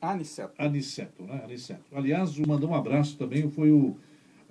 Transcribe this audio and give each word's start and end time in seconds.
Aniceto. 0.00 0.52
Aniceto, 0.58 1.24
né? 1.24 1.42
Aniceto. 1.44 1.82
Aliás, 1.92 2.36
mandou 2.38 2.70
um 2.70 2.74
abraço 2.74 3.16
também. 3.16 3.50
Foi 3.50 3.70
o 3.70 3.96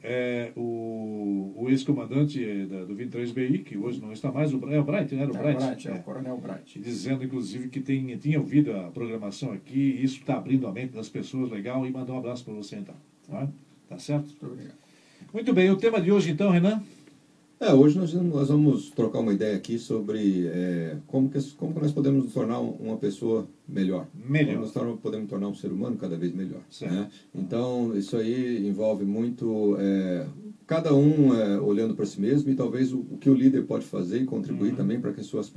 é, 0.10 0.54
o, 0.56 1.54
o 1.58 1.70
ex-comandante 1.70 2.42
é, 2.42 2.66
do 2.66 2.96
23BI, 2.96 3.64
que 3.66 3.78
hoje 3.78 4.02
não 4.02 4.14
está 4.14 4.32
mais, 4.32 4.54
o, 4.54 4.70
é 4.72 4.80
o 4.80 4.84
Bright, 4.84 5.14
né? 5.14 5.24
Era 5.24 5.34
o 5.34 5.36
é, 5.36 5.44
Bright, 5.44 5.66
Bright, 5.66 5.88
é, 5.90 5.92
é, 5.92 5.96
o 5.96 6.04
Coronel 6.04 6.38
Bright. 6.38 6.80
Dizendo, 6.80 7.26
inclusive, 7.26 7.68
que 7.68 7.82
tem, 7.82 8.18
tinha 8.18 8.40
ouvido 8.40 8.72
a 8.72 8.90
programação 8.90 9.52
aqui, 9.52 10.00
isso 10.02 10.20
está 10.20 10.38
abrindo 10.38 10.66
a 10.66 10.72
mente 10.72 10.94
das 10.94 11.10
pessoas, 11.10 11.52
legal, 11.52 11.86
e 11.86 11.92
mandou 11.92 12.16
um 12.16 12.20
abraço 12.20 12.46
para 12.46 12.54
você 12.54 12.78
então. 12.78 12.96
Tá, 13.28 13.50
tá 13.90 14.00
certo? 14.00 14.28
Muito 14.28 14.46
obrigado. 14.46 14.78
Muito 15.34 15.54
bem, 15.54 15.70
o 15.70 15.76
tema 15.76 16.00
de 16.00 16.10
hoje 16.10 16.32
então, 16.32 16.52
Renan? 16.52 16.82
É, 17.60 17.74
hoje 17.74 17.98
nós, 17.98 18.14
nós 18.14 18.50
vamos 18.50 18.92
trocar 18.92 19.20
uma 19.20 19.34
ideia 19.34 19.58
aqui 19.58 19.80
sobre 19.80 20.46
é, 20.46 20.98
como, 21.08 21.28
que, 21.28 21.42
como 21.54 21.74
que 21.74 21.82
nós 21.82 21.92
podemos 21.92 22.24
nos 22.24 22.34
tornar 22.34 22.60
uma 22.60 22.98
pessoa 22.98 23.48
melhor. 23.68 24.08
Melhor. 24.14 24.62
Como 24.72 24.86
nós 24.86 25.00
podemos 25.00 25.28
tornar 25.28 25.48
um 25.48 25.56
ser 25.56 25.72
humano 25.72 25.98
cada 25.98 26.16
vez 26.16 26.36
melhor. 26.36 26.62
Certo. 26.70 26.94
Né? 26.94 27.10
Então, 27.34 27.98
isso 27.98 28.16
aí 28.16 28.68
envolve 28.68 29.06
muito 29.06 29.76
é, 29.80 30.28
cada 30.68 30.94
um 30.94 31.34
é, 31.34 31.60
olhando 31.60 31.96
para 31.96 32.06
si 32.06 32.22
mesmo 32.22 32.52
e 32.52 32.56
talvez 32.56 32.94
o, 32.94 33.00
o, 33.00 33.18
que 33.18 33.30
o 33.30 33.34
líder 33.34 33.66
pode 33.66 33.86
fazer 33.86 34.22
e 34.22 34.26
contribuir 34.26 34.72
uhum. 34.72 34.76
também 34.76 35.02
para 35.02 35.12
que 35.12 35.22
as, 35.22 35.26
suas, 35.26 35.52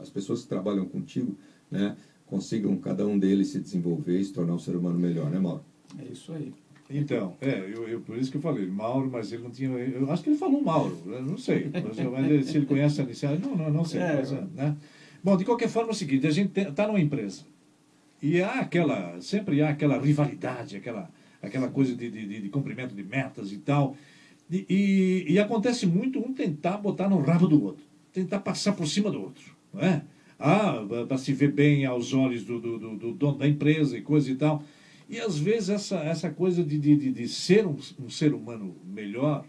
as 0.00 0.08
pessoas 0.08 0.42
que 0.42 0.48
trabalham 0.48 0.86
contigo 0.86 1.36
né, 1.68 1.96
consigam, 2.26 2.76
cada 2.76 3.04
um 3.04 3.18
deles, 3.18 3.48
se 3.48 3.58
desenvolver 3.58 4.20
e 4.20 4.24
se 4.24 4.32
tornar 4.32 4.54
um 4.54 4.58
ser 4.58 4.76
humano 4.76 5.00
melhor, 5.00 5.28
né, 5.28 5.40
Mauro? 5.40 5.64
É 5.98 6.12
isso 6.12 6.32
aí. 6.32 6.52
Então, 6.90 7.36
é, 7.40 7.60
eu, 7.72 7.88
eu, 7.88 8.00
por 8.00 8.18
isso 8.18 8.30
que 8.30 8.36
eu 8.36 8.40
falei, 8.40 8.66
Mauro, 8.66 9.08
mas 9.10 9.32
ele 9.32 9.44
não 9.44 9.50
tinha. 9.50 9.70
Eu 9.70 10.10
acho 10.10 10.24
que 10.24 10.30
ele 10.30 10.38
falou 10.38 10.60
Mauro, 10.60 11.00
não 11.06 11.38
sei. 11.38 11.70
Mas, 11.72 11.98
mas 11.98 12.46
se 12.46 12.56
ele 12.56 12.66
conhece 12.66 13.00
a 13.00 13.04
inicial, 13.04 13.38
não, 13.38 13.56
não, 13.56 13.70
não 13.70 13.84
sei. 13.84 14.00
É, 14.00 14.16
mas, 14.16 14.32
né? 14.32 14.76
Bom, 15.22 15.36
de 15.36 15.44
qualquer 15.44 15.68
forma 15.68 15.90
é 15.90 15.92
o 15.92 15.94
seguinte, 15.94 16.26
a 16.26 16.30
gente 16.30 16.58
está 16.58 16.86
numa 16.86 17.00
empresa. 17.00 17.42
E 18.22 18.42
há 18.42 18.60
aquela, 18.60 19.20
sempre 19.20 19.62
há 19.62 19.70
aquela 19.70 19.98
rivalidade, 19.98 20.76
aquela, 20.76 21.08
aquela 21.42 21.68
coisa 21.68 21.94
de, 21.94 22.10
de, 22.10 22.40
de 22.40 22.48
cumprimento 22.48 22.94
de 22.94 23.02
metas 23.02 23.52
e 23.52 23.58
tal. 23.58 23.96
E, 24.50 24.66
e, 24.68 25.32
e, 25.32 25.38
acontece 25.38 25.86
muito 25.86 26.18
um 26.18 26.34
tentar 26.34 26.78
botar 26.78 27.08
no 27.08 27.20
rabo 27.20 27.46
do 27.46 27.62
outro, 27.62 27.84
tentar 28.12 28.40
passar 28.40 28.72
por 28.72 28.86
cima 28.86 29.10
do 29.10 29.20
outro. 29.22 29.54
Não 29.72 29.80
é? 29.80 30.02
Ah, 30.38 30.84
para 31.06 31.18
se 31.18 31.32
ver 31.32 31.52
bem 31.52 31.84
aos 31.84 32.12
olhos 32.12 32.44
do, 32.44 32.58
do, 32.58 32.78
do, 32.78 32.96
do 32.96 33.12
dono 33.12 33.38
da 33.38 33.46
empresa 33.46 33.96
e 33.96 34.02
coisa 34.02 34.30
e 34.30 34.34
tal. 34.34 34.62
E 35.10 35.18
às 35.18 35.36
vezes 35.36 35.70
essa, 35.70 35.96
essa 35.96 36.30
coisa 36.30 36.62
de, 36.62 36.78
de, 36.78 37.10
de 37.10 37.28
ser 37.28 37.66
um, 37.66 37.76
um 37.98 38.08
ser 38.08 38.32
humano 38.32 38.76
melhor, 38.84 39.44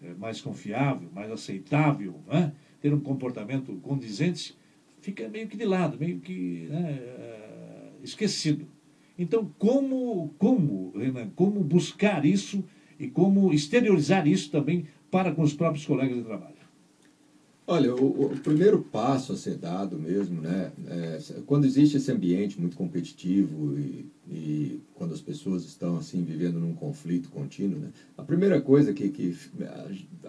é, 0.00 0.14
mais 0.14 0.40
confiável, 0.40 1.10
mais 1.12 1.32
aceitável, 1.32 2.14
né? 2.28 2.52
ter 2.80 2.94
um 2.94 3.00
comportamento 3.00 3.74
condizente, 3.82 4.56
fica 5.00 5.28
meio 5.28 5.48
que 5.48 5.56
de 5.56 5.64
lado, 5.64 5.98
meio 5.98 6.20
que 6.20 6.68
né, 6.70 6.98
é, 7.02 7.90
esquecido. 8.04 8.68
Então, 9.18 9.52
como, 9.58 10.32
como, 10.38 10.92
Renan, 10.96 11.28
como 11.34 11.60
buscar 11.60 12.24
isso 12.24 12.64
e 12.96 13.08
como 13.08 13.52
exteriorizar 13.52 14.28
isso 14.28 14.48
também 14.48 14.86
para 15.10 15.32
com 15.32 15.42
os 15.42 15.52
próprios 15.52 15.84
colegas 15.84 16.18
de 16.18 16.22
trabalho? 16.22 16.54
Olha, 17.66 17.94
o, 17.94 18.32
o, 18.32 18.36
primeiro 18.38 18.80
passo 18.80 19.32
a 19.32 19.36
ser 19.36 19.56
dado 19.56 19.98
mesmo, 19.98 20.40
né, 20.40 20.72
é, 20.88 21.18
quando 21.46 21.66
existe 21.66 21.96
esse 21.96 22.10
ambiente 22.10 22.60
muito 22.60 22.76
competitivo 22.76 23.78
e, 23.78 24.06
e, 24.28 24.80
quando 25.00 25.14
as 25.14 25.20
pessoas 25.22 25.64
estão 25.64 25.96
assim 25.96 26.22
vivendo 26.22 26.60
num 26.60 26.74
conflito 26.74 27.30
contínuo, 27.30 27.78
né, 27.78 27.88
a 28.18 28.22
primeira 28.22 28.60
coisa 28.60 28.92
que, 28.92 29.08
que 29.08 29.34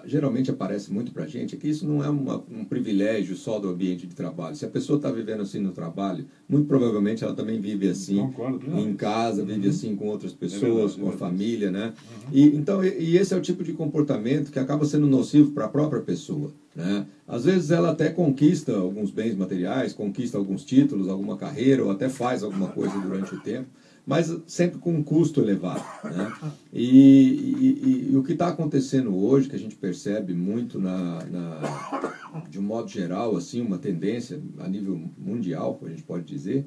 geralmente 0.06 0.50
aparece 0.50 0.94
muito 0.94 1.12
para 1.12 1.26
a 1.26 1.28
gente 1.28 1.56
é 1.56 1.58
que 1.58 1.68
isso 1.68 1.86
não 1.86 2.02
é 2.02 2.10
uma, 2.10 2.42
um 2.50 2.64
privilégio 2.64 3.36
só 3.36 3.60
do 3.60 3.68
ambiente 3.68 4.08
de 4.08 4.16
trabalho. 4.16 4.56
Se 4.56 4.64
a 4.64 4.70
pessoa 4.70 4.96
está 4.96 5.12
vivendo 5.12 5.42
assim 5.42 5.60
no 5.60 5.74
trabalho, 5.74 6.26
muito 6.48 6.68
provavelmente 6.68 7.22
ela 7.22 7.36
também 7.36 7.60
vive 7.60 7.90
assim 7.90 8.16
Concordo, 8.16 8.80
em 8.80 8.96
casa, 8.96 9.44
vive 9.44 9.68
uhum. 9.68 9.74
assim 9.74 9.94
com 9.94 10.08
outras 10.08 10.32
pessoas, 10.32 10.64
é 10.64 10.68
verdade, 10.70 11.02
com 11.02 11.10
a 11.10 11.14
é 11.14 11.18
família, 11.18 11.70
né? 11.70 11.88
Uhum. 11.88 12.30
E 12.32 12.56
então 12.56 12.82
e, 12.82 12.98
e 12.98 13.18
esse 13.18 13.34
é 13.34 13.38
o 13.38 13.42
tipo 13.42 13.66
de 13.66 13.74
comportamento 13.74 14.54
que 14.54 14.60
acaba 14.60 14.86
sendo 14.86 15.06
nocivo 15.06 15.52
para 15.52 15.66
a 15.66 15.70
própria 15.70 16.00
pessoa. 16.02 16.54
Né? 16.74 17.06
Às 17.28 17.44
vezes 17.44 17.72
ela 17.72 17.92
até 17.92 18.10
conquista 18.10 18.74
alguns 18.74 19.12
bens 19.12 19.36
materiais, 19.36 19.92
conquista 19.92 20.38
alguns 20.38 20.64
títulos, 20.64 21.10
alguma 21.10 21.36
carreira, 21.36 21.84
ou 21.84 21.92
até 21.92 22.08
faz 22.08 22.42
alguma 22.42 22.70
coisa 22.70 22.98
durante 23.00 23.36
o 23.36 23.42
tempo, 23.42 23.68
mas 24.12 24.36
sempre 24.46 24.78
com 24.78 24.92
um 24.92 25.02
custo 25.02 25.40
elevado. 25.40 25.86
Né? 26.04 26.34
E, 26.74 26.88
e, 26.88 28.12
e, 28.12 28.16
o 28.16 28.24
que 28.24 28.32
está 28.32 28.48
acontecendo 28.48 29.14
hoje, 29.14 29.50
que 29.50 29.56
a 29.58 29.60
gente 29.60 29.76
percebe 29.76 30.34
muito 30.34 30.80
na, 30.80 31.22
na, 31.26 32.42
de 32.50 32.58
um 32.58 32.62
modo 32.62 32.88
geral, 32.88 33.36
assim, 33.36 33.60
uma 33.60 33.78
tendência 33.78 34.42
a 34.60 34.70
nível 34.70 34.98
mundial, 35.18 35.78
a 35.84 35.90
gente 35.90 36.04
pode 36.04 36.24
dizer, 36.24 36.66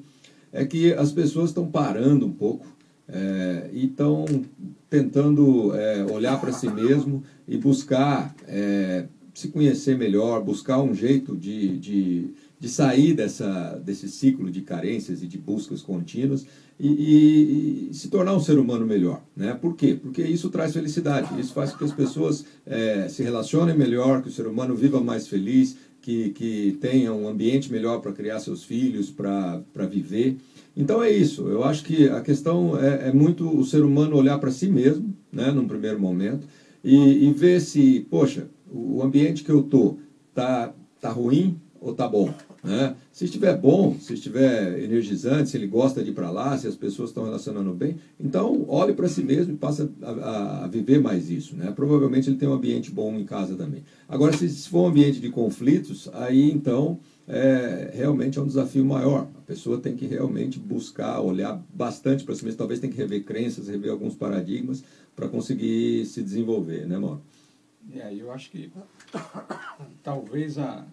é 0.53 0.63
que 0.63 0.93
as 0.93 1.11
pessoas 1.11 1.49
estão 1.49 1.67
parando 1.67 2.27
um 2.27 2.31
pouco 2.31 2.67
é, 3.07 3.67
e 3.73 3.85
estão 3.85 4.25
tentando 4.87 5.75
é, 5.75 6.05
olhar 6.05 6.39
para 6.39 6.51
si 6.51 6.69
mesmo 6.69 7.23
e 7.47 7.57
buscar 7.57 8.35
é, 8.47 9.07
se 9.33 9.47
conhecer 9.47 9.97
melhor, 9.97 10.43
buscar 10.43 10.81
um 10.81 10.93
jeito 10.93 11.35
de, 11.35 11.79
de, 11.79 12.33
de 12.59 12.69
sair 12.69 13.13
dessa, 13.15 13.81
desse 13.83 14.07
ciclo 14.07 14.51
de 14.51 14.61
carências 14.61 15.23
e 15.23 15.27
de 15.27 15.37
buscas 15.37 15.81
contínuas 15.81 16.45
e, 16.79 16.87
e, 16.87 17.89
e, 17.89 17.93
se 17.93 18.09
tornar 18.09 18.35
um 18.35 18.39
ser 18.39 18.57
humano 18.57 18.85
melhor. 18.85 19.21
Né? 19.35 19.53
Por 19.53 19.75
quê? 19.75 19.97
Porque 19.99 20.21
isso 20.21 20.49
traz 20.49 20.73
felicidade, 20.73 21.39
isso 21.39 21.53
faz 21.53 21.71
com 21.71 21.77
que 21.77 21.83
as 21.85 21.93
pessoas 21.93 22.45
é, 22.65 23.07
se 23.07 23.23
relacionem 23.23 23.77
melhor, 23.77 24.21
que 24.21 24.27
o 24.27 24.31
ser 24.31 24.47
humano 24.47 24.75
viva 24.75 24.99
mais 24.99 25.27
feliz, 25.27 25.77
que, 26.01 26.29
que 26.31 26.77
tenha 26.81 27.13
um 27.13 27.27
ambiente 27.27 27.71
melhor 27.71 27.99
para 27.99 28.11
criar 28.11 28.39
seus 28.39 28.63
filhos, 28.63 29.09
para 29.09 29.63
viver. 29.89 30.37
Então 30.75 31.01
é 31.01 31.09
isso, 31.09 31.47
eu 31.47 31.63
acho 31.63 31.83
que 31.83 32.09
a 32.09 32.21
questão 32.21 32.77
é, 32.77 33.09
é 33.09 33.13
muito 33.13 33.49
o 33.49 33.65
ser 33.65 33.83
humano 33.83 34.17
olhar 34.17 34.37
para 34.37 34.51
si 34.51 34.67
mesmo, 34.67 35.15
né, 35.31 35.51
num 35.51 35.67
primeiro 35.67 35.99
momento, 35.99 36.47
e, 36.83 37.25
e 37.27 37.33
ver 37.33 37.61
se, 37.61 38.05
poxa, 38.09 38.49
o 38.69 39.01
ambiente 39.01 39.43
que 39.43 39.49
eu 39.49 39.63
tô 39.63 39.97
tá 40.33 40.73
tá 40.99 41.11
ruim 41.11 41.59
ou 41.79 41.93
tá 41.93 42.07
bom, 42.07 42.33
né? 42.65 42.95
Se 43.11 43.25
estiver 43.25 43.57
bom, 43.57 43.95
se 43.99 44.13
estiver 44.13 44.79
energizante, 44.83 45.49
se 45.49 45.57
ele 45.57 45.67
gosta 45.67 46.03
de 46.03 46.11
ir 46.11 46.13
para 46.13 46.31
lá, 46.31 46.57
se 46.57 46.67
as 46.67 46.75
pessoas 46.75 47.09
estão 47.09 47.23
relacionando 47.23 47.73
bem, 47.73 47.97
então 48.19 48.65
olhe 48.67 48.93
para 48.93 49.07
si 49.07 49.23
mesmo 49.23 49.53
e 49.53 49.57
passe 49.57 49.87
a, 50.01 50.63
a, 50.63 50.67
viver 50.67 50.99
mais 50.99 51.29
isso, 51.29 51.55
né? 51.55 51.71
Provavelmente 51.75 52.29
ele 52.29 52.37
tem 52.37 52.49
um 52.49 52.53
ambiente 52.53 52.91
bom 52.91 53.15
em 53.15 53.23
casa 53.23 53.55
também. 53.55 53.83
Agora, 54.09 54.35
se, 54.35 54.49
se 54.49 54.67
for 54.67 54.81
um 54.83 54.87
ambiente 54.87 55.19
de 55.19 55.29
conflitos, 55.29 56.09
aí 56.13 56.51
então 56.51 56.99
é, 57.27 57.91
realmente 57.93 58.37
é 58.37 58.41
um 58.41 58.47
desafio 58.47 58.83
maior. 58.83 59.27
A 59.37 59.41
pessoa 59.41 59.79
tem 59.79 59.95
que 59.95 60.05
realmente 60.05 60.59
buscar, 60.59 61.19
olhar 61.21 61.61
bastante 61.73 62.23
para 62.23 62.35
si 62.35 62.43
mesmo, 62.43 62.57
talvez 62.57 62.79
tem 62.79 62.89
que 62.89 62.97
rever 62.97 63.23
crenças, 63.23 63.67
rever 63.67 63.91
alguns 63.91 64.15
paradigmas 64.15 64.83
para 65.15 65.27
conseguir 65.27 66.05
se 66.05 66.21
desenvolver, 66.21 66.85
né, 66.85 66.97
Mauro? 66.97 67.21
É, 67.93 68.13
eu 68.13 68.31
acho 68.31 68.49
que 68.49 68.71
talvez 70.03 70.57
a, 70.57 70.85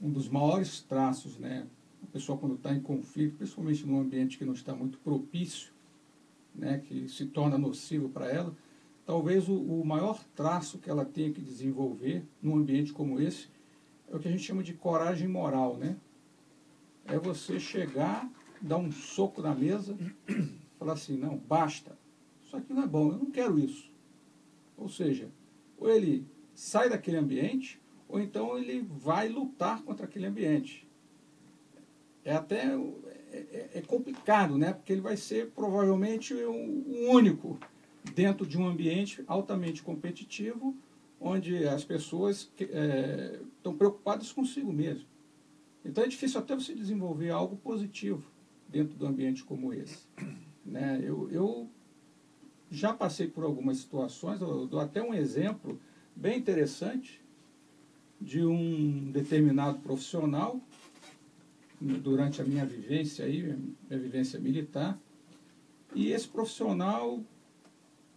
um 0.00 0.10
dos 0.10 0.28
maiores 0.28 0.80
traços, 0.80 1.38
né? 1.38 1.66
A 2.02 2.06
pessoa 2.06 2.38
quando 2.38 2.54
está 2.54 2.72
em 2.72 2.80
conflito, 2.80 3.36
principalmente 3.36 3.86
num 3.86 4.00
ambiente 4.00 4.38
que 4.38 4.44
não 4.44 4.52
está 4.52 4.74
muito 4.74 4.98
propício, 4.98 5.72
né? 6.54 6.78
Que 6.78 7.08
se 7.08 7.26
torna 7.26 7.58
nocivo 7.58 8.08
para 8.08 8.30
ela, 8.30 8.54
talvez 9.04 9.48
o, 9.48 9.54
o 9.54 9.84
maior 9.84 10.22
traço 10.34 10.78
que 10.78 10.88
ela 10.88 11.04
tenha 11.04 11.32
que 11.32 11.40
desenvolver 11.40 12.24
num 12.42 12.56
ambiente 12.56 12.92
como 12.92 13.20
esse 13.20 13.48
é 14.10 14.16
o 14.16 14.18
que 14.18 14.28
a 14.28 14.30
gente 14.30 14.42
chama 14.42 14.62
de 14.62 14.72
coragem 14.72 15.28
moral, 15.28 15.76
né? 15.76 15.96
É 17.06 17.18
você 17.18 17.58
chegar, 17.58 18.30
dar 18.60 18.78
um 18.78 18.90
soco 18.90 19.40
na 19.42 19.54
mesa, 19.54 19.96
falar 20.78 20.94
assim, 20.94 21.16
não, 21.16 21.36
basta, 21.36 21.98
isso 22.44 22.56
aqui 22.56 22.72
não 22.72 22.82
é 22.82 22.86
bom, 22.86 23.12
eu 23.12 23.18
não 23.18 23.30
quero 23.30 23.58
isso. 23.58 23.90
Ou 24.76 24.88
seja, 24.88 25.30
ou 25.76 25.90
ele 25.90 26.26
sai 26.54 26.88
daquele 26.88 27.16
ambiente, 27.16 27.80
ou 28.08 28.20
então 28.20 28.56
ele 28.58 28.80
vai 28.80 29.28
lutar 29.28 29.82
contra 29.82 30.06
aquele 30.06 30.26
ambiente. 30.26 30.88
É 32.24 32.32
até 32.32 32.74
é, 33.30 33.70
é 33.74 33.82
complicado, 33.82 34.56
né? 34.56 34.72
Porque 34.72 34.92
ele 34.92 35.00
vai 35.00 35.16
ser 35.16 35.50
provavelmente 35.50 36.34
o 36.34 37.10
único 37.10 37.58
dentro 38.14 38.46
de 38.46 38.58
um 38.58 38.66
ambiente 38.66 39.22
altamente 39.26 39.82
competitivo, 39.82 40.74
onde 41.20 41.66
as 41.66 41.84
pessoas 41.84 42.50
é, 42.58 43.40
estão 43.56 43.76
preocupadas 43.76 44.32
consigo 44.32 44.72
mesmo. 44.72 45.06
Então 45.84 46.04
é 46.04 46.06
difícil 46.06 46.40
até 46.40 46.54
você 46.54 46.74
desenvolver 46.74 47.30
algo 47.30 47.56
positivo 47.56 48.30
dentro 48.68 48.96
do 48.96 49.06
ambiente 49.06 49.44
como 49.44 49.72
esse. 49.72 50.06
Né? 50.68 51.00
Eu, 51.02 51.30
eu 51.30 51.70
já 52.70 52.92
passei 52.92 53.26
por 53.26 53.42
algumas 53.42 53.78
situações, 53.78 54.42
eu 54.42 54.66
dou 54.66 54.78
até 54.78 55.02
um 55.02 55.14
exemplo 55.14 55.80
bem 56.14 56.36
interessante 56.36 57.24
de 58.20 58.44
um 58.44 59.10
determinado 59.10 59.78
profissional 59.78 60.60
durante 61.80 62.42
a 62.42 62.44
minha 62.44 62.66
vivência 62.66 63.24
aí, 63.24 63.42
minha 63.42 64.00
vivência 64.00 64.40
militar, 64.40 64.98
e 65.94 66.10
esse 66.10 66.28
profissional, 66.28 67.22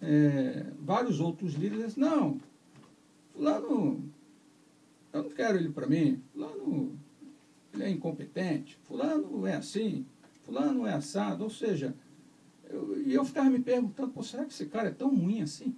é, 0.01 0.65
vários 0.79 1.19
outros 1.19 1.53
líderes, 1.53 1.95
não, 1.95 2.39
fulano, 3.33 4.03
eu 5.13 5.23
não 5.23 5.29
quero 5.29 5.57
ele 5.57 5.69
para 5.69 5.87
mim, 5.87 6.21
fulano, 6.33 6.97
ele 7.73 7.83
é 7.83 7.89
incompetente, 7.89 8.77
fulano 8.83 9.45
é 9.45 9.55
assim, 9.55 10.05
fulano 10.43 10.85
é 10.87 10.93
assado, 10.93 11.43
ou 11.43 11.49
seja, 11.49 11.95
eu, 12.67 13.01
e 13.05 13.13
eu 13.13 13.23
ficava 13.23 13.49
me 13.49 13.59
perguntando, 13.59 14.23
será 14.23 14.43
que 14.43 14.53
esse 14.53 14.65
cara 14.65 14.89
é 14.89 14.93
tão 14.93 15.15
ruim 15.15 15.41
assim? 15.41 15.75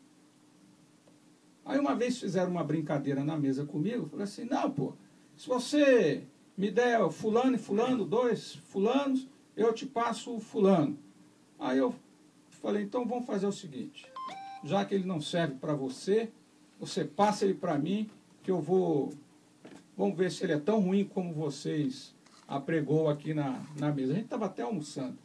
Aí 1.66 1.80
uma 1.80 1.96
vez 1.96 2.20
fizeram 2.20 2.52
uma 2.52 2.64
brincadeira 2.64 3.24
na 3.24 3.38
mesa 3.38 3.66
comigo, 3.66 4.08
falei 4.10 4.26
assim, 4.26 4.46
não, 4.46 4.70
pô, 4.70 4.94
se 5.36 5.48
você 5.48 6.24
me 6.58 6.70
der 6.70 7.10
fulano 7.10 7.56
e 7.56 7.60
fulano, 7.60 8.06
dois 8.06 8.56
fulanos, 8.56 9.28
eu 9.56 9.74
te 9.74 9.86
passo 9.86 10.36
o 10.36 10.40
fulano. 10.40 10.98
Aí 11.58 11.78
eu 11.78 11.96
falei, 12.50 12.84
então 12.84 13.06
vamos 13.06 13.26
fazer 13.26 13.48
o 13.48 13.52
seguinte, 13.52 14.06
já 14.64 14.84
que 14.84 14.94
ele 14.94 15.06
não 15.06 15.22
serve 15.22 15.56
para 15.56 15.74
você, 15.74 16.30
você 16.80 17.06
passa 17.06 17.46
ele 17.46 17.54
para 17.54 17.78
mim, 17.78 18.10
que 18.42 18.52
eu 18.52 18.60
vou, 18.60 19.14
vamos 19.96 20.18
ver 20.18 20.32
se 20.32 20.44
ele 20.44 20.54
é 20.54 20.60
tão 20.60 20.82
ruim 20.82 21.06
como 21.06 21.34
vocês 21.34 22.14
apregou 22.48 23.10
aqui 23.10 23.34
na, 23.34 23.62
na 23.80 23.92
mesa. 23.92 24.12
A 24.12 24.16
gente 24.16 24.26
estava 24.26 24.46
até 24.46 24.64
almoçando. 24.64 25.18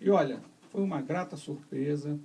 E 0.00 0.10
olha, 0.10 0.40
foi 0.70 0.82
uma 0.82 1.00
grata 1.00 1.36
surpresa 1.36 2.18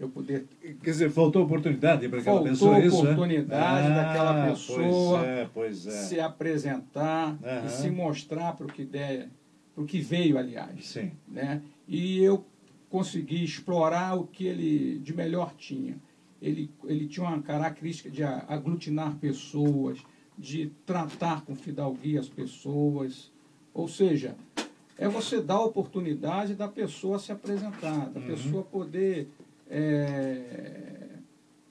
eu 0.00 0.08
poder. 0.08 0.46
Quer 0.82 0.90
dizer, 0.90 1.10
faltou 1.10 1.44
oportunidade 1.44 2.08
para 2.08 2.20
aquela 2.20 2.36
faltou 2.36 2.50
pessoa, 2.50 2.78
isso? 2.80 2.96
Faltou 2.96 3.12
oportunidade 3.12 3.86
ah, 3.86 3.94
daquela 3.94 4.50
pessoa 4.50 5.18
pois 5.18 5.28
é, 5.28 5.50
pois 5.52 5.86
é. 5.86 5.90
se 5.90 6.18
apresentar 6.18 7.32
uhum. 7.32 7.66
e 7.66 7.68
se 7.68 7.90
mostrar 7.90 8.54
para 8.54 8.64
o 8.64 8.68
que 8.72 8.82
der, 8.82 9.28
para 9.74 9.84
o 9.84 9.86
que 9.86 10.00
veio, 10.00 10.38
aliás. 10.38 10.86
Sim. 10.86 11.12
Né? 11.28 11.60
E 11.86 12.18
eu 12.22 12.46
consegui 12.88 13.44
explorar 13.44 14.18
o 14.18 14.26
que 14.26 14.46
ele 14.46 14.98
de 15.00 15.14
melhor 15.14 15.54
tinha. 15.54 15.98
Ele, 16.40 16.70
ele 16.84 17.06
tinha 17.06 17.26
uma 17.26 17.42
característica 17.42 18.08
de 18.08 18.24
aglutinar 18.24 19.16
pessoas, 19.16 19.98
de 20.38 20.72
tratar 20.86 21.42
com 21.42 21.54
fidalguia 21.54 22.18
as 22.18 22.28
pessoas. 22.28 23.30
Ou 23.74 23.86
seja, 23.86 24.34
é 24.96 25.06
você 25.06 25.42
dar 25.42 25.56
a 25.56 25.64
oportunidade 25.64 26.54
da 26.54 26.66
pessoa 26.66 27.18
se 27.18 27.30
apresentar, 27.30 28.08
da 28.08 28.18
uhum. 28.18 28.26
pessoa 28.26 28.62
poder 28.62 29.28
é, 29.70 31.08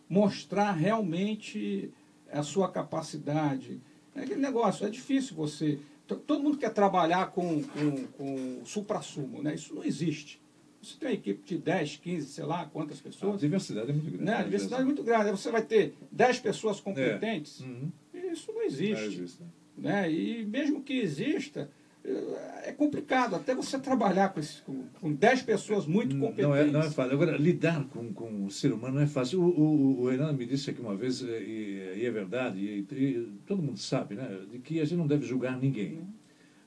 mostrar 0.08 0.72
realmente 0.72 1.92
a 2.32 2.42
sua 2.42 2.72
capacidade. 2.72 3.82
É 4.16 4.22
aquele 4.22 4.40
negócio, 4.40 4.88
é 4.88 4.90
difícil 4.90 5.36
você. 5.36 5.80
Todo 6.08 6.42
mundo 6.42 6.58
quer 6.58 6.74
trabalhar 6.74 7.32
com, 7.32 7.62
com, 7.62 8.08
com 8.18 8.66
supra-sumo, 8.66 9.44
né? 9.44 9.54
Isso 9.54 9.76
não 9.76 9.84
existe. 9.84 10.42
Você 10.82 10.98
tem 10.98 11.10
uma 11.10 11.14
equipe 11.14 11.44
de 11.44 11.58
10, 11.58 11.98
15, 11.98 12.28
sei 12.28 12.46
lá 12.46 12.66
quantas 12.66 13.00
pessoas. 13.02 13.36
A 13.36 13.38
diversidade 13.38 13.90
é 13.92 13.94
muito 13.94 14.10
grande. 14.10 14.24
Né? 14.24 14.34
A 14.34 14.44
diversidade 14.44 14.82
é 14.82 14.86
muito 14.86 15.04
grande. 15.04 15.32
Você 15.32 15.52
vai 15.52 15.62
ter 15.62 15.94
10 16.12 16.40
pessoas 16.40 16.80
competentes. 16.80 17.62
É. 17.62 17.66
Uhum. 17.66 17.92
Isso 18.32 18.52
não 18.52 18.64
existe. 18.64 18.94
Não 18.94 19.12
existe 19.12 19.44
né? 19.44 19.50
né? 19.78 20.12
E 20.12 20.46
mesmo 20.46 20.82
que 20.82 20.94
exista, 20.94 21.70
é 22.64 22.72
complicado, 22.72 23.36
até 23.36 23.54
você 23.54 23.78
trabalhar 23.78 24.30
com, 24.30 24.40
esse, 24.40 24.62
com, 24.62 24.84
com 25.00 25.14
10 25.14 25.42
pessoas 25.44 25.86
muito 25.86 26.16
competentes. 26.18 26.44
Não 26.44 26.56
é, 26.56 26.66
não 26.66 26.80
é 26.82 26.90
fácil. 26.90 27.14
Agora, 27.14 27.38
lidar 27.38 27.86
com, 27.86 28.14
com 28.14 28.46
o 28.46 28.52
ser 28.52 28.72
humano 28.72 28.96
não 28.96 29.02
é 29.02 29.08
fácil. 29.08 29.42
O, 29.42 29.48
o, 29.48 30.02
o 30.02 30.10
Renan 30.10 30.34
me 30.34 30.46
disse 30.46 30.70
aqui 30.70 30.82
uma 30.82 30.96
vez, 30.96 31.22
e, 31.22 31.96
e 31.98 32.06
é 32.06 32.12
verdade, 32.12 32.60
e, 32.60 32.86
e, 32.94 33.28
todo 33.46 33.62
mundo 33.62 33.80
sabe, 33.80 34.16
né, 34.16 34.40
de 34.52 34.60
que 34.60 34.80
a 34.80 34.86
gente 34.86 34.98
não 34.98 35.08
deve 35.08 35.26
julgar 35.26 35.60
ninguém. 35.60 36.00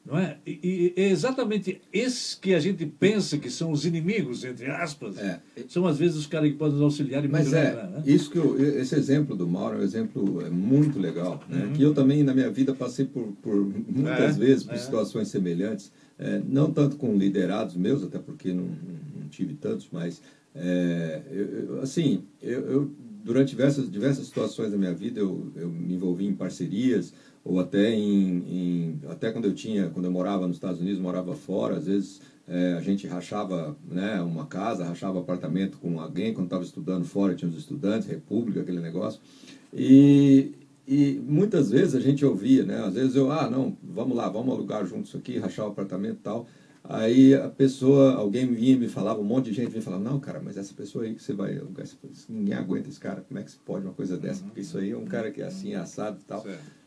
Não 0.04 0.18
é? 0.18 0.36
E, 0.44 0.92
e, 0.96 1.00
é 1.00 1.10
exatamente 1.10 1.80
esses 1.92 2.34
que 2.34 2.54
a 2.54 2.58
gente 2.58 2.84
pensa 2.84 3.38
que 3.38 3.48
são 3.48 3.70
os 3.70 3.86
inimigos, 3.86 4.42
entre 4.42 4.66
aspas, 4.66 5.16
é. 5.16 5.40
são 5.68 5.86
às 5.86 5.96
vezes 5.96 6.16
os 6.16 6.26
caras 6.26 6.50
que 6.50 6.56
podem 6.56 6.74
nos 6.74 6.82
auxiliar 6.82 7.24
e 7.24 7.28
Mas 7.28 7.52
é, 7.52 7.72
né? 7.72 8.02
isso 8.04 8.28
que 8.28 8.36
eu, 8.36 8.58
esse 8.80 8.96
exemplo 8.96 9.36
do 9.36 9.46
Mauro 9.46 9.76
é 9.76 9.78
um 9.78 9.82
exemplo 9.82 10.44
é 10.44 10.50
muito 10.50 10.98
legal, 10.98 11.40
né? 11.48 11.66
Uhum. 11.66 11.72
que 11.72 11.82
eu 11.82 11.94
também 11.94 12.24
na 12.24 12.34
minha 12.34 12.50
vida 12.50 12.74
passei 12.74 13.04
por, 13.04 13.28
por 13.40 13.54
muitas 13.54 14.36
é, 14.36 14.40
vezes 14.40 14.64
por 14.64 14.74
é. 14.74 14.78
situações 14.78 15.28
semelhantes, 15.28 15.92
é, 16.22 16.40
não 16.46 16.72
tanto 16.72 16.96
com 16.96 17.16
liderados 17.16 17.74
meus, 17.74 18.04
até 18.04 18.18
porque 18.18 18.52
não, 18.52 18.64
não 18.64 19.28
tive 19.28 19.54
tantos, 19.54 19.88
mas 19.90 20.22
é, 20.54 21.20
eu, 21.30 21.80
assim, 21.80 22.22
eu, 22.40 22.60
eu, 22.60 22.90
durante 23.24 23.50
diversas, 23.50 23.90
diversas 23.90 24.26
situações 24.26 24.70
da 24.70 24.76
minha 24.76 24.94
vida 24.94 25.18
eu, 25.18 25.50
eu 25.56 25.68
me 25.68 25.94
envolvi 25.94 26.24
em 26.26 26.34
parcerias, 26.34 27.12
ou 27.44 27.58
até 27.58 27.90
em, 27.92 28.36
em, 28.46 29.00
até 29.08 29.32
quando 29.32 29.46
eu 29.46 29.54
tinha 29.54 29.88
quando 29.88 30.04
eu 30.04 30.12
morava 30.12 30.46
nos 30.46 30.56
Estados 30.56 30.80
Unidos 30.80 31.00
morava 31.00 31.34
fora 31.34 31.76
às 31.76 31.86
vezes 31.86 32.20
é, 32.46 32.74
a 32.74 32.80
gente 32.80 33.04
rachava 33.04 33.76
né 33.90 34.22
uma 34.22 34.46
casa 34.46 34.84
rachava 34.84 35.18
apartamento 35.18 35.76
com 35.78 36.00
alguém 36.00 36.32
quando 36.32 36.46
estava 36.46 36.62
estudando 36.62 37.04
fora 37.04 37.34
tinha 37.34 37.50
os 37.50 37.58
estudantes 37.58 38.06
república 38.06 38.60
aquele 38.60 38.80
negócio. 38.80 39.20
E 39.74 40.52
e 40.86 41.20
muitas 41.26 41.70
vezes 41.70 41.94
a 41.94 42.00
gente 42.00 42.24
ouvia 42.24 42.64
né 42.64 42.84
às 42.84 42.94
vezes 42.94 43.14
eu 43.14 43.30
ah 43.30 43.48
não 43.48 43.76
vamos 43.82 44.16
lá 44.16 44.28
vamos 44.28 44.52
alugar 44.54 44.84
juntos 44.86 45.14
aqui 45.14 45.38
rachar 45.38 45.66
o 45.66 45.70
apartamento 45.70 46.16
e 46.16 46.22
tal 46.22 46.46
Aí 46.84 47.32
a 47.34 47.48
pessoa, 47.48 48.14
alguém 48.14 48.52
vinha 48.52 48.72
e 48.72 48.78
me 48.78 48.88
falava, 48.88 49.20
um 49.20 49.24
monte 49.24 49.50
de 49.50 49.52
gente 49.52 49.70
vinha 49.70 49.82
falar, 49.82 50.00
não, 50.00 50.18
cara, 50.18 50.40
mas 50.44 50.56
essa 50.56 50.74
pessoa 50.74 51.04
aí 51.04 51.14
que 51.14 51.22
você 51.22 51.32
vai 51.32 51.56
alugar, 51.56 51.86
ninguém 52.28 52.54
aguenta 52.54 52.88
esse 52.88 52.98
cara, 52.98 53.20
como 53.26 53.38
é 53.38 53.42
que 53.42 53.52
se 53.52 53.56
pode 53.58 53.86
uma 53.86 53.94
coisa 53.94 54.16
dessa? 54.16 54.42
Porque 54.42 54.62
isso 54.62 54.76
aí 54.78 54.90
é 54.90 54.96
um 54.96 55.04
cara 55.04 55.30
que 55.30 55.40
é 55.40 55.46
assim, 55.46 55.74
assado 55.74 56.18
e 56.20 56.24
tal. 56.24 56.42
Certo. 56.42 56.82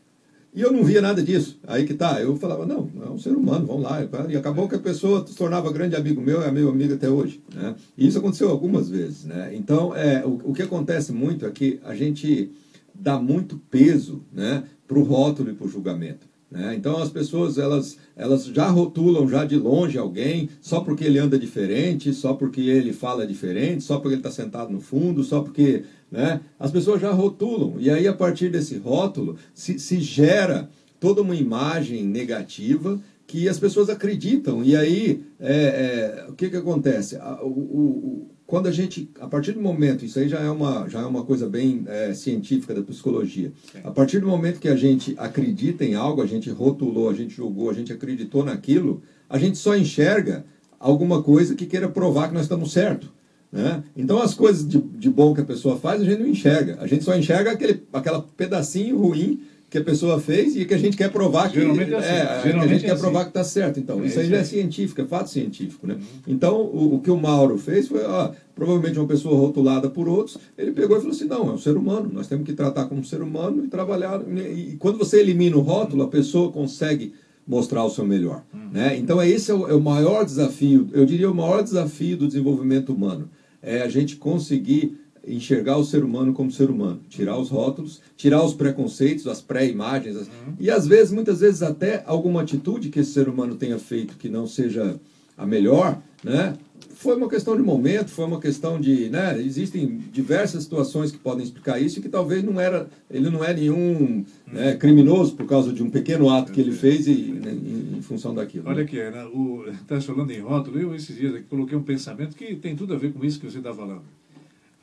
E 0.54 0.60
eu 0.62 0.72
não 0.72 0.84
via 0.84 1.02
nada 1.02 1.22
disso. 1.22 1.58
Aí 1.66 1.84
que 1.84 1.92
tá, 1.92 2.20
eu 2.20 2.34
falava, 2.36 2.64
não, 2.64 2.90
é 3.04 3.10
um 3.10 3.18
ser 3.18 3.36
humano, 3.36 3.66
vamos 3.66 3.82
lá. 3.82 3.98
E 4.28 4.36
acabou 4.36 4.66
que 4.68 4.74
a 4.74 4.78
pessoa 4.78 5.26
se 5.26 5.34
tornava 5.34 5.70
grande 5.70 5.94
amigo 5.96 6.20
meu, 6.20 6.42
é 6.42 6.50
meu 6.50 6.70
amigo 6.70 6.94
até 6.94 7.10
hoje. 7.10 7.42
Né? 7.54 7.74
E 7.96 8.06
isso 8.06 8.18
aconteceu 8.18 8.48
algumas 8.48 8.88
vezes. 8.88 9.24
Né? 9.24 9.52
Então, 9.54 9.94
é, 9.94 10.24
o, 10.24 10.40
o 10.44 10.52
que 10.54 10.62
acontece 10.62 11.12
muito 11.12 11.44
é 11.44 11.50
que 11.50 11.78
a 11.84 11.94
gente 11.94 12.50
dá 12.98 13.18
muito 13.18 13.58
peso 13.70 14.22
né, 14.32 14.64
para 14.86 14.98
o 14.98 15.02
rótulo 15.02 15.50
e 15.50 15.54
para 15.54 15.66
o 15.66 15.70
julgamento. 15.70 16.26
Né? 16.50 16.74
Então 16.76 17.02
as 17.02 17.10
pessoas 17.10 17.58
elas, 17.58 17.98
elas 18.14 18.46
já 18.46 18.68
rotulam 18.68 19.28
já 19.28 19.44
de 19.44 19.56
longe 19.56 19.98
alguém 19.98 20.48
só 20.60 20.80
porque 20.80 21.04
ele 21.04 21.18
anda 21.18 21.38
diferente, 21.38 22.12
só 22.12 22.34
porque 22.34 22.60
ele 22.60 22.92
fala 22.92 23.26
diferente, 23.26 23.82
só 23.82 23.96
porque 23.96 24.14
ele 24.14 24.20
está 24.20 24.30
sentado 24.30 24.72
no 24.72 24.80
fundo, 24.80 25.24
só 25.24 25.40
porque 25.40 25.84
né? 26.10 26.40
As 26.58 26.70
pessoas 26.70 27.00
já 27.00 27.10
rotulam, 27.10 27.74
e 27.78 27.90
aí 27.90 28.06
a 28.06 28.12
partir 28.12 28.48
desse 28.48 28.76
rótulo 28.76 29.36
se, 29.52 29.78
se 29.78 30.00
gera 30.00 30.68
toda 31.00 31.20
uma 31.20 31.34
imagem 31.34 32.04
negativa 32.04 33.00
que 33.26 33.48
as 33.48 33.58
pessoas 33.58 33.90
acreditam. 33.90 34.62
E 34.64 34.76
aí, 34.76 35.24
é, 35.40 36.24
é, 36.24 36.30
o 36.30 36.32
que, 36.32 36.48
que 36.48 36.56
acontece? 36.56 37.16
O, 37.42 37.48
o, 37.48 38.30
quando 38.46 38.68
a 38.68 38.70
gente, 38.70 39.10
a 39.20 39.26
partir 39.26 39.52
do 39.52 39.60
momento, 39.60 40.04
isso 40.04 40.18
aí 40.18 40.28
já 40.28 40.38
é 40.38 40.48
uma, 40.48 40.88
já 40.88 41.00
é 41.00 41.04
uma 41.04 41.24
coisa 41.24 41.48
bem 41.48 41.84
é, 41.88 42.14
científica 42.14 42.72
da 42.72 42.82
psicologia. 42.82 43.52
Sim. 43.72 43.80
A 43.82 43.90
partir 43.90 44.20
do 44.20 44.26
momento 44.26 44.60
que 44.60 44.68
a 44.68 44.76
gente 44.76 45.14
acredita 45.18 45.84
em 45.84 45.94
algo, 45.94 46.22
a 46.22 46.26
gente 46.26 46.48
rotulou, 46.50 47.10
a 47.10 47.14
gente 47.14 47.34
julgou, 47.34 47.70
a 47.70 47.74
gente 47.74 47.92
acreditou 47.92 48.44
naquilo, 48.44 49.02
a 49.28 49.36
gente 49.36 49.58
só 49.58 49.76
enxerga 49.76 50.44
alguma 50.78 51.22
coisa 51.22 51.56
que 51.56 51.66
queira 51.66 51.88
provar 51.88 52.28
que 52.28 52.34
nós 52.34 52.44
estamos 52.44 52.72
certos. 52.72 53.08
Né? 53.50 53.82
Então 53.96 54.20
as 54.20 54.34
coisas 54.34 54.66
de, 54.66 54.78
de 54.78 55.10
bom 55.10 55.34
que 55.34 55.40
a 55.40 55.44
pessoa 55.44 55.76
faz 55.76 56.00
a 56.00 56.04
gente 56.04 56.20
não 56.20 56.28
enxerga. 56.28 56.78
A 56.80 56.86
gente 56.86 57.04
só 57.04 57.16
enxerga 57.16 57.50
aquele 57.50 57.82
aquela 57.92 58.22
pedacinho 58.22 58.98
ruim 58.98 59.40
que 59.76 59.82
a 59.82 59.84
pessoa 59.84 60.18
fez 60.20 60.56
e 60.56 60.64
que 60.64 60.72
a 60.74 60.78
gente 60.78 60.96
quer 60.96 61.10
provar 61.10 61.50
que, 61.50 61.60
Geralmente 61.60 61.92
é 61.92 61.96
assim. 61.98 62.08
é, 62.08 62.24
que 62.26 62.32
a 62.32 62.40
Geralmente 62.42 62.68
gente 62.70 62.84
é 62.84 62.86
quer 62.86 62.92
assim. 62.92 63.00
provar 63.02 63.22
que 63.24 63.30
está 63.30 63.44
certo. 63.44 63.78
Então, 63.78 64.02
É 64.02 64.06
isso 64.06 64.18
aí 64.18 64.26
já 64.28 64.36
é 64.36 64.38
aí. 64.40 64.44
científico, 64.44 65.00
é 65.00 65.04
fato 65.04 65.28
científico, 65.30 65.86
né? 65.86 65.96
Então, 66.26 66.60
o, 66.62 66.94
o 66.94 67.00
que 67.00 67.10
o 67.10 67.16
Mauro 67.16 67.58
fez 67.58 67.88
foi, 67.88 68.02
ó, 68.04 68.30
provavelmente 68.54 68.98
uma 68.98 69.06
pessoa 69.06 69.36
rotulada 69.36 69.90
por 69.90 70.08
outros, 70.08 70.38
ele 70.56 70.72
pegou 70.72 70.96
e 70.96 71.00
falou 71.00 71.14
assim, 71.14 71.26
não, 71.26 71.48
é 71.50 71.52
um 71.52 71.58
ser 71.58 71.76
humano, 71.76 72.10
nós 72.12 72.26
temos 72.26 72.46
que 72.46 72.52
tratar 72.54 72.86
como 72.86 73.00
um 73.00 73.04
ser 73.04 73.20
humano 73.20 73.64
e 73.64 73.68
trabalhar. 73.68 74.22
E, 74.28 74.72
e 74.72 74.76
quando 74.78 74.96
você 74.98 75.20
elimina 75.20 75.56
o 75.56 75.60
rótulo, 75.60 76.02
a 76.04 76.08
pessoa 76.08 76.50
consegue 76.50 77.12
mostrar 77.46 77.84
o 77.84 77.90
seu 77.90 78.04
melhor, 78.04 78.42
né? 78.72 78.96
Então, 78.96 79.20
é 79.20 79.28
esse 79.28 79.50
é 79.50 79.54
o, 79.54 79.68
é 79.68 79.74
o 79.74 79.80
maior 79.80 80.24
desafio, 80.24 80.88
eu 80.92 81.04
diria 81.06 81.30
o 81.30 81.34
maior 81.34 81.62
desafio 81.62 82.16
do 82.16 82.26
desenvolvimento 82.26 82.92
humano, 82.92 83.28
é 83.62 83.82
a 83.82 83.88
gente 83.88 84.16
conseguir 84.16 84.98
enxergar 85.26 85.76
o 85.76 85.84
ser 85.84 86.04
humano 86.04 86.32
como 86.32 86.50
ser 86.50 86.70
humano, 86.70 87.00
tirar 87.08 87.38
os 87.38 87.48
rótulos, 87.48 88.00
tirar 88.16 88.44
os 88.44 88.54
preconceitos, 88.54 89.26
as 89.26 89.40
pré-imagens, 89.40 90.16
as- 90.16 90.30
e 90.58 90.70
às 90.70 90.86
vezes, 90.86 91.12
muitas 91.12 91.40
vezes 91.40 91.62
até 91.62 92.02
alguma 92.06 92.42
atitude 92.42 92.88
que 92.90 93.00
esse 93.00 93.12
ser 93.12 93.28
humano 93.28 93.56
tenha 93.56 93.78
feito 93.78 94.16
que 94.16 94.28
não 94.28 94.46
seja 94.46 94.98
a 95.36 95.46
melhor, 95.46 96.00
né? 96.22 96.56
Foi 96.94 97.14
uma 97.14 97.28
questão 97.28 97.54
de 97.54 97.62
momento, 97.62 98.08
foi 98.08 98.24
uma 98.24 98.40
questão 98.40 98.80
de, 98.80 99.10
né? 99.10 99.38
Existem 99.38 99.98
diversas 100.10 100.62
situações 100.62 101.12
que 101.12 101.18
podem 101.18 101.44
explicar 101.44 101.78
isso 101.78 101.98
e 101.98 102.02
que 102.02 102.08
talvez 102.08 102.42
não 102.42 102.58
era, 102.58 102.88
ele 103.10 103.28
não 103.28 103.44
é 103.44 103.52
nenhum 103.52 104.24
né, 104.50 104.74
criminoso 104.76 105.34
por 105.34 105.46
causa 105.46 105.72
de 105.74 105.82
um 105.82 105.90
pequeno 105.90 106.30
ato 106.30 106.52
que 106.52 106.60
ele 106.60 106.72
fez 106.72 107.06
e, 107.06 107.12
né, 107.32 107.52
em, 107.52 107.98
em 107.98 108.02
função 108.02 108.34
daquilo. 108.34 108.64
Olha 108.66 108.76
né? 108.78 108.82
aqui, 108.84 108.96
né, 108.96 109.24
o, 109.26 109.66
tá 109.86 110.00
falando 110.00 110.30
em 110.30 110.40
rótulo, 110.40 110.78
eu 110.78 110.94
esses 110.94 111.14
dias 111.14 111.34
aqui 111.34 111.44
coloquei 111.44 111.76
um 111.76 111.82
pensamento 111.82 112.34
que 112.34 112.56
tem 112.56 112.74
tudo 112.74 112.94
a 112.94 112.96
ver 112.96 113.12
com 113.12 113.22
isso 113.24 113.38
que 113.38 113.44
você 113.50 113.58
está 113.58 113.74
falando. 113.74 114.02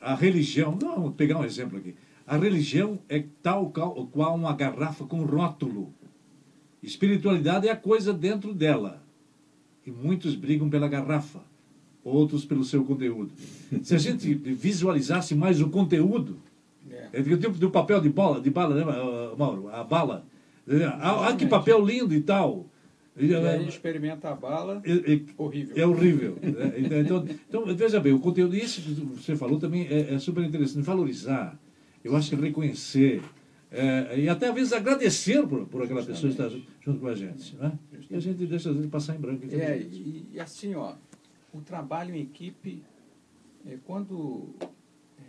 A 0.04 0.14
religião, 0.14 0.76
não, 0.80 1.00
vou 1.00 1.12
pegar 1.12 1.38
um 1.38 1.44
exemplo 1.44 1.78
aqui. 1.78 1.94
A 2.26 2.36
religião 2.36 2.98
é 3.08 3.24
tal 3.42 3.70
qual, 3.70 4.34
uma 4.34 4.52
garrafa 4.54 5.04
com 5.06 5.24
rótulo. 5.24 5.92
Espiritualidade 6.82 7.66
é 7.68 7.70
a 7.70 7.76
coisa 7.76 8.12
dentro 8.12 8.52
dela. 8.52 9.02
E 9.86 9.90
muitos 9.90 10.34
brigam 10.34 10.68
pela 10.68 10.88
garrafa, 10.88 11.40
outros 12.02 12.44
pelo 12.44 12.64
seu 12.64 12.84
conteúdo. 12.84 13.32
Se 13.82 13.94
a 13.94 13.98
gente 13.98 14.34
visualizasse 14.34 15.34
mais 15.34 15.60
o 15.62 15.70
conteúdo, 15.70 16.36
É. 16.90 17.08
é 17.14 17.22
do 17.22 17.38
tipo 17.38 17.56
do 17.56 17.70
papel 17.70 17.98
de 18.00 18.10
bola, 18.10 18.40
de 18.42 18.50
bala, 18.50 18.74
né, 18.74 18.84
Mauro? 19.38 19.68
A 19.68 19.82
bala. 19.82 20.26
Ah, 21.00 21.34
que 21.36 21.46
papel 21.46 21.82
lindo 21.84 22.14
e 22.14 22.20
tal. 22.20 22.66
E, 23.16 23.32
aí 23.32 23.68
experimenta 23.68 24.28
a 24.28 24.34
bala, 24.34 24.82
e- 24.84 25.24
horrível. 25.38 25.76
é 25.76 25.86
horrível. 25.86 26.36
né? 26.42 26.74
Então, 26.78 26.98
então, 26.98 27.26
então, 27.48 27.76
veja 27.76 28.00
bem, 28.00 28.12
o 28.12 28.18
conteúdo, 28.18 28.56
isso 28.56 28.82
que 28.82 28.92
você 28.92 29.36
falou 29.36 29.58
também 29.58 29.86
é, 29.86 30.14
é 30.14 30.18
super 30.18 30.42
interessante. 30.42 30.84
Valorizar, 30.84 31.56
eu 32.02 32.16
acho 32.16 32.30
que 32.30 32.36
reconhecer, 32.36 33.22
é, 33.70 34.18
e 34.18 34.28
até 34.28 34.48
às 34.48 34.54
vezes 34.54 34.72
agradecer 34.72 35.46
por, 35.46 35.64
por 35.66 35.82
aquela 35.82 36.04
pessoa 36.04 36.30
estar 36.30 36.48
junto 36.48 36.98
com 36.98 37.06
a 37.06 37.14
gente. 37.14 37.56
Né? 37.56 37.78
E 38.10 38.16
a 38.16 38.20
gente 38.20 38.46
deixa 38.46 38.72
vezes 38.72 38.90
passar 38.90 39.14
em 39.14 39.20
branco. 39.20 39.44
É, 39.52 39.78
e, 39.78 40.26
e 40.32 40.40
assim, 40.40 40.74
ó, 40.74 40.94
o 41.52 41.60
trabalho 41.60 42.16
em 42.16 42.20
equipe, 42.20 42.82
é, 43.64 43.78
quando 43.84 44.54
é, 45.18 45.22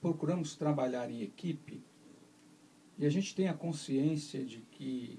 procuramos 0.00 0.56
trabalhar 0.56 1.10
em 1.10 1.22
equipe, 1.22 1.82
e 2.98 3.04
a 3.04 3.10
gente 3.10 3.34
tem 3.34 3.48
a 3.48 3.54
consciência 3.54 4.42
de 4.44 4.62
que 4.70 5.18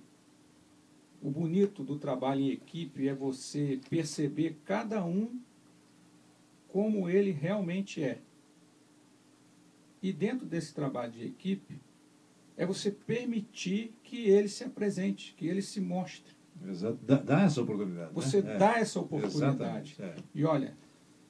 o 1.23 1.31
bonito 1.31 1.83
do 1.85 1.97
trabalho 1.97 2.41
em 2.41 2.51
equipe 2.51 3.07
é 3.07 3.15
você 3.15 3.79
perceber 3.89 4.57
cada 4.65 5.05
um 5.05 5.39
como 6.67 7.09
ele 7.09 7.31
realmente 7.31 8.03
é. 8.03 8.19
E 10.01 10.11
dentro 10.11 10.45
desse 10.45 10.73
trabalho 10.73 11.13
de 11.13 11.23
equipe, 11.23 11.79
é 12.57 12.65
você 12.65 12.91
permitir 12.91 13.93
que 14.03 14.27
ele 14.27 14.49
se 14.49 14.65
apresente, 14.65 15.33
que 15.37 15.47
ele 15.47 15.61
se 15.61 15.79
mostre. 15.79 16.33
Exato. 16.67 16.99
Dá, 17.01 17.15
dá 17.15 17.43
essa 17.43 17.61
oportunidade. 17.61 18.13
Você 18.13 18.41
né? 18.41 18.55
É. 18.55 18.57
dá 18.57 18.79
essa 18.79 18.99
oportunidade. 18.99 19.95
É. 19.99 20.15
E 20.35 20.43
olha, 20.43 20.75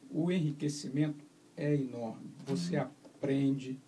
o 0.09 0.31
enriquecimento 0.31 1.23
é 1.55 1.75
enorme. 1.75 2.31
Você 2.47 2.77
aprende 2.77 3.79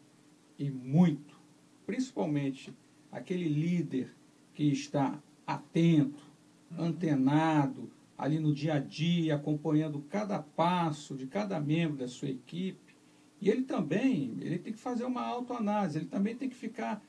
e 0.60 0.70
muito. 0.70 1.36
Principalmente 1.84 2.72
aquele 3.12 3.50
líder 3.50 4.14
que 4.54 4.66
está 4.72 5.20
atento, 5.46 6.24
antenado, 6.78 7.90
ali 8.18 8.40
no 8.40 8.54
dia 8.54 8.76
a 8.76 8.80
dia, 8.80 9.36
acompanhando 9.36 10.04
cada 10.10 10.40
passo 10.40 11.16
de 11.16 11.28
cada 11.28 11.60
membro 11.60 11.98
da 11.98 12.08
sua 12.08 12.30
equipe. 12.30 12.96
E 13.42 13.50
ele 13.50 13.64
também, 13.64 14.38
ele 14.40 14.58
tem 14.58 14.74
que 14.74 14.80
fazer 14.80 15.04
uma 15.04 15.26
autoanálise, 15.26 15.98
ele 15.98 16.06
também 16.06 16.36
tem 16.36 16.50
que 16.50 16.56
ficar 16.56 17.04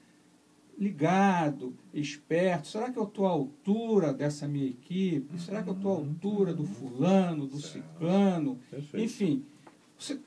ligado, 0.78 1.75
esperto. 1.95 2.69
Será 2.69 2.90
que 2.90 2.99
eu 2.99 3.05
estou 3.05 3.26
à 3.26 3.31
altura 3.31 4.12
dessa 4.12 4.47
minha 4.47 4.66
equipe? 4.66 5.38
Será 5.40 5.62
que 5.62 5.71
eu 5.71 5.75
estou 5.75 5.93
à 5.93 5.97
altura 5.97 6.52
do 6.52 6.64
fulano, 6.64 7.47
do 7.47 7.61
ciclano? 7.61 8.59
Enfim, 8.93 9.45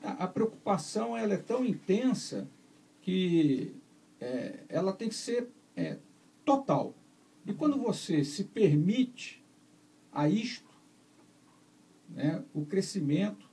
a, 0.02 0.24
a 0.24 0.28
preocupação 0.28 1.16
ela 1.16 1.34
é 1.34 1.38
tão 1.38 1.64
intensa 1.64 2.48
que 3.02 3.74
é, 4.20 4.64
ela 4.68 4.92
tem 4.92 5.08
que 5.08 5.14
ser 5.14 5.48
é, 5.76 5.98
total. 6.44 6.94
E 7.50 7.54
quando 7.54 7.76
você 7.78 8.22
se 8.24 8.44
permite 8.44 9.42
a 10.12 10.28
isto, 10.28 10.68
né, 12.08 12.42
o 12.54 12.64
crescimento 12.64 13.48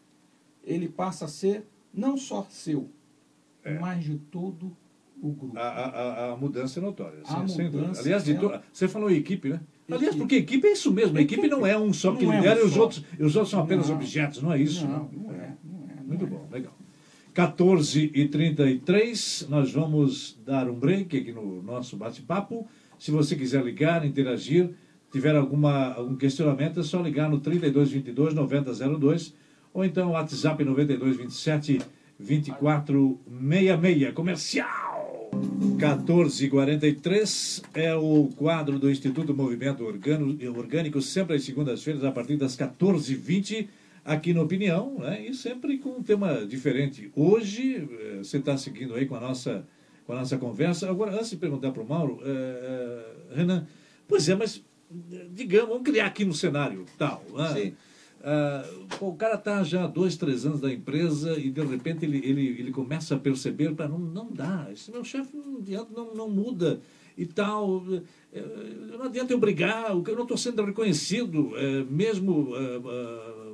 ele 0.63 0.87
passa 0.87 1.25
a 1.25 1.27
ser 1.27 1.65
não 1.93 2.17
só 2.17 2.45
seu, 2.49 2.89
É. 3.63 3.79
mas 3.79 4.03
de 4.03 4.15
todo 4.17 4.75
o 5.21 5.29
grupo. 5.31 5.57
A, 5.57 5.61
a, 5.61 6.33
a- 6.33 6.37
mudança 6.37 6.79
é 6.79 6.83
notória. 6.83 7.19
A 7.25 7.41
dúvida. 7.41 7.63
mudança 7.79 8.01
Aliás, 8.01 8.23
de 8.23 8.33
é- 8.33 8.39
to- 8.39 8.59
você 8.71 8.87
falou 8.87 9.09
equipe, 9.09 9.49
né? 9.49 9.61
Aliás, 9.87 10.03
Equipe. 10.07 10.19
porque 10.19 10.35
equipe 10.35 10.67
é 10.67 10.71
isso 10.73 10.91
mesmo. 10.91 11.17
A 11.17 11.21
equipe 11.21 11.39
Equipe. 11.41 11.55
não 11.55 11.65
é 11.65 11.77
um 11.77 11.93
só 11.93 12.13
que 12.15 12.25
Não 12.25 12.33
é 12.33 12.35
um 12.35 12.39
lidera 12.39 12.59
e 12.59 12.63
os 12.63 12.73
só. 12.73 12.81
outros, 12.81 13.03
os 13.19 13.35
outros 13.35 13.49
são 13.49 13.61
apenas 13.61 13.87
Não. 13.87 13.95
objetos. 13.95 14.41
Não 14.43 14.51
é 14.53 14.61
isso. 14.61 14.85
não, 14.85 15.09
não 15.11 15.31
é, 15.31 15.55
não 15.63 15.89
é. 15.89 15.95
não 15.95 16.03
Muito 16.05 16.25
é. 16.25 16.27
bom, 16.27 16.47
legal. 16.51 16.73
14 17.33 18.11
e 18.13 18.27
33 18.27 19.47
nós 19.49 19.71
vamos 19.71 20.37
dar 20.45 20.69
um 20.69 20.77
break 20.77 21.17
aqui 21.17 21.31
no 21.31 21.61
nosso 21.63 21.95
bate-papo. 21.95 22.67
Se 22.97 23.11
você 23.11 23.35
quiser 23.35 23.63
ligar, 23.63 24.05
interagir, 24.05 24.71
tiver 25.11 25.35
alguma, 25.35 25.93
algum 25.93 26.15
questionamento, 26.15 26.79
é 26.79 26.83
só 26.83 27.01
ligar 27.01 27.29
no 27.29 27.39
3222 27.39 28.33
9002 28.33 29.33
ou 29.73 29.85
então 29.85 30.11
WhatsApp 30.11 30.63
9227 30.63 31.79
2466. 32.19 34.13
Comercial! 34.13 34.97
14h43 35.77 37.63
é 37.73 37.93
o 37.95 38.29
quadro 38.35 38.79
do 38.79 38.89
Instituto 38.89 39.35
Movimento 39.35 39.83
Orgânico, 39.83 41.01
sempre 41.01 41.35
às 41.35 41.43
segundas-feiras, 41.43 42.03
a 42.03 42.11
partir 42.11 42.37
das 42.37 42.57
14h20, 42.57 43.67
aqui 44.03 44.33
no 44.33 44.41
Opinião, 44.41 44.97
né? 44.99 45.27
e 45.27 45.33
sempre 45.33 45.77
com 45.77 45.89
um 45.91 46.03
tema 46.03 46.45
diferente. 46.45 47.11
Hoje, 47.15 47.87
eh, 47.91 48.17
você 48.23 48.37
está 48.37 48.57
seguindo 48.57 48.95
aí 48.95 49.05
com 49.05 49.15
a 49.15 49.19
nossa, 49.19 49.67
com 50.07 50.13
a 50.13 50.19
nossa 50.19 50.37
conversa. 50.37 50.89
Agora, 50.89 51.13
antes 51.13 51.29
de 51.29 51.35
perguntar 51.35 51.71
para 51.71 51.83
o 51.83 51.87
Mauro, 51.87 52.19
eh, 52.23 53.29
eh, 53.31 53.35
Renan, 53.35 53.67
pois 54.07 54.27
é, 54.29 54.35
mas 54.35 54.63
eh, 55.11 55.27
digamos, 55.31 55.67
vamos 55.67 55.83
criar 55.83 56.05
aqui 56.05 56.23
no 56.23 56.33
cenário 56.33 56.85
tal. 56.97 57.21
né? 57.35 57.53
Sim. 57.53 57.73
Ah, 58.23 58.63
pô, 58.97 59.09
o 59.09 59.15
cara 59.15 59.35
está 59.35 59.63
já 59.63 59.83
há 59.83 59.87
dois, 59.87 60.15
três 60.15 60.45
anos 60.45 60.59
da 60.59 60.73
empresa 60.73 61.37
e 61.37 61.51
de 61.51 61.61
repente 61.61 62.05
ele, 62.05 62.17
ele, 62.17 62.47
ele 62.59 62.71
começa 62.71 63.15
a 63.15 63.19
perceber, 63.19 63.75
pá, 63.75 63.87
não, 63.87 63.99
não 63.99 64.31
dá, 64.31 64.67
esse 64.71 64.91
meu 64.91 65.03
chefe 65.03 65.37
não, 65.37 65.87
não, 65.95 66.15
não 66.15 66.29
muda 66.29 66.81
e 67.17 67.25
tal, 67.25 67.83
não 68.91 69.03
adianta 69.05 69.33
eu 69.33 69.39
brigar, 69.39 69.91
eu 69.91 70.15
não 70.15 70.23
estou 70.23 70.37
sendo 70.37 70.63
reconhecido, 70.63 71.51
eh, 71.57 71.83
mesmo, 71.89 72.55
eh, 72.55 72.81
ah, 72.85 73.46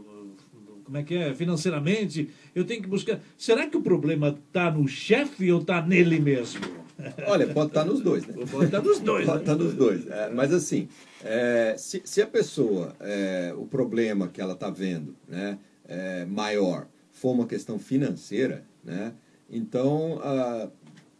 como 0.94 1.00
é 1.00 1.04
que 1.04 1.16
é, 1.16 1.34
financeiramente, 1.34 2.30
eu 2.54 2.64
tenho 2.64 2.84
que 2.84 2.88
buscar. 2.88 3.20
Será 3.36 3.66
que 3.66 3.76
o 3.76 3.82
problema 3.82 4.38
está 4.46 4.70
no 4.70 4.88
chefe 4.88 5.52
ou 5.52 5.60
está 5.60 5.82
nele 5.82 6.20
mesmo? 6.20 6.62
Olha, 7.26 7.48
pode 7.48 7.70
estar 7.70 7.84
nos 7.84 8.00
dois, 8.00 8.28
né? 8.28 8.36
Pode 8.52 8.66
estar 8.66 8.80
nos 8.80 9.00
dois. 9.00 9.26
Pode 9.26 9.38
né? 9.38 9.42
estar 9.42 9.56
nos 9.56 9.74
dois. 9.74 10.08
É, 10.08 10.30
mas 10.30 10.54
assim, 10.54 10.88
é, 11.24 11.74
se, 11.80 12.04
se 12.06 12.22
a 12.22 12.28
pessoa, 12.28 12.96
é, 13.00 13.52
o 13.58 13.66
problema 13.66 14.28
que 14.28 14.40
ela 14.40 14.54
está 14.54 14.70
vendo 14.70 15.16
né, 15.28 15.58
é, 15.88 16.26
maior 16.26 16.86
for 17.12 17.32
uma 17.32 17.48
questão 17.48 17.80
financeira, 17.80 18.64
né, 18.84 19.14
então 19.50 20.20
ah, 20.24 20.70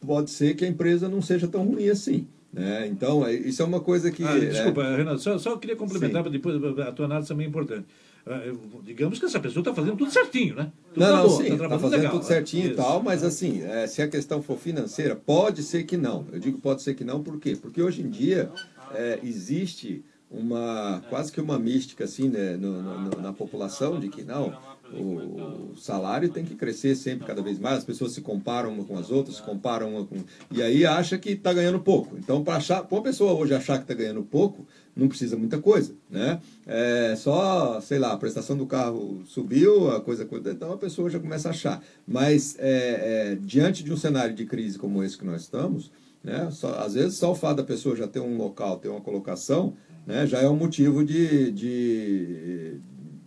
pode 0.06 0.30
ser 0.30 0.54
que 0.56 0.64
a 0.64 0.68
empresa 0.68 1.10
não 1.10 1.20
seja 1.20 1.48
tão 1.48 1.66
ruim 1.66 1.90
assim. 1.90 2.28
Né? 2.54 2.86
Então, 2.86 3.26
é- 3.26 3.34
isso 3.34 3.64
é 3.64 3.66
uma 3.66 3.80
coisa 3.80 4.12
que. 4.12 4.24
Ah, 4.24 4.38
é, 4.38 4.42
desculpa, 4.42 4.96
Renato, 4.96 5.18
só, 5.18 5.40
só 5.40 5.58
queria 5.58 5.76
complementar, 5.76 6.22
para 6.22 6.32
depois 6.32 6.64
a 6.78 6.92
tua 6.92 7.06
análise 7.06 7.28
também 7.28 7.48
é 7.48 7.50
importante. 7.50 7.88
Ah, 8.26 8.42
digamos 8.84 9.20
que 9.20 9.26
essa 9.26 9.40
pessoa 9.40 9.62
está 9.62 9.74
fazendo 9.74 9.98
tudo 9.98 10.10
certinho, 10.12 10.56
né? 10.56 10.72
Tudo 10.94 11.04
Não, 11.04 11.12
tá 11.12 11.18
não, 11.24 11.30
bom, 11.30 11.38
sim, 11.38 11.44
tá 11.44 11.50
tá 11.50 11.58
trabalhando 11.58 11.82
fazendo 11.82 12.00
legal, 12.00 12.12
tudo 12.14 12.22
né? 12.22 12.28
certinho 12.28 12.66
e 12.68 12.76
tal, 12.76 13.04
mas 13.04 13.24
assim, 13.24 13.64
é, 13.64 13.86
se 13.86 14.02
a 14.02 14.08
questão 14.08 14.42
for 14.42 14.58
financeira, 14.58 15.16
pode 15.16 15.62
ser 15.62 15.84
que 15.84 15.98
não. 15.98 16.26
Eu 16.32 16.40
digo 16.40 16.58
pode 16.60 16.82
ser 16.82 16.94
que 16.94 17.04
não, 17.04 17.22
por 17.22 17.38
quê? 17.40 17.58
Porque 17.62 17.82
hoje 17.82 18.02
em 18.02 18.10
dia 18.10 18.50
é, 18.94 19.20
existe 19.22 20.04
uma 20.32 21.04
quase 21.10 21.32
que 21.32 21.40
uma 21.40 21.60
mística 21.60 22.06
assim 22.06 22.28
né, 22.28 22.58
no, 22.58 22.82
no, 22.82 23.22
na 23.22 23.32
população 23.32 24.00
de 24.00 24.10
que 24.10 24.24
não 24.24 24.52
o 24.92 25.76
salário 25.78 26.30
tem 26.30 26.44
que 26.44 26.56
crescer 26.56 26.96
sempre 26.96 27.26
cada 27.26 27.42
vez 27.42 27.60
mais 27.60 27.80
as 27.80 27.84
pessoas 27.84 28.14
se 28.14 28.22
comparam 28.22 28.74
uma 28.74 28.84
com 28.84 28.98
as 28.98 29.12
outras 29.12 29.38
se 29.38 29.44
comparam 29.44 29.92
uma 29.96 30.06
com 30.06 30.18
e 30.52 30.62
aí 30.62 30.86
acha 30.86 31.18
que 31.20 31.30
está 31.30 31.54
ganhando 31.54 31.80
pouco 31.80 32.18
então 32.18 32.44
para 32.44 32.56
achar 32.56 32.84
para 32.84 32.96
uma 32.96 33.04
pessoa 33.04 33.34
hoje 33.34 33.54
achar 33.54 33.78
que 33.78 33.84
está 33.84 33.94
ganhando 33.94 34.24
pouco 34.24 34.66
não 34.96 35.08
precisa 35.08 35.36
muita 35.36 35.60
coisa 35.60 35.94
né 36.10 36.40
é 36.66 37.16
só 37.16 37.82
sei 37.82 38.00
lá 38.00 38.14
a 38.14 38.18
prestação 38.18 38.56
do 38.56 38.66
carro 38.66 39.22
subiu 39.26 39.92
a 39.92 40.02
coisa 40.02 40.28
então 40.52 40.74
a 40.74 40.78
pessoa 40.78 41.10
já 41.10 41.20
começa 41.20 41.50
a 41.50 41.52
achar 41.52 41.84
mas 42.08 42.56
é, 42.60 43.34
é, 43.34 43.38
diante 43.42 43.84
de 43.84 43.92
um 43.92 43.98
cenário 43.98 44.36
de 44.36 44.46
crise 44.46 44.78
como 44.78 45.04
esse 45.04 45.18
que 45.18 45.26
nós 45.26 45.42
estamos 45.42 45.92
né 46.24 46.50
só, 46.52 46.80
às 46.80 46.94
vezes 46.94 47.18
só 47.18 47.32
o 47.32 47.36
fato 47.36 47.58
da 47.58 47.64
pessoa 47.64 47.96
já 47.96 48.08
ter 48.08 48.20
um 48.20 48.38
local 48.38 48.78
ter 48.78 48.90
uma 48.90 49.02
colocação 49.02 49.74
né, 50.06 50.28
já 50.28 50.40
é 50.40 50.50
um 50.50 50.56
motivo 50.56 51.04
de, 51.04 51.52
de, 51.52 52.78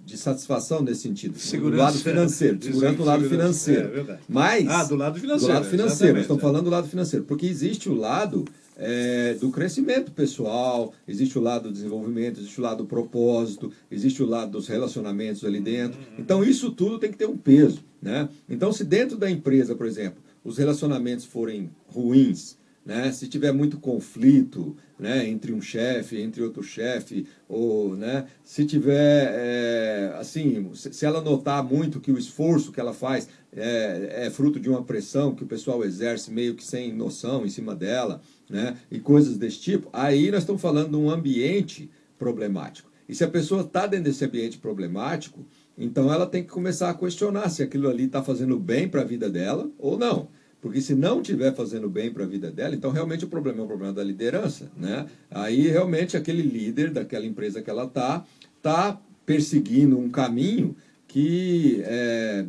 de 0.04 0.16
satisfação 0.16 0.82
nesse 0.82 1.02
sentido. 1.02 1.38
Segurança, 1.38 1.76
do 1.76 1.82
lado 1.82 1.98
financeiro, 1.98 2.62
segurança 2.62 2.96
do 2.96 3.04
lado 3.04 3.28
financeiro. 3.28 3.88
É 3.88 3.90
verdade. 3.90 4.20
Mas, 4.28 4.68
ah, 4.68 4.84
do 4.84 4.96
lado 4.96 5.18
financeiro. 5.18 5.52
Do 5.52 5.58
lado 5.58 5.70
financeiro, 5.70 6.18
estamos 6.18 6.42
falando 6.42 6.64
do 6.64 6.70
lado 6.70 6.88
financeiro, 6.88 7.24
porque 7.24 7.46
existe 7.46 7.88
o 7.88 7.94
lado 7.94 8.44
é, 8.76 9.34
do 9.34 9.50
crescimento 9.50 10.12
pessoal, 10.12 10.92
existe 11.08 11.38
o 11.38 11.42
lado 11.42 11.68
do 11.68 11.72
desenvolvimento, 11.72 12.40
existe 12.40 12.60
o 12.60 12.62
lado 12.62 12.84
do 12.84 12.86
propósito, 12.86 13.72
existe 13.90 14.22
o 14.22 14.26
lado 14.26 14.52
dos 14.52 14.68
relacionamentos 14.68 15.44
ali 15.44 15.60
dentro. 15.60 15.98
Uhum. 15.98 16.16
Então, 16.18 16.44
isso 16.44 16.70
tudo 16.70 16.98
tem 16.98 17.10
que 17.10 17.16
ter 17.16 17.26
um 17.26 17.36
peso. 17.36 17.82
Né? 18.00 18.28
Então, 18.48 18.72
se 18.72 18.84
dentro 18.84 19.16
da 19.16 19.30
empresa, 19.30 19.74
por 19.74 19.86
exemplo, 19.86 20.22
os 20.44 20.58
relacionamentos 20.58 21.24
forem 21.24 21.70
ruins, 21.88 22.56
né? 22.86 23.10
Se 23.10 23.26
tiver 23.26 23.50
muito 23.50 23.80
conflito 23.80 24.76
né, 24.96 25.28
entre 25.28 25.52
um 25.52 25.60
chefe, 25.60 26.20
entre 26.20 26.40
outro 26.40 26.62
chefe, 26.62 27.26
ou 27.48 27.96
né, 27.96 28.26
se 28.44 28.64
tiver 28.64 29.32
é, 29.34 30.14
assim, 30.20 30.70
se 30.72 31.04
ela 31.04 31.20
notar 31.20 31.64
muito 31.64 32.00
que 32.00 32.12
o 32.12 32.18
esforço 32.18 32.70
que 32.70 32.78
ela 32.78 32.94
faz 32.94 33.28
é, 33.52 34.26
é, 34.26 34.30
fruto 34.30 34.60
de 34.60 34.70
uma 34.70 34.84
pressão 34.84 35.34
que 35.34 35.42
o 35.42 35.48
pessoal 35.48 35.84
exerce 35.84 36.30
meio 36.30 36.54
que 36.54 36.64
sem 36.64 36.94
noção 36.94 37.44
em 37.44 37.50
cima 37.50 37.74
dela, 37.74 38.22
né, 38.48 38.76
e 38.90 38.98
coisas 38.98 39.36
desse 39.36 39.60
tipo, 39.60 39.88
aí 39.92 40.30
nós 40.30 40.40
estamos 40.42 40.62
falando 40.62 40.90
de 40.90 40.96
um 40.96 41.10
ambiente 41.10 41.90
problemático. 42.18 42.90
E 43.08 43.14
se 43.14 43.22
a 43.22 43.28
pessoa 43.28 43.62
está 43.62 43.86
dentro 43.86 44.06
desse 44.06 44.24
ambiente 44.24 44.58
problemático, 44.58 45.44
então 45.78 46.12
ela 46.12 46.26
tem 46.26 46.42
que 46.42 46.50
começar 46.50 46.90
a 46.90 46.94
questionar 46.94 47.48
se 47.48 47.62
aquilo 47.62 47.88
ali 47.88 48.04
está 48.04 48.22
fazendo 48.22 48.58
bem 48.58 48.88
para 48.88 49.02
a 49.02 49.04
vida 49.04 49.30
dela 49.30 49.70
ou 49.78 49.98
não. 49.98 50.28
Porque 50.60 50.80
se 50.80 50.94
não 50.94 51.20
estiver 51.20 51.54
fazendo 51.54 51.88
bem 51.88 52.10
para 52.10 52.24
a 52.24 52.26
vida 52.26 52.50
dela, 52.50 52.74
então 52.74 52.90
realmente 52.90 53.24
o 53.24 53.28
problema 53.28 53.60
é 53.60 53.62
o 53.62 53.66
problema 53.66 53.92
da 53.92 54.02
liderança. 54.02 54.70
Né? 54.76 55.06
Aí 55.30 55.68
realmente 55.68 56.16
aquele 56.16 56.42
líder 56.42 56.90
daquela 56.90 57.26
empresa 57.26 57.62
que 57.62 57.70
ela 57.70 57.84
está, 57.84 58.24
está 58.56 59.00
perseguindo 59.24 59.98
um 59.98 60.08
caminho 60.08 60.74
que 61.06 61.82
é, 61.84 62.46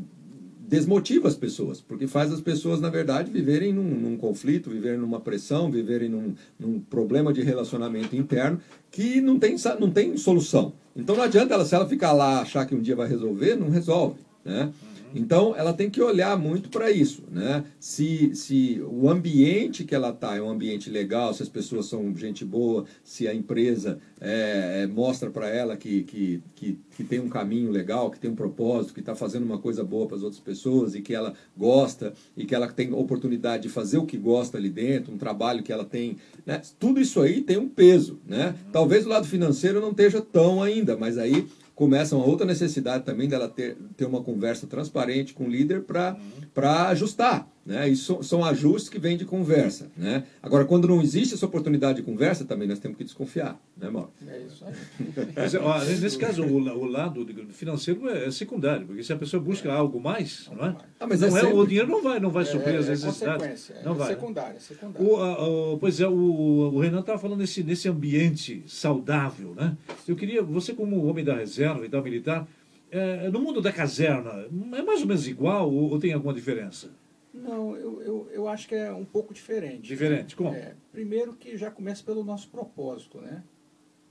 desmotiva 0.68 1.30
as 1.30 1.36
pessoas, 1.36 1.80
porque 1.80 2.08
faz 2.08 2.32
as 2.32 2.42
pessoas, 2.42 2.82
na 2.82 2.90
verdade, 2.90 3.32
viverem 3.32 3.72
num, 3.72 3.84
num 3.84 4.18
conflito, 4.18 4.70
viverem 4.70 5.00
numa 5.00 5.20
pressão, 5.20 5.72
viverem 5.72 6.10
num, 6.10 6.36
num, 6.60 6.80
problema 6.80 7.32
de 7.32 7.42
relacionamento 7.42 8.16
interno 8.16 8.60
que 8.92 9.22
não 9.22 9.40
tem, 9.40 9.56
não 9.80 9.90
tem 9.90 10.18
solução. 10.18 10.74
Então 10.94 11.16
não 11.16 11.24
adianta 11.24 11.54
ela, 11.54 11.64
se 11.64 11.74
ela 11.74 11.88
ficar 11.88 12.12
lá 12.12 12.42
achar 12.42 12.66
que 12.66 12.76
um 12.76 12.82
dia 12.82 12.96
vai 12.96 13.08
resolver, 13.08 13.56
não 13.56 13.70
resolve. 13.70 14.18
Né? 14.44 14.70
Então, 15.14 15.56
ela 15.56 15.74
tem 15.74 15.90
que 15.90 16.02
olhar 16.02 16.38
muito 16.38 16.70
para 16.70 16.92
isso, 16.92 17.24
né? 17.32 17.64
Se, 17.80 18.36
se 18.36 18.82
o 18.90 19.10
ambiente 19.10 19.84
que 19.84 19.96
ela 19.96 20.10
está 20.10 20.36
é 20.36 20.42
um 20.42 20.50
ambiente 20.50 20.90
legal, 20.90 21.34
se 21.34 21.44
as 21.44 21.50
pessoas 21.50 21.86
são 21.86 22.16
gente 22.16 22.44
boa, 22.44 22.86
se 23.04 23.28
a 23.28 23.34
empresa 23.34 24.00
é, 24.20 24.84
é, 24.84 24.88
mostra 24.88 25.30
para 25.30 25.48
ela 25.48 25.78
que, 25.78 26.04
que, 26.04 26.42
que, 26.56 26.80
que, 26.96 27.04
tem 27.04 27.20
um 27.20 27.30
caminho 27.30 27.72
legal, 27.72 28.10
que 28.10 28.20
tem 28.20 28.30
um 28.30 28.36
propósito, 28.36 28.94
que 28.94 29.00
está 29.00 29.16
fazendo 29.16 29.44
uma 29.44 29.58
coisa 29.58 29.84
boa 29.84 30.08
para 30.08 30.18
as 30.18 30.24
outras 30.24 30.42
pessoas 30.42 30.96
e 30.96 31.02
que 31.02 31.14
ela 31.14 31.34
gosta 31.56 32.14
e 32.36 32.46
que 32.46 32.56
ela 32.56 32.68
tem 32.68 32.94
oportunidade 32.94 33.64
de 33.64 33.70
fazer 33.70 33.98
o 33.98 34.06
que 34.06 34.18
gosta 34.18 34.58
ali 34.58 34.70
dentro, 34.70 35.14
um 35.14 35.18
trabalho 35.18 35.64
que 35.64 35.72
ela 35.72 35.86
tem, 35.86 36.18
né? 36.46 36.62
Tudo 36.80 37.00
isso 37.00 37.22
aí 37.22 37.42
tem 37.42 37.58
um 37.58 37.70
peso, 37.70 38.20
né? 38.26 38.56
Talvez 38.72 39.06
o 39.06 39.10
lado 39.10 39.28
financeiro 39.28 39.80
não 39.80 39.92
esteja 39.92 40.22
tão 40.22 40.62
ainda, 40.62 40.98
mas 40.98 41.18
aí 41.18 41.48
começa 41.78 42.16
uma 42.16 42.26
outra 42.26 42.44
necessidade 42.44 43.04
também 43.04 43.30
dela 43.30 43.48
ter, 43.48 43.78
ter 43.96 44.06
uma 44.06 44.24
conversa 44.24 44.66
transparente 44.66 45.32
com 45.32 45.44
o 45.44 45.48
líder 45.48 45.84
para 45.84 46.18
uhum. 46.18 46.88
ajustar. 46.88 47.48
Né? 47.68 47.90
Isso 47.90 48.24
são 48.24 48.46
ajustes 48.46 48.88
que 48.88 48.98
vêm 48.98 49.18
de 49.18 49.26
conversa. 49.26 49.92
Né? 49.98 50.24
Agora, 50.42 50.64
quando 50.64 50.88
não 50.88 51.02
existe 51.02 51.34
essa 51.34 51.46
oportunidade 51.46 51.98
de 51.98 52.02
conversa, 52.02 52.46
também 52.46 52.66
nós 52.66 52.80
temos 52.80 52.98
que 52.98 53.04
desconfiar. 53.04 53.60
Né, 53.76 53.90
Mauro? 53.90 54.10
É 54.26 54.40
isso 54.40 54.64
aí. 54.64 54.74
Mas, 55.36 55.54
ó, 55.54 55.78
nesse 55.84 56.18
caso, 56.18 56.46
o, 56.46 56.56
o, 56.56 56.86
lado 56.86 57.28
financeiro 57.50 58.08
é 58.08 58.32
secundário, 58.32 58.88
porque 58.88 59.04
se 59.04 59.12
a 59.12 59.18
pessoa 59.18 59.44
busca 59.44 59.68
é. 59.68 59.72
algo 59.74 60.00
mais, 60.00 60.50
não 60.56 60.66
é? 60.66 60.76
Ah, 60.98 61.06
mas 61.06 61.20
não 61.20 61.38
é, 61.38 61.42
é 61.42 61.54
o 61.54 61.68
dinheiro 61.68 61.90
não 61.90 62.02
vai, 62.02 62.22
não 62.22 62.30
vai 62.30 62.46
suprir 62.46 62.76
é, 62.76 62.78
as 62.78 62.88
necessidades. 62.88 63.72
É 63.72 63.84
não 63.84 63.94
vai. 63.94 64.08
secundário, 64.08 64.62
secundário. 64.62 65.06
O, 65.06 65.74
o, 65.74 65.78
pois 65.78 66.00
é, 66.00 66.08
o, 66.08 66.14
o 66.14 66.80
Renan 66.80 67.02
estava 67.02 67.20
falando 67.20 67.40
nesse, 67.40 67.64
nesse 67.64 67.90
ambiente 67.90 68.64
saudável. 68.66 69.54
Né? 69.54 69.76
Eu 70.08 70.16
queria, 70.16 70.42
você 70.42 70.72
como 70.72 71.06
homem 71.06 71.26
da 71.26 71.36
reserva 71.36 71.86
e 71.86 71.90
da 71.90 72.02
militar, 72.02 72.48
é, 72.90 73.30
no 73.30 73.42
mundo 73.42 73.62
da 73.62 73.74
caserna, 73.74 74.46
é 74.74 74.82
mais 74.82 75.02
ou 75.02 75.08
menos 75.08 75.28
igual 75.28 75.70
ou, 75.70 75.92
ou 75.92 76.00
tem 76.00 76.14
alguma 76.14 76.34
diferença? 76.34 76.90
Não, 77.38 77.76
eu, 77.76 78.02
eu, 78.02 78.30
eu 78.32 78.48
acho 78.48 78.68
que 78.68 78.76
é 78.76 78.92
um 78.92 79.06
pouco 79.06 79.34
diferente. 79.34 79.88
Diferente, 79.88 80.36
como? 80.36 80.54
É, 80.54 80.76
primeiro 80.92 81.34
que 81.34 81.56
já 81.58 81.70
começa 81.70 82.04
pelo 82.04 82.24
nosso 82.24 82.50
propósito, 82.50 83.20
né? 83.20 83.44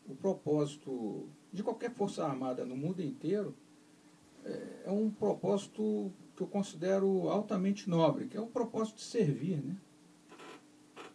O 0.08 0.14
propósito 0.14 1.28
de 1.52 1.62
qualquer 1.62 1.90
força 1.90 2.24
armada 2.24 2.64
no 2.64 2.76
mundo 2.76 3.02
inteiro 3.02 3.54
é, 4.44 4.84
é 4.86 4.90
um 4.90 5.10
propósito 5.10 6.12
que 6.36 6.42
eu 6.42 6.46
considero 6.46 7.28
altamente 7.28 7.90
nobre, 7.90 8.26
que 8.26 8.36
é 8.36 8.40
o 8.40 8.46
propósito 8.46 8.96
de 8.96 9.02
servir, 9.02 9.56
né? 9.62 9.76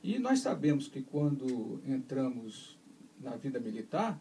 E 0.04 0.18
nós 0.20 0.40
sabemos 0.40 0.88
que 0.88 1.02
quando 1.02 1.80
entramos 1.86 2.78
na 3.20 3.36
vida 3.36 3.60
militar, 3.60 4.20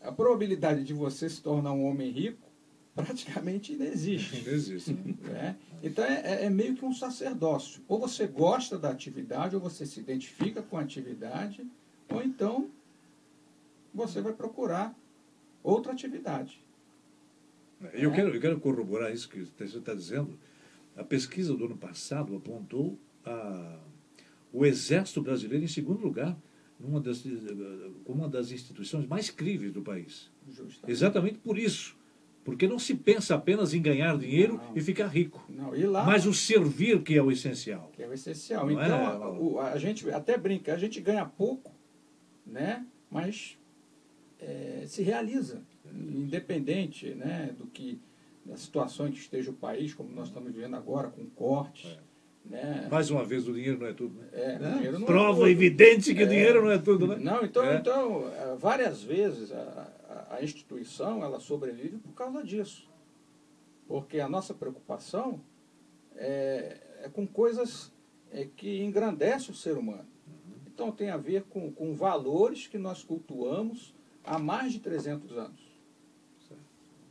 a 0.00 0.10
probabilidade 0.10 0.82
de 0.82 0.92
você 0.92 1.30
se 1.30 1.40
tornar 1.40 1.72
um 1.72 1.84
homem 1.84 2.10
rico 2.10 2.51
praticamente 2.94 3.72
inexiste. 3.72 4.40
Inexiste. 4.40 4.92
Né? 4.92 5.56
Então 5.82 6.04
é, 6.04 6.20
é, 6.24 6.44
é, 6.44 6.50
meio 6.50 6.74
que 6.74 6.84
um 6.84 6.92
sacerdócio. 6.92 7.82
Ou 7.88 7.98
você 7.98 8.26
gosta 8.26 8.78
da 8.78 8.90
atividade, 8.90 9.54
ou 9.54 9.62
você 9.62 9.86
se 9.86 10.00
identifica 10.00 10.62
com 10.62 10.76
a 10.76 10.82
atividade, 10.82 11.66
ou 12.08 12.22
então 12.22 12.70
você 13.94 14.20
vai 14.20 14.32
procurar 14.32 14.94
outra 15.62 15.92
atividade. 15.92 16.62
Eu, 17.94 18.12
é. 18.12 18.14
quero, 18.14 18.34
eu 18.34 18.40
quero 18.40 18.60
corroborar 18.60 19.12
isso 19.12 19.28
que 19.28 19.40
você 19.40 19.78
está 19.78 19.94
dizendo. 19.94 20.38
A 20.96 21.02
pesquisa 21.02 21.56
do 21.56 21.64
ano 21.64 21.76
passado 21.76 22.36
apontou 22.36 22.98
a, 23.24 23.78
o 24.52 24.66
Exército 24.66 25.22
Brasileiro 25.22 25.64
em 25.64 25.68
segundo 25.68 26.00
lugar, 26.00 26.36
numa 26.78 27.00
das, 27.00 27.22
como 28.04 28.20
uma 28.20 28.28
das 28.28 28.50
instituições 28.50 29.06
mais 29.06 29.30
críveis 29.30 29.72
do 29.72 29.82
país. 29.82 30.30
Justamente. 30.46 30.90
Exatamente 30.90 31.38
por 31.38 31.58
isso 31.58 31.96
porque 32.44 32.66
não 32.66 32.78
se 32.78 32.94
pensa 32.94 33.34
apenas 33.34 33.72
em 33.72 33.80
ganhar 33.80 34.18
dinheiro 34.18 34.54
não, 34.54 34.76
e 34.76 34.80
ficar 34.80 35.06
rico. 35.06 35.44
Não, 35.48 35.74
e 35.74 35.84
lá, 35.86 36.04
mas 36.04 36.26
o 36.26 36.34
servir 36.34 37.02
que 37.02 37.16
é 37.16 37.22
o 37.22 37.30
essencial. 37.30 37.90
Que 37.94 38.02
é 38.02 38.08
o 38.08 38.12
essencial. 38.12 38.66
Não 38.66 38.72
então, 38.72 39.58
é? 39.58 39.60
a, 39.60 39.72
a, 39.72 39.78
gente 39.78 40.10
até 40.10 40.36
brinca, 40.36 40.74
a 40.74 40.78
gente 40.78 41.00
ganha 41.00 41.24
pouco, 41.24 41.72
né? 42.44 42.84
mas 43.10 43.58
é, 44.40 44.84
se 44.86 45.02
realiza, 45.02 45.62
independente 45.94 47.14
né, 47.14 47.54
do 47.56 47.66
que 47.66 48.00
da 48.44 48.56
situação 48.56 49.06
em 49.06 49.12
que 49.12 49.18
esteja 49.18 49.50
o 49.50 49.54
país, 49.54 49.94
como 49.94 50.12
nós 50.12 50.28
estamos 50.28 50.52
vivendo 50.52 50.74
agora, 50.74 51.08
com 51.08 51.24
cortes. 51.26 51.90
É. 51.90 52.12
Né? 52.44 52.88
Mais 52.90 53.08
uma 53.08 53.24
vez, 53.24 53.46
o 53.46 53.52
dinheiro 53.52 53.78
não 53.78 53.86
é 53.86 53.92
tudo. 53.92 54.18
Né? 54.18 54.26
É, 54.32 54.54
é. 54.54 54.70
dinheiro 54.74 54.98
não 54.98 55.04
é 55.04 55.06
Prova 55.06 55.46
é 55.46 55.50
evidente 55.52 56.12
que 56.12 56.24
o 56.24 56.28
dinheiro 56.28 56.62
não 56.62 56.72
é 56.72 56.78
tudo. 56.78 57.06
Né? 57.06 57.16
Não, 57.20 57.44
então, 57.44 57.64
é. 57.64 57.76
então 57.76 58.24
várias 58.58 59.02
vezes 59.02 59.52
a, 59.52 59.91
a 60.32 60.42
instituição 60.42 61.22
ela 61.22 61.38
sobrevive 61.38 61.98
por 61.98 62.14
causa 62.14 62.42
disso. 62.42 62.90
Porque 63.86 64.18
a 64.18 64.28
nossa 64.28 64.54
preocupação 64.54 65.40
é, 66.16 66.80
é 67.02 67.08
com 67.10 67.26
coisas 67.26 67.92
é, 68.30 68.46
que 68.56 68.82
engrandecem 68.82 69.50
o 69.50 69.54
ser 69.54 69.76
humano. 69.76 70.08
Então 70.66 70.90
tem 70.90 71.10
a 71.10 71.18
ver 71.18 71.42
com, 71.44 71.70
com 71.70 71.94
valores 71.94 72.66
que 72.66 72.78
nós 72.78 73.04
cultuamos 73.04 73.94
há 74.24 74.38
mais 74.38 74.72
de 74.72 74.80
300 74.80 75.36
anos. 75.36 75.60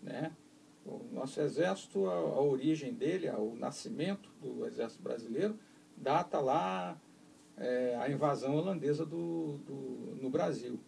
Né? 0.02 0.36
O 0.84 1.00
nosso 1.12 1.40
exército, 1.40 2.08
a, 2.08 2.14
a 2.14 2.42
origem 2.42 2.92
dele, 2.92 3.30
o 3.30 3.56
nascimento 3.56 4.32
do 4.42 4.66
exército 4.66 5.04
brasileiro, 5.04 5.60
data 5.96 6.40
lá 6.40 7.00
é, 7.56 7.96
a 8.02 8.10
invasão 8.10 8.56
holandesa 8.56 9.06
do, 9.06 9.60
do, 9.60 10.18
no 10.20 10.30
Brasil. 10.32 10.80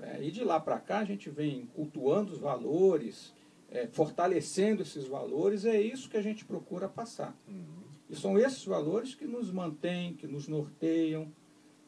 É, 0.00 0.22
e 0.22 0.30
de 0.30 0.42
lá 0.42 0.58
para 0.58 0.78
cá 0.78 1.00
a 1.00 1.04
gente 1.04 1.28
vem 1.28 1.66
cultuando 1.74 2.32
os 2.32 2.38
valores, 2.38 3.34
é, 3.70 3.86
fortalecendo 3.86 4.82
esses 4.82 5.06
valores, 5.06 5.64
é 5.64 5.80
isso 5.80 6.08
que 6.08 6.16
a 6.16 6.22
gente 6.22 6.44
procura 6.44 6.88
passar. 6.88 7.36
Uhum. 7.48 7.82
E 8.08 8.16
são 8.16 8.38
esses 8.38 8.64
valores 8.64 9.14
que 9.14 9.26
nos 9.26 9.50
mantêm, 9.50 10.14
que 10.14 10.26
nos 10.26 10.46
norteiam. 10.46 11.32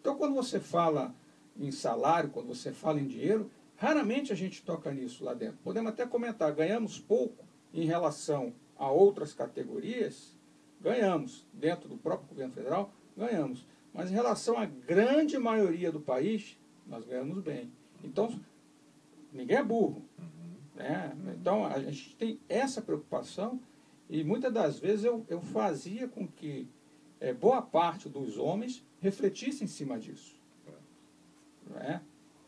Então, 0.00 0.16
quando 0.16 0.34
você 0.34 0.58
fala 0.58 1.14
em 1.56 1.70
salário, 1.70 2.30
quando 2.30 2.48
você 2.48 2.72
fala 2.72 3.00
em 3.00 3.06
dinheiro, 3.06 3.50
raramente 3.76 4.32
a 4.32 4.36
gente 4.36 4.62
toca 4.62 4.90
nisso 4.92 5.24
lá 5.24 5.34
dentro. 5.34 5.58
Podemos 5.62 5.92
até 5.92 6.06
comentar, 6.06 6.52
ganhamos 6.52 6.98
pouco 6.98 7.44
em 7.72 7.84
relação 7.84 8.54
a 8.76 8.90
outras 8.90 9.32
categorias, 9.32 10.36
ganhamos. 10.80 11.46
Dentro 11.52 11.88
do 11.88 11.96
próprio 11.96 12.28
governo 12.28 12.54
federal, 12.54 12.92
ganhamos. 13.16 13.66
Mas 13.92 14.10
em 14.10 14.14
relação 14.14 14.58
à 14.58 14.64
grande 14.64 15.38
maioria 15.38 15.92
do 15.92 16.00
país, 16.00 16.58
nós 16.86 17.04
ganhamos 17.04 17.38
bem. 17.40 17.70
Então, 18.04 18.38
ninguém 19.32 19.56
é 19.56 19.62
burro. 19.62 20.02
Né? 20.74 21.16
Então, 21.40 21.64
a 21.64 21.78
gente 21.80 22.14
tem 22.16 22.38
essa 22.48 22.82
preocupação 22.82 23.60
e 24.08 24.22
muitas 24.22 24.52
das 24.52 24.78
vezes 24.78 25.04
eu, 25.04 25.24
eu 25.28 25.40
fazia 25.40 26.06
com 26.06 26.26
que 26.26 26.68
é, 27.20 27.32
boa 27.32 27.62
parte 27.62 28.08
dos 28.08 28.36
homens 28.36 28.84
refletissem 29.00 29.64
em 29.64 29.68
cima 29.68 29.98
disso. 29.98 30.36
Né? 31.70 32.02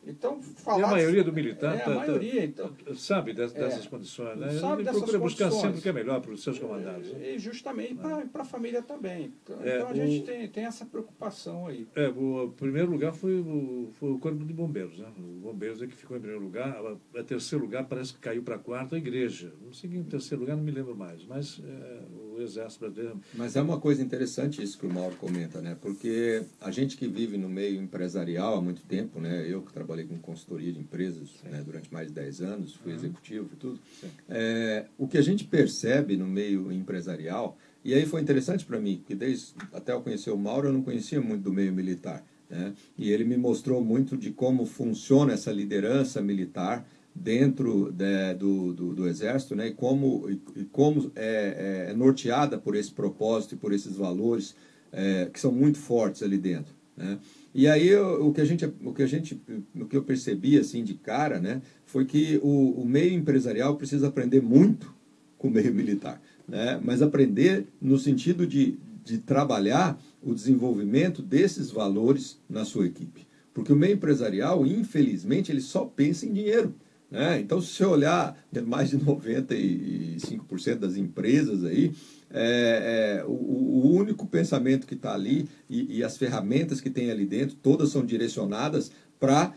Então, 0.07 0.41
falar 0.41 0.79
e 0.81 0.83
a 0.85 0.87
maioria 0.87 1.25
do 1.25 1.33
militar 1.33 1.75
é, 1.75 1.79
tá, 1.81 1.91
a 1.91 1.95
maioria, 1.97 2.45
então, 2.45 2.71
sabe 2.95 3.33
dessas, 3.33 3.57
é, 3.57 3.61
dessas 3.61 3.87
condições, 3.89 4.39
né? 4.39 4.51
Sabe 4.53 4.83
Ele 4.83 4.91
procura 4.91 5.19
buscar 5.19 5.45
condições. 5.47 5.63
sempre 5.63 5.79
o 5.81 5.83
que 5.83 5.89
é 5.89 5.93
melhor 5.93 6.21
para 6.21 6.31
os 6.31 6.43
seus 6.45 6.59
comandados. 6.61 7.13
né? 7.13 7.35
E 7.35 7.39
justamente 7.41 7.95
para 7.97 8.43
a 8.43 8.45
família 8.45 8.83
também. 8.83 9.33
Então, 9.43 9.61
É, 9.63 9.77
então 9.77 9.89
a 9.89 9.93
o- 9.93 9.95
gente 9.97 10.25
tem, 10.25 10.49
tem 10.49 10.65
essa 10.65 10.87
preocupação 10.87 11.67
aí. 11.67 11.89
É, 11.97 12.09
o 12.09 12.53
primeiro 12.57 12.91
lugar 12.91 13.13
foi 13.13 13.41
o, 13.41 13.89
foi 13.95 14.11
o 14.13 14.19
Corpo 14.21 14.45
de 14.45 14.55
Bombeiros. 14.55 14.97
Né? 14.99 15.09
O 15.19 15.41
Bombeiros 15.41 15.83
é 15.83 15.87
que 15.89 15.95
ficou 15.97 16.17
em 16.17 16.21
primeiro 16.21 16.43
lugar. 16.45 16.69
A, 17.15 17.21
a 17.21 17.25
terceiro 17.25 17.65
lugar 17.65 17.85
parece 17.87 18.13
que 18.15 18.21
caiu 18.21 18.43
para 18.45 18.59
quarto 18.59 18.95
a 18.95 18.99
igreja. 18.99 19.53
Não 19.61 19.73
sei 19.73 19.91
em 19.91 20.05
terceiro 20.05 20.41
lugar, 20.43 20.57
não 20.57 20.63
me 20.63 20.71
lembro 20.71 20.95
mais. 20.97 21.25
Mas 21.25 21.61
é, 21.65 22.01
o 22.37 22.43
Exército 22.43 22.81
Brasileiro. 22.81 23.21
Mas 23.35 23.57
é 23.57 23.63
uma 23.63 23.81
coisa 23.81 24.03
interessante 24.03 24.63
isso 24.63 24.79
que 24.79 24.87
o 24.87 24.93
Mauro 24.93 25.17
comenta, 25.17 25.61
né? 25.61 25.77
Porque 25.81 26.43
a 26.61 26.71
gente 26.71 26.97
que 26.97 27.07
vive 27.07 27.37
no 27.37 27.49
meio 27.49 27.81
empresarial 27.81 28.57
há 28.57 28.63
muito 28.63 28.83
tempo, 28.83 29.21
né? 29.21 29.47
Eu 29.49 29.63
que 29.63 29.73
trabalhei 29.73 30.05
com 30.05 30.19
consultoria 30.19 30.73
de 30.73 30.79
empresas 30.79 31.31
né? 31.45 31.63
durante 31.65 31.93
mais 31.93 32.09
de 32.09 32.15
10 32.15 32.41
anos, 32.43 32.75
fui 32.75 32.93
executivo 32.93 33.49
e 33.53 33.57
tudo. 33.57 33.81
É, 34.29 34.87
o 34.99 35.09
que 35.09 35.19
a 35.19 35.23
gente 35.23 35.45
percebe 35.45 36.17
no 36.17 36.27
meio 36.27 36.71
empresarial, 36.73 37.57
e 37.85 37.95
aí 37.95 38.05
foi 38.05 38.21
interessante 38.21 38.65
para 38.65 38.79
mim, 38.79 38.97
porque 38.97 39.15
desde 39.15 39.55
até 39.73 39.93
eu 39.93 40.01
conhecer 40.01 40.31
o 40.31 40.39
Mauro, 40.39 40.69
eu 40.69 40.73
não 40.73 40.83
conhecia 40.83 41.21
muito 41.21 41.43
do 41.43 41.53
meio 41.53 41.73
militar. 41.73 42.25
Né? 42.49 42.75
E 42.97 43.11
ele 43.11 43.25
me 43.25 43.37
mostrou 43.37 43.85
muito 43.85 44.17
de 44.17 44.31
como 44.31 44.67
funciona 44.67 45.33
essa 45.33 45.53
liderança 45.53 46.21
militar 46.21 46.87
dentro 47.23 47.91
de- 47.93 48.35
do, 48.35 48.73
do, 48.73 48.95
do 48.95 49.09
exército, 49.09 49.55
né? 49.57 49.69
E 49.69 49.73
como, 49.75 50.29
e, 50.57 50.65
como 50.65 51.11
é, 51.17 51.89
é 51.91 51.95
norteada 51.95 52.59
por 52.59 52.77
esse 52.77 52.91
propósito 52.93 53.55
e 53.55 53.59
por 53.59 53.73
esses 53.73 53.97
valores 53.97 54.55
é, 54.93 55.29
que 55.33 55.41
são 55.41 55.53
muito 55.53 55.79
fortes 55.79 56.23
ali 56.23 56.39
dentro, 56.39 56.75
né? 56.97 57.19
E 57.55 57.67
aí 57.67 57.89
eu- 57.89 58.27
o 58.27 58.33
que 58.33 58.41
a 58.41 58.45
gente, 58.45 58.65
o 58.85 58.93
que 58.93 59.03
a 59.03 59.07
gente, 59.07 59.41
o 59.75 59.87
que 59.87 59.97
eu 59.97 60.03
percebi 60.03 60.59
assim 60.59 60.85
de 60.85 60.95
cara, 60.95 61.41
né? 61.41 61.63
Foi 61.87 62.05
que 62.05 62.39
o, 62.43 62.71
o 62.83 62.87
meio 62.87 63.13
empresarial 63.15 63.77
precisa 63.77 64.09
aprender 64.09 64.43
muito 64.43 64.95
com 65.39 65.49
o 65.49 65.51
meio 65.51 65.75
militar, 65.75 66.21
né? 66.47 66.81
Mas 66.85 67.03
aprender 67.03 67.67
no 67.81 67.99
sentido 67.99 68.47
de, 68.47 68.77
de 69.05 69.19
trabalhar 69.19 69.99
o 70.23 70.35
desenvolvimento 70.35 71.23
desses 71.23 71.71
valores 71.71 72.39
na 72.49 72.65
sua 72.65 72.87
equipe. 72.87 73.27
Porque 73.55 73.73
o 73.73 73.77
meio 73.77 73.95
empresarial, 73.95 74.67
infelizmente, 74.67 75.51
ele 75.51 75.63
só 75.63 75.85
pensa 75.85 76.27
em 76.27 76.33
dinheiro. 76.33 76.75
Né? 77.11 77.41
Então, 77.41 77.61
se 77.61 77.73
você 77.73 77.85
olhar 77.85 78.37
mais 78.67 78.91
de 78.91 78.99
95% 78.99 80.77
das 80.77 80.97
empresas 80.97 81.65
aí, 81.65 81.93
é, 82.31 83.21
é, 83.21 83.25
o, 83.25 83.31
o 83.31 83.93
único 83.93 84.27
pensamento 84.27 84.87
que 84.87 84.95
está 84.95 85.15
ali 85.15 85.49
e, 85.71 85.99
e 85.99 86.05
as 86.05 86.17
ferramentas 86.17 86.81
que 86.81 86.91
tem 86.91 87.11
ali 87.11 87.25
dentro, 87.25 87.57
todas 87.57 87.91
são 87.91 88.05
direcionadas 88.05 88.91
para 89.19 89.55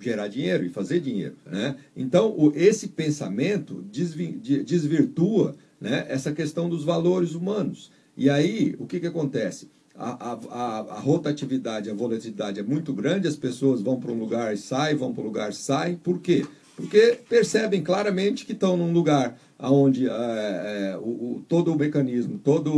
gerar 0.00 0.28
dinheiro 0.28 0.64
e 0.64 0.68
fazer 0.68 1.00
dinheiro. 1.00 1.36
Né? 1.44 1.76
Então, 1.96 2.34
o, 2.36 2.52
esse 2.54 2.88
pensamento 2.88 3.84
desvi- 3.90 4.38
de- 4.40 4.62
desvirtua 4.62 5.56
né, 5.80 6.06
essa 6.08 6.32
questão 6.32 6.68
dos 6.68 6.84
valores 6.84 7.34
humanos. 7.34 7.90
E 8.16 8.30
aí, 8.30 8.74
o 8.78 8.86
que, 8.86 9.00
que 9.00 9.06
acontece? 9.06 9.68
A, 9.94 10.32
a, 10.32 10.38
a, 10.50 10.78
a 10.96 11.00
rotatividade, 11.00 11.90
a 11.90 11.94
volatilidade 11.94 12.60
é 12.60 12.62
muito 12.62 12.92
grande, 12.92 13.26
as 13.26 13.36
pessoas 13.36 13.80
vão 13.80 13.98
para 13.98 14.12
um 14.12 14.18
lugar 14.18 14.54
e 14.54 14.58
saem, 14.58 14.94
vão 14.94 15.12
para 15.12 15.22
um 15.22 15.26
lugar 15.26 15.50
e 15.50 15.54
saem. 15.54 15.96
Por 15.96 16.20
quê? 16.20 16.44
Porque 16.76 17.18
percebem 17.28 17.82
claramente 17.82 18.44
que 18.44 18.52
estão 18.52 18.76
num 18.76 18.92
lugar 18.92 19.38
onde 19.58 20.06
é, 20.06 20.10
é, 20.12 20.96
o, 20.98 21.00
o- 21.08 21.44
todo 21.48 21.72
o 21.72 21.78
mecanismo, 21.78 22.38
toda 22.38 22.70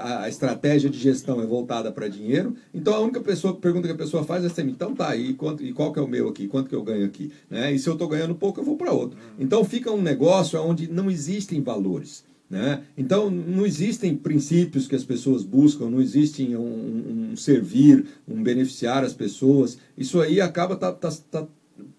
a, 0.00 0.22
a 0.22 0.28
estratégia 0.28 0.88
de 0.88 0.96
gestão 0.98 1.40
é 1.42 1.46
voltada 1.46 1.90
para 1.90 2.06
dinheiro. 2.06 2.54
Então 2.72 2.94
a 2.94 3.00
única 3.00 3.20
pessoa, 3.20 3.54
pergunta 3.56 3.88
que 3.88 3.94
a 3.94 3.96
pessoa 3.96 4.22
faz 4.22 4.44
é 4.44 4.46
assim, 4.46 4.62
então 4.62 4.94
tá, 4.94 5.16
e, 5.16 5.34
quanto, 5.34 5.64
e 5.64 5.72
qual 5.72 5.92
que 5.92 5.98
é 5.98 6.02
o 6.02 6.06
meu 6.08 6.28
aqui? 6.28 6.46
Quanto 6.46 6.68
que 6.68 6.74
eu 6.74 6.82
ganho 6.84 7.04
aqui? 7.04 7.32
Né? 7.50 7.72
E 7.72 7.78
se 7.78 7.88
eu 7.88 7.94
estou 7.94 8.06
ganhando 8.08 8.34
pouco, 8.36 8.60
eu 8.60 8.64
vou 8.64 8.76
para 8.76 8.92
outro. 8.92 9.18
Então 9.38 9.64
fica 9.64 9.90
um 9.90 10.00
negócio 10.00 10.60
onde 10.62 10.86
não 10.88 11.10
existem 11.10 11.60
valores. 11.60 12.24
Né? 12.48 12.82
Então, 12.98 13.30
não 13.30 13.64
existem 13.64 14.16
princípios 14.16 14.88
que 14.88 14.96
as 14.96 15.04
pessoas 15.04 15.44
buscam, 15.44 15.88
não 15.88 16.00
existe 16.02 16.44
um, 16.56 16.60
um- 16.60 17.30
um 17.32 17.36
servir, 17.36 18.04
um 18.28 18.42
beneficiar 18.42 19.04
as 19.04 19.12
pessoas. 19.14 19.78
Isso 19.96 20.20
aí 20.20 20.40
acaba 20.40 20.74
tá, 20.74 20.90
tá, 20.90 21.12
tá, 21.30 21.46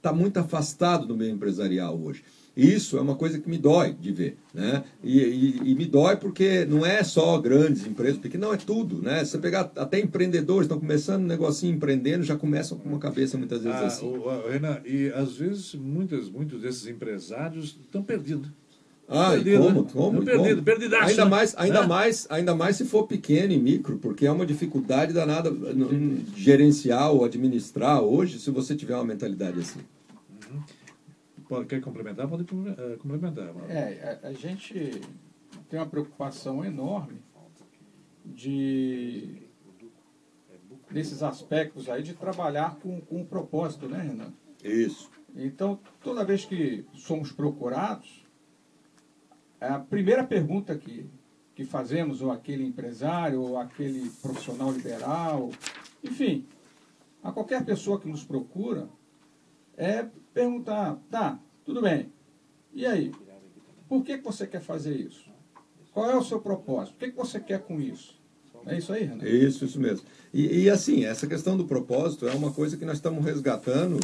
tá 0.02 0.12
muito 0.14 0.38
afastado 0.38 1.06
do 1.06 1.16
meio 1.16 1.32
empresarial 1.32 2.00
hoje. 2.00 2.24
Isso 2.56 2.98
é 2.98 3.02
uma 3.02 3.16
coisa 3.16 3.40
que 3.40 3.50
me 3.50 3.58
dói 3.58 3.94
de 3.94 4.12
ver. 4.12 4.38
Né? 4.54 4.84
E, 5.02 5.20
e- 5.20 5.72
e 5.72 5.76
me 5.76 5.86
dói 5.86 6.18
porque 6.18 6.66
não 6.66 6.86
é 6.86 7.02
só 7.02 7.40
grandes 7.40 7.88
empresas, 7.88 8.18
porque 8.18 8.38
não 8.38 8.54
é 8.54 8.58
tudo. 8.58 9.02
Né? 9.02 9.24
Você 9.24 9.38
pegar 9.38 9.72
até 9.78 10.00
empreendedores, 10.02 10.64
estão 10.66 10.78
começando 10.80 11.24
um 11.24 11.28
negocinho 11.28 11.74
empreendendo, 11.74 12.24
já 12.26 12.36
começam 12.36 12.78
com 12.78 12.90
uma 12.90 13.00
cabeça 13.00 13.38
muitas 13.38 13.64
vezes 13.64 13.80
Ah, 13.80 13.86
assim. 13.88 14.06
o- 14.06 14.30
a- 14.30 14.50
Renan, 14.52 14.82
e 14.86 15.08
às 15.16 15.38
vezes 15.38 15.74
muitas, 15.76 16.30
muitos 16.30 16.62
desses 16.62 16.86
empresários 16.88 17.78
estão 17.82 18.04
perdidos. 18.04 18.50
Ah, 19.08 19.32
Perdido, 19.32 19.62
como? 19.64 19.82
né? 19.84 19.90
como, 19.92 20.24
perdido, 20.26 20.64
perdidaço, 20.64 21.10
Ainda 21.10 21.26
né? 21.26 21.32
mais, 21.32 21.54
ainda 21.58 21.82
Né? 21.82 21.88
mais, 21.88 22.28
ainda 22.30 22.56
mais 22.56 22.76
se 22.78 22.86
for 22.86 23.06
pequeno 23.08 23.52
e 23.52 23.60
micro, 23.60 23.98
porque 23.98 24.26
é 24.26 24.32
uma 24.32 24.46
dificuldade 24.46 25.12
danada 25.12 25.50
n- 25.50 26.26
gerenciar 26.36 27.12
ou 27.12 27.26
administrar 27.26 28.02
hoje, 28.02 28.40
se 28.40 28.50
você 28.50 28.74
tiver 28.74 28.96
uma 28.96 29.04
mentalidade 29.04 29.60
assim. 29.60 29.82
Pode, 31.50 31.66
quer 31.68 31.82
complementar? 31.82 32.26
Pode 32.30 32.44
eh, 32.44 32.96
complementar. 33.00 33.54
É, 33.68 34.20
a, 34.24 34.30
a 34.30 34.34
gente 34.34 35.02
tem 35.70 35.78
uma 35.78 35.86
preocupação 35.86 36.64
enorme 36.64 37.18
de 38.26 39.42
desses 40.90 41.24
aspectos 41.24 41.90
aí 41.90 42.04
de 42.04 42.14
trabalhar 42.14 42.76
com, 42.82 43.00
com 43.02 43.22
um 43.22 43.26
propósito, 43.26 43.88
né, 43.88 44.02
Renan? 44.02 44.32
Isso. 44.64 45.10
Então, 45.36 45.80
toda 46.04 46.24
vez 46.26 46.44
que 46.46 46.86
somos 46.94 47.32
procurados, 47.32 48.21
a 49.62 49.78
primeira 49.78 50.24
pergunta 50.24 50.76
que, 50.76 51.08
que 51.54 51.64
fazemos, 51.64 52.22
ou 52.22 52.32
aquele 52.32 52.66
empresário, 52.66 53.42
ou 53.42 53.58
aquele 53.58 54.10
profissional 54.22 54.72
liberal, 54.72 55.52
enfim, 56.04 56.48
a 57.24 57.32
qualquer 57.32 57.64
pessoa 57.64 58.00
que 58.00 58.08
nos 58.08 58.24
procura, 58.24 58.90
é 59.78 60.08
perguntar, 60.34 61.00
tá, 61.10 61.40
tudo 61.64 61.82
bem, 61.82 62.12
e 62.74 62.86
aí? 62.86 63.12
Por 63.88 64.04
que, 64.04 64.18
que 64.18 64.24
você 64.24 64.48
quer 64.48 64.62
fazer 64.62 64.96
isso? 64.96 65.30
Qual 65.92 66.10
é 66.10 66.16
o 66.16 66.24
seu 66.24 66.40
propósito? 66.40 66.96
O 66.96 66.98
que, 66.98 67.12
que 67.12 67.18
você 67.18 67.40
quer 67.40 67.60
com 67.60 67.80
isso? 67.80 68.21
É 68.66 68.78
isso 68.78 68.94
aí, 68.94 69.04
Renan? 69.04 69.24
Isso, 69.24 69.66
isso 69.66 69.80
mesmo. 69.80 70.06
E, 70.34 70.64
e, 70.64 70.70
assim, 70.70 71.04
essa 71.04 71.28
questão 71.28 71.58
do 71.58 71.66
propósito 71.66 72.28
é 72.28 72.34
uma 72.34 72.52
coisa 72.52 72.78
que 72.78 72.86
nós 72.86 72.98
estamos 72.98 73.24
resgatando, 73.24 74.00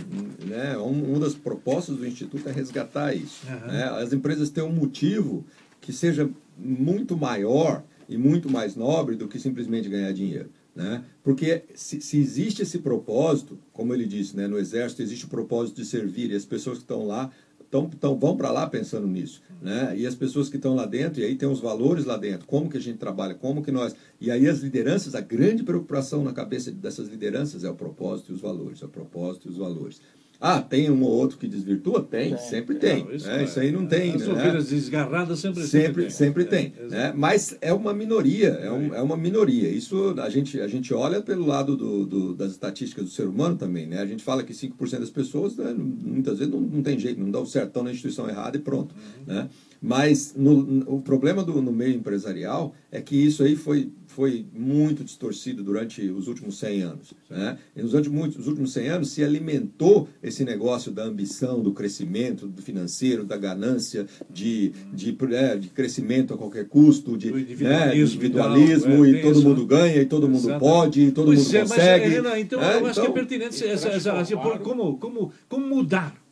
né? 0.46 0.78
Um, 0.78 1.16
um 1.16 1.20
das 1.20 1.34
propostas 1.34 1.96
do 1.96 2.06
Instituto 2.06 2.48
é 2.50 2.52
resgatar 2.52 3.14
isso. 3.14 3.42
Aham. 3.48 3.68
né? 3.68 3.84
As 4.02 4.12
empresas 4.12 4.50
têm 4.50 4.64
um 4.64 4.74
motivo 4.74 5.46
que 5.80 5.94
seja 5.94 6.30
muito 6.58 7.16
maior 7.16 7.84
e 8.10 8.18
muito 8.18 8.50
mais 8.50 8.76
nobre 8.76 9.16
do 9.16 9.28
que 9.28 9.40
simplesmente 9.40 9.90
ganhar 9.90 10.12
dinheiro. 10.12 10.50
Né? 10.76 11.04
Porque 11.24 11.64
se, 11.74 12.00
se 12.02 12.20
existe 12.20 12.62
esse 12.62 12.78
propósito, 12.78 13.58
como 13.74 13.94
ele 13.94 14.06
disse, 14.06 14.38
né? 14.38 14.48
no 14.48 14.60
Exército 14.60 15.02
existe 15.02 15.26
o 15.26 15.30
propósito 15.30 15.78
de 15.78 15.86
servir, 15.86 16.30
e 16.30 16.36
as 16.36 16.46
pessoas 16.46 16.78
que 16.78 16.84
estão 16.84 17.08
lá 17.08 17.32
tão, 17.70 17.90
tão, 17.90 18.18
vão 18.18 18.36
para 18.36 18.52
lá 18.52 18.68
pensando 18.68 19.08
nisso. 19.08 19.42
Né? 19.62 19.96
E 19.98 20.06
as 20.06 20.16
pessoas 20.16 20.50
que 20.50 20.58
estão 20.58 20.76
lá 20.76 20.86
dentro, 20.86 21.22
e 21.22 21.26
aí 21.26 21.36
tem 21.36 21.50
os 21.50 21.60
valores 21.60 22.06
lá 22.06 22.18
dentro, 22.18 22.46
como 22.46 22.70
que 22.70 22.78
a 22.78 22.82
gente 22.82 22.98
trabalha, 22.98 23.34
como 23.34 23.64
que 23.64 23.72
nós. 23.72 23.96
E 24.20 24.30
aí 24.30 24.48
as 24.48 24.60
lideranças, 24.60 25.16
a 25.16 25.22
grande 25.22 25.64
preocupação 25.64 26.24
na 26.24 26.34
cabeça 26.34 26.72
dessas 26.72 27.08
lideranças 27.08 27.64
é 27.64 27.70
o 27.70 27.76
propósito 27.76 28.32
e 28.32 28.36
os 28.36 28.42
valores, 28.42 28.82
é 28.82 28.86
o 28.86 28.90
propósito 28.90 29.48
e 29.48 29.52
os 29.52 29.58
valores. 29.58 30.02
Ah, 30.40 30.62
tem 30.62 30.90
um 30.92 31.02
ou 31.02 31.10
outro 31.10 31.38
que 31.38 31.48
desvirtua? 31.48 32.04
Tem, 32.04 32.30
Tem. 32.30 32.38
sempre 32.38 32.76
tem. 32.76 33.04
Não, 33.06 33.12
isso, 33.16 33.28
é- 33.30 33.44
isso 33.44 33.60
aí 33.60 33.72
não 33.72 33.88
tem. 33.88 34.14
As 34.14 34.28
né? 34.28 34.34
ovelhas 34.34 34.70
desgarradas 34.70 35.40
sempre, 35.40 35.64
Sempre, 35.66 36.12
sempre 36.12 36.44
É, 36.44 36.46
tem. 36.46 36.74
né? 36.90 37.12
Mas 37.16 37.58
é 37.60 37.74
uma 37.74 37.92
minoria, 37.94 38.50
é, 38.50 38.72
um- 38.72 38.94
é 38.94 39.02
uma 39.02 39.18
minoria. 39.18 39.68
Isso 39.70 40.14
a 40.22 40.30
gente, 40.30 40.62
a 40.62 40.68
gente 40.68 40.94
olha 40.94 41.22
pelo 41.22 41.46
lado 41.46 41.76
do, 41.76 42.06
do- 42.06 42.34
das 42.36 42.52
estatísticas 42.52 43.06
do 43.06 43.10
ser 43.12 43.28
humano 43.28 43.56
também. 43.58 43.88
Né? 43.88 44.00
A 44.00 44.06
gente 44.06 44.24
fala 44.24 44.44
que 44.44 44.54
5% 44.54 45.00
das 45.00 45.10
pessoas, 45.10 45.58
né, 45.58 45.74
muitas 45.76 46.38
vezes, 46.38 46.54
não, 46.54 46.62
não 46.62 46.84
tem 46.84 47.00
jeito, 47.00 47.20
não 47.20 47.32
dão 47.32 47.44
certo, 47.46 47.70
estão 47.70 47.84
na 47.84 47.92
instituição 47.92 48.30
errada 48.30 48.58
e 48.58 48.60
pronto. 48.60 48.94
Né? 49.26 49.50
Mas 49.82 50.34
no, 50.36 50.56
no- 50.64 50.96
o 50.96 51.02
problema 51.02 51.44
do, 51.44 51.62
no 51.62 51.72
meio 51.72 51.96
empresarial 51.96 52.76
é 52.92 53.02
que 53.02 53.16
isso 53.16 53.44
aí 53.44 53.56
foi, 53.56 53.90
foi 54.18 54.48
muito 54.52 55.04
distorcido 55.04 55.64
durante 55.64 56.02
os 56.10 56.28
últimos 56.28 56.58
100 56.58 56.82
anos. 56.82 57.14
Né? 57.30 57.56
E 57.76 57.84
nos 57.84 57.94
últimos, 57.94 58.36
os 58.36 58.48
últimos 58.48 58.74
100 58.74 58.88
anos 58.90 59.12
se 59.12 59.24
alimentou 59.24 60.10
esse 60.24 60.44
negócio 60.44 60.92
da 60.92 61.04
ambição, 61.04 61.62
do 61.62 61.72
crescimento 61.72 62.48
do 62.48 62.60
financeiro, 62.64 63.24
da 63.24 63.38
ganância, 63.38 64.08
de, 64.28 64.72
de, 64.92 65.16
é, 65.36 65.56
de 65.56 65.68
crescimento 65.70 66.34
a 66.34 66.38
qualquer 66.38 66.66
custo, 66.68 67.16
de 67.16 67.28
individualismo, 67.28 67.86
né, 67.86 67.96
individualismo 68.02 69.06
é, 69.06 69.10
e 69.12 69.22
todo 69.22 69.32
isso, 69.38 69.48
mundo 69.48 69.66
ganha, 69.68 70.02
e 70.02 70.06
todo 70.08 70.28
mundo 70.28 70.60
pode, 70.60 71.02
e 71.02 71.12
todo 71.12 71.26
Pois 71.28 71.44
mundo 71.46 71.56
é, 71.56 71.60
mas, 71.60 71.70
consegue. 71.70 72.06
é, 72.06 72.10
Renan, 72.10 72.40
então 72.40 72.60
né? 72.60 72.80
eu 72.80 72.86
acho 72.88 72.94
que 72.96 73.00
é 73.00 73.04
Então, 73.04 73.14
pertinente 73.14 73.64
essa, 73.68 73.88
essa, 73.90 74.14
assim, 74.14 74.34
transformaram- 74.34 74.64
como, 74.64 74.98
como, 74.98 75.32
como 75.48 75.68
mudar, 75.68 76.16
É, 76.16 76.27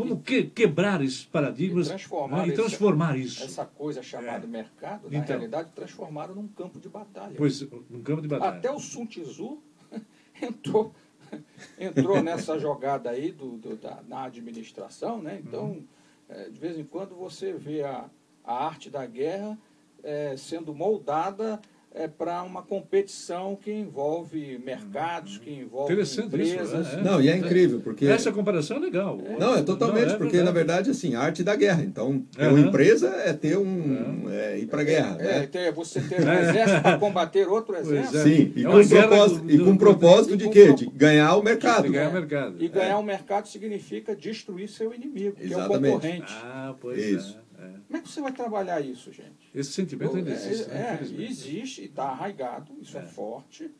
como 0.00 0.22
que, 0.22 0.44
quebrar 0.44 1.02
esses 1.02 1.24
paradigmas 1.24 1.86
E 1.86 1.90
transformar 1.90 2.36
né, 2.38 2.42
e 2.44 2.46
esse- 2.48 2.56
transformar 2.56 3.16
isso. 3.18 3.42
essa 3.44 3.64
coisa 3.64 4.02
chamada 4.02 4.44
É. 4.44 4.48
mercado, 4.48 5.10
na 5.10 5.18
Então. 5.18 5.28
realidade, 5.36 5.70
transformaram 5.74 6.34
num 6.34 6.48
campo 6.48 6.78
de 6.80 6.88
batalha. 6.88 7.34
Pois, 7.36 7.60
num 7.88 8.02
campo 8.02 8.22
de 8.22 8.28
batalha. 8.28 8.58
Até 8.58 8.70
o 8.70 8.78
Sun 8.78 9.06
Tzu 9.06 9.58
entrou, 10.42 10.94
entrou 11.78 12.22
nessa 12.22 12.58
jogada 12.58 13.10
aí 13.10 13.32
do, 13.32 13.56
do- 13.56 13.76
da, 13.76 14.02
na 14.08 14.24
administração, 14.24 15.20
né? 15.22 15.40
Então, 15.44 15.64
Uhum. 15.70 15.84
é, 16.28 16.48
de 16.48 16.58
vez 16.58 16.78
em 16.78 16.84
quando 16.84 17.14
você 17.14 17.52
vê 17.52 17.82
a, 17.82 18.08
a 18.44 18.64
arte 18.66 18.88
da 18.90 19.04
guerra 19.06 19.58
é, 20.02 20.34
sendo 20.36 20.74
moldada 20.74 21.60
para 22.16 22.42
uma 22.44 22.62
competição 22.62 23.56
que 23.56 23.72
envolve 23.72 24.58
mercados, 24.64 25.38
que 25.38 25.50
envolve 25.50 25.92
Interessante 25.92 26.40
isso, 26.40 26.52
empresas. 26.54 26.94
é, 26.94 27.00
é. 27.00 27.02
Não, 27.02 27.20
e 27.20 27.28
é 27.28 27.36
incrível, 27.36 27.80
porque. 27.80 28.06
Essa 28.06 28.30
comparação 28.30 28.76
é 28.76 28.80
legal. 28.80 29.18
Não, 29.38 29.56
é 29.56 29.62
totalmente, 29.62 30.06
Não, 30.06 30.14
é 30.14 30.18
porque 30.18 30.40
na 30.42 30.52
verdade. 30.52 30.90
assim, 30.90 31.16
a 31.16 31.20
arte 31.20 31.42
da 31.42 31.56
guerra. 31.56 31.82
Então, 31.82 32.20
ter 32.36 32.44
Aham. 32.44 32.54
uma 32.54 32.60
empresa 32.68 33.08
é 33.24 33.32
ter 33.32 33.58
um. 33.58 34.30
é 34.30 34.58
ir 34.60 34.66
pra 34.66 34.84
guerra. 34.84 35.16
É, 35.18 35.40
né? 35.40 35.46
ter- 35.46 35.72
você 35.72 36.00
ter 36.00 36.20
um 36.20 36.32
exército 36.32 36.80
para 36.80 36.96
combater 36.98 37.48
outro 37.48 37.74
exército. 37.76 38.18
é. 38.18 38.22
Sim, 38.22 38.52
e 38.54 38.60
É 38.64 38.68
com, 38.68 38.76
um 38.78 38.88
propósito, 38.88 39.40
do- 39.42 39.50
e 39.50 39.58
com 39.58 39.72
do- 39.72 39.78
propósito 39.78 40.34
e 40.34 40.36
de 40.36 40.48
quê? 40.48 40.72
De 40.72 40.86
ganhar 40.86 41.34
o 41.36 41.42
mercado. 41.42 41.82
De 41.82 41.88
ganhar 41.88 42.10
o 42.10 42.12
mercado. 42.12 42.54
E 42.62 42.68
ganhar 42.68 42.92
É. 42.92 42.96
o 42.96 43.02
mercado 43.02 43.48
significa 43.48 44.14
destruir 44.14 44.68
seu 44.68 44.94
inimigo, 44.94 45.36
que 45.36 45.42
é 45.42 45.56
o 45.56 45.60
Exatamente. 45.60 45.92
concorrente. 45.94 46.32
Ah, 46.44 46.74
pois 46.80 46.98
Isso. 47.04 47.36
É, 47.90 47.96
é. 47.96 47.96
Como 47.96 47.96
é 47.98 48.00
que 48.02 48.08
você 48.08 48.20
vai 48.20 48.32
trabalhar 48.32 48.80
isso, 48.80 49.12
gente? 49.12 49.50
Esse 49.54 49.72
sentimento 49.72 50.16
ainda 50.16 50.30
É, 50.30 50.34
existe. 50.34 50.68
né, 50.68 50.88
é, 50.90 50.94
infelizmente. 50.94 51.30
existe, 51.30 51.84
está 51.84 52.04
arraigado, 52.04 52.72
isso 52.80 52.96
é, 52.96 53.02
forte. 53.02 53.70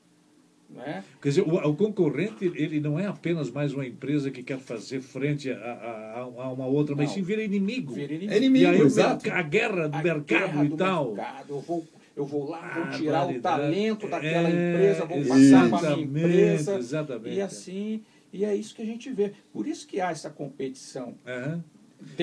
Né? 0.69 1.03
Quer 1.21 1.29
dizer, 1.31 1.43
o, 1.43 1.57
o 1.57 1.75
concorrente 1.77 2.45
ele 2.45 2.79
não 2.79 2.97
é 2.97 3.05
apenas 3.07 3.51
mais 3.51 3.73
uma 3.75 3.85
empresa 3.85 4.31
que 4.31 4.41
quer 4.41 4.59
fazer 4.61 5.01
frente 5.01 5.51
a, 5.51 5.57
a- 5.57 6.21
a- 6.21 6.53
uma 6.53 6.67
outra, 6.67 6.95
mas 6.95 7.09
Não. 7.09 7.15
sim 7.17 7.23
vira 7.23 7.43
inimigo. 7.43 7.93
Vira 7.93 8.13
É 8.13 8.17
inimigo. 8.17 8.33
E 8.33 8.37
inimigo, 8.37 8.71
aí 8.71 8.81
o 8.81 8.85
exato. 8.87 9.29
a 9.33 9.43
guerra 9.43 9.89
do 9.89 9.97
A 9.97 10.03
mercado 10.03 10.25
guerra 10.27 10.65
e 10.65 10.69
do 10.69 10.77
tal. 10.77 11.07
mercado, 11.17 11.55
eu 11.55 11.61
vou, 11.61 11.85
eu 12.15 12.25
vou 12.25 12.49
lá, 12.49 12.61
vou 12.73 12.85
Ah, 12.85 12.91
tirar 12.91 13.29
o 13.29 13.41
talento 13.41 14.07
daquela 14.09 14.49
É, 14.49 14.53
empresa, 14.73 15.05
vou 15.07 15.19
passar 15.27 15.71
para 15.71 15.79
a 15.79 15.97
minha 15.97 16.05
exatamente, 16.05 16.05
empresa. 16.05 16.79
exatamente. 16.79 17.35
E 17.35 17.41
assim, 17.43 18.05
e 18.33 18.45
é 18.45 18.55
isso 18.55 18.73
que 18.73 18.83
a 18.83 18.87
gente 18.87 19.11
vê. 19.13 19.33
Por 19.53 19.67
isso 19.67 19.89
que 19.89 20.01
há 20.01 20.11
essa 20.13 20.31
competição 20.31 21.17
Aham. 21.27 21.65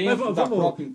Mas 0.10 0.20
vamos, 0.20 0.36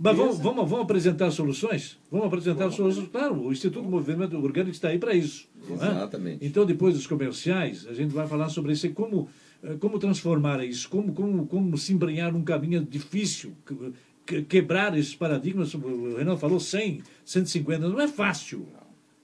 mas 0.01 0.17
vamos, 0.17 0.39
vamos, 0.39 0.71
vamos 0.71 0.85
apresentar 0.85 1.31
soluções? 1.31 1.99
Vamos 2.11 2.27
apresentar 2.27 2.61
Vamos. 2.61 2.75
soluções? 2.77 3.09
Claro, 3.09 3.41
o 3.47 3.53
Instituto 3.53 3.89
Movimento 3.89 4.37
Orgânico 4.37 4.71
está 4.75 4.89
aí 4.89 4.99
para 4.99 5.15
isso. 5.15 5.49
é? 5.71 5.75
Exatamente. 5.75 6.45
Então, 6.45 6.67
depois 6.67 6.95
dos 6.95 7.07
comerciais, 7.07 7.87
a 7.87 7.95
gente 7.95 8.13
vai 8.13 8.27
falar 8.27 8.49
sobre 8.49 8.73
isso, 8.73 8.87
e 8.87 8.91
como, 8.91 9.29
eh, 9.63 9.77
como 9.79 9.99
transformar 9.99 10.65
isso, 10.65 10.89
como, 10.89 11.13
como, 11.13 11.47
como 11.47 11.79
se 11.79 11.93
embrenhar 11.93 12.33
num 12.33 12.43
caminho 12.43 12.85
difícil, 12.85 13.53
que- 13.67 13.93
que- 14.27 14.43
quebrar 14.43 14.97
esses 14.99 15.15
paradigmas. 15.15 15.73
O 15.75 16.17
Renan 16.17 16.37
falou 16.37 16.59
100, 16.61 17.03
150, 17.25 17.89
não 17.89 18.01
é 18.01 18.09
fácil. 18.09 18.67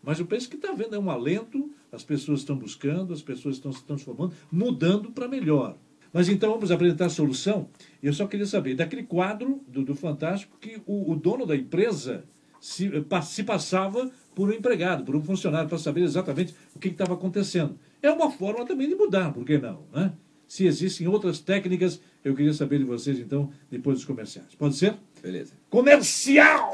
Mas 0.02 0.18
eu 0.20 0.26
penso 0.26 0.48
que 0.48 0.56
está 0.56 0.72
vendo, 0.72 0.94
é 0.94 0.98
um 0.98 1.10
alento, 1.10 1.70
as 1.90 2.04
pessoas 2.04 2.40
estão 2.40 2.56
buscando, 2.56 3.12
as 3.12 3.20
pessoas 3.22 3.56
estão 3.56 3.72
se 3.72 3.82
transformando, 3.84 4.32
mudando 4.50 5.10
para 5.10 5.26
melhor. 5.28 5.76
Mas 6.12 6.28
então 6.28 6.52
vamos 6.52 6.70
apresentar 6.70 7.06
a 7.06 7.10
solução. 7.10 7.68
Eu 8.02 8.12
só 8.12 8.26
queria 8.26 8.46
saber, 8.46 8.74
daquele 8.74 9.02
quadro 9.02 9.60
do, 9.68 9.84
do 9.84 9.94
Fantástico, 9.94 10.56
que 10.60 10.80
o, 10.86 11.12
o 11.12 11.16
dono 11.16 11.44
da 11.44 11.56
empresa 11.56 12.24
se, 12.60 12.86
eh, 12.86 13.20
se 13.22 13.42
passava 13.44 14.10
por 14.34 14.48
um 14.48 14.52
empregado, 14.52 15.04
por 15.04 15.16
um 15.16 15.22
funcionário, 15.22 15.68
para 15.68 15.78
saber 15.78 16.02
exatamente 16.02 16.54
o 16.74 16.78
que 16.78 16.88
estava 16.88 17.14
acontecendo. 17.14 17.78
É 18.02 18.10
uma 18.10 18.30
forma 18.30 18.64
também 18.64 18.88
de 18.88 18.94
mudar, 18.94 19.32
por 19.32 19.44
que 19.44 19.58
não? 19.58 19.84
Né? 19.92 20.12
Se 20.46 20.66
existem 20.66 21.06
outras 21.06 21.40
técnicas, 21.40 22.00
eu 22.24 22.34
queria 22.34 22.54
saber 22.54 22.78
de 22.78 22.84
vocês, 22.84 23.18
então, 23.18 23.50
depois 23.70 23.98
dos 23.98 24.04
comerciais. 24.04 24.54
Pode 24.56 24.76
ser? 24.76 24.94
Beleza. 25.22 25.52
Comercial! 25.68 26.72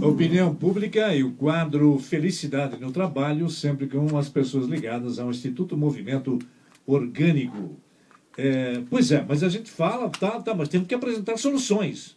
Opinião 0.00 0.54
pública 0.54 1.14
e 1.14 1.24
o 1.24 1.32
quadro 1.32 1.98
Felicidade 1.98 2.80
no 2.80 2.92
Trabalho, 2.92 3.48
sempre 3.48 3.86
com 3.86 4.16
as 4.16 4.28
pessoas 4.28 4.66
ligadas 4.66 5.18
ao 5.18 5.30
Instituto 5.30 5.76
Movimento 5.76 6.38
Orgânico. 6.86 7.76
É, 8.36 8.82
pois 8.88 9.12
é, 9.12 9.24
mas 9.26 9.42
a 9.42 9.48
gente 9.48 9.70
fala, 9.70 10.08
tá, 10.08 10.40
tá, 10.40 10.54
mas 10.54 10.68
temos 10.68 10.88
que 10.88 10.94
apresentar 10.94 11.36
soluções. 11.36 12.16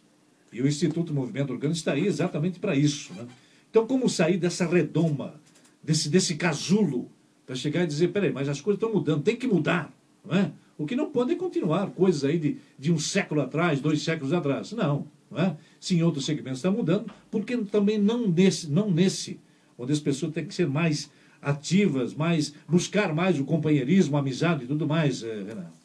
E 0.52 0.62
o 0.62 0.66
Instituto 0.66 1.12
Movimento 1.12 1.52
Orgânico 1.52 1.76
está 1.76 1.92
aí 1.92 2.06
exatamente 2.06 2.58
para 2.58 2.74
isso. 2.74 3.12
Né? 3.14 3.26
Então, 3.70 3.86
como 3.86 4.08
sair 4.08 4.38
dessa 4.38 4.66
redoma, 4.66 5.34
desse, 5.82 6.08
desse 6.08 6.36
casulo, 6.36 7.10
para 7.46 7.54
chegar 7.54 7.84
e 7.84 7.86
dizer, 7.86 8.08
peraí, 8.08 8.32
mas 8.32 8.48
as 8.48 8.60
coisas 8.60 8.82
estão 8.82 8.92
mudando, 8.92 9.22
tem 9.22 9.36
que 9.36 9.46
mudar. 9.46 9.92
Não 10.24 10.36
é? 10.36 10.50
O 10.78 10.84
que 10.84 10.96
não 10.96 11.10
pode 11.10 11.32
é 11.32 11.36
continuar 11.36 11.90
coisas 11.90 12.24
aí 12.24 12.38
de, 12.38 12.58
de 12.78 12.92
um 12.92 12.98
século 12.98 13.40
atrás, 13.40 13.80
dois 13.80 14.02
séculos 14.02 14.32
atrás. 14.32 14.72
Não. 14.72 15.06
não 15.30 15.38
é? 15.38 15.56
Sim, 15.80 16.02
outros 16.02 16.26
segmentos 16.26 16.58
estão 16.58 16.72
mudando, 16.72 17.10
porque 17.30 17.56
também 17.58 17.98
não 17.98 18.28
nesse, 18.28 18.70
não 18.70 18.90
nesse, 18.90 19.38
onde 19.78 19.92
as 19.92 20.00
pessoas 20.00 20.32
têm 20.32 20.44
que 20.44 20.54
ser 20.54 20.68
mais 20.68 21.10
ativas, 21.40 22.14
mais 22.14 22.52
buscar 22.68 23.14
mais 23.14 23.38
o 23.38 23.44
companheirismo, 23.44 24.16
a 24.16 24.20
amizade 24.20 24.64
e 24.64 24.66
tudo 24.66 24.86
mais, 24.86 25.22
eh, 25.22 25.44
Renan. 25.46 25.75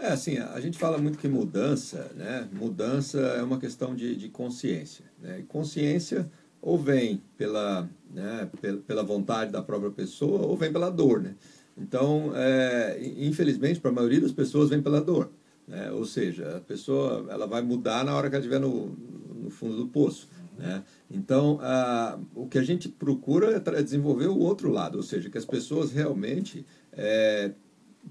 É, 0.00 0.12
assim, 0.12 0.38
a 0.38 0.60
gente 0.60 0.78
fala 0.78 0.96
muito 0.96 1.18
que 1.18 1.26
mudança, 1.26 2.10
né? 2.14 2.48
Mudança 2.52 3.18
é 3.18 3.42
uma 3.42 3.58
questão 3.58 3.94
de, 3.94 4.14
de 4.14 4.28
consciência. 4.28 5.04
Né? 5.20 5.40
E 5.40 5.42
consciência 5.42 6.30
ou 6.62 6.78
vem 6.78 7.20
pela, 7.36 7.88
né, 8.12 8.48
pela, 8.86 9.02
vontade 9.02 9.50
da 9.50 9.62
própria 9.62 9.90
pessoa 9.90 10.42
ou 10.42 10.56
vem 10.56 10.72
pela 10.72 10.90
dor, 10.90 11.20
né? 11.20 11.34
Então, 11.76 12.32
é, 12.34 12.98
infelizmente, 13.18 13.80
para 13.80 13.90
a 13.90 13.94
maioria 13.94 14.20
das 14.20 14.32
pessoas 14.32 14.70
vem 14.70 14.82
pela 14.82 15.00
dor. 15.00 15.30
Né? 15.66 15.90
Ou 15.92 16.04
seja, 16.04 16.56
a 16.56 16.60
pessoa 16.60 17.26
ela 17.28 17.46
vai 17.46 17.62
mudar 17.62 18.04
na 18.04 18.16
hora 18.16 18.28
que 18.28 18.34
ela 18.34 18.44
estiver 18.44 18.58
no, 18.58 18.96
no 19.42 19.50
fundo 19.50 19.76
do 19.76 19.86
poço. 19.86 20.28
Né? 20.56 20.82
Então, 21.08 21.60
a, 21.62 22.18
o 22.34 22.48
que 22.48 22.58
a 22.58 22.64
gente 22.64 22.88
procura 22.88 23.62
é 23.76 23.82
desenvolver 23.82 24.26
o 24.26 24.38
outro 24.38 24.70
lado, 24.72 24.96
ou 24.96 25.04
seja, 25.04 25.30
que 25.30 25.38
as 25.38 25.44
pessoas 25.44 25.92
realmente 25.92 26.66
é, 26.92 27.52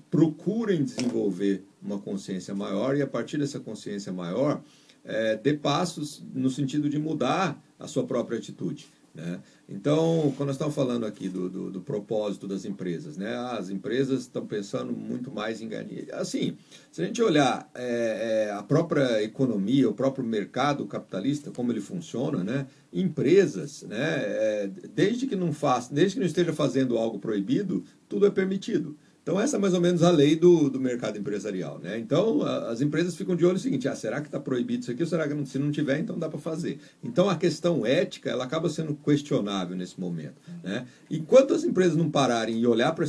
procurem 0.10 0.84
desenvolver 0.84 1.64
uma 1.82 2.00
consciência 2.00 2.54
maior 2.54 2.96
e 2.96 3.02
a 3.02 3.08
partir 3.08 3.38
dessa 3.38 3.60
consciência 3.60 4.12
maior 4.12 4.62
é, 5.04 5.36
dê 5.38 5.54
passos 5.54 6.24
no 6.34 6.50
sentido 6.50 6.90
de 6.90 7.00
mudar 7.00 7.62
a 7.80 7.88
sua 7.88 8.06
própria 8.06 8.38
atitude. 8.38 8.88
Né? 9.18 9.40
Então, 9.68 10.32
quando 10.38 10.48
nós 10.48 10.58
estamos 10.58 10.76
falando 10.76 11.04
aqui 11.04 11.28
do, 11.28 11.50
do, 11.50 11.72
do 11.72 11.82
propósito 11.82 12.48
das 12.48 12.66
empresas, 12.66 13.18
né? 13.18 13.36
as 13.36 13.70
empresas 13.70 14.22
estão 14.22 14.46
pensando 14.46 14.94
muito 14.94 15.32
mais 15.32 15.60
em 15.60 15.68
ganhar. 15.68 15.88
Assim, 16.14 16.56
se 16.92 17.02
a 17.02 17.06
gente 17.06 17.22
olhar 17.22 17.68
é, 17.74 18.48
é, 18.48 18.52
a 18.52 18.62
própria 18.62 19.24
economia, 19.24 19.90
o 19.90 19.94
próprio 19.94 20.24
mercado 20.24 20.86
capitalista, 20.86 21.50
como 21.50 21.72
ele 21.72 21.82
funciona, 21.82 22.44
né? 22.44 22.68
empresas, 22.94 23.84
né? 23.84 23.98
É, 23.98 24.70
desde 24.94 25.26
que 25.26 25.36
não 25.36 25.52
faça, 25.52 25.94
desde 25.94 26.16
que 26.16 26.20
não 26.20 26.28
esteja 26.28 26.54
fazendo 26.54 26.98
algo 26.98 27.18
proibido, 27.18 27.84
tudo 28.08 28.26
é 28.26 28.30
permitido. 28.30 28.96
Então, 29.28 29.38
essa 29.42 29.58
é 29.58 29.60
mais 29.60 29.74
ou 29.74 29.82
menos 29.82 30.04
a 30.04 30.10
lei 30.10 30.38
do, 30.38 30.70
do 30.70 30.80
mercado 30.80 31.18
empresarial. 31.18 31.80
Né? 31.80 32.00
Então, 32.00 32.44
a, 32.44 32.70
as 32.70 32.80
empresas 32.80 33.14
ficam 33.14 33.36
de 33.36 33.44
olho 33.44 33.56
no 33.56 33.60
seguinte: 33.60 33.86
ah, 33.86 33.94
será 33.94 34.22
que 34.22 34.30
está 34.30 34.40
proibido 34.40 34.84
isso 34.84 34.92
aqui? 34.92 35.04
Ou 35.04 35.10
será 35.10 35.28
que 35.28 35.34
não, 35.34 35.46
se 35.46 35.60
não 35.60 35.70
tiver, 35.70 36.00
então 36.00 36.18
dá 36.18 36.30
para 36.30 36.40
fazer? 36.40 36.80
Então, 37.04 37.30
a 37.30 37.36
questão 37.36 37.86
ética 37.86 38.30
ela 38.30 38.46
acaba 38.46 38.70
sendo 38.70 38.96
questionável 38.96 39.76
nesse 39.76 40.00
momento. 40.00 40.36
Né? 40.64 40.88
Enquanto 41.12 41.54
as 41.54 41.66
empresas 41.66 41.98
não 41.98 42.10
pararem 42.10 42.58
e, 42.58 42.66
olhar 42.66 42.96
pra, 42.96 43.06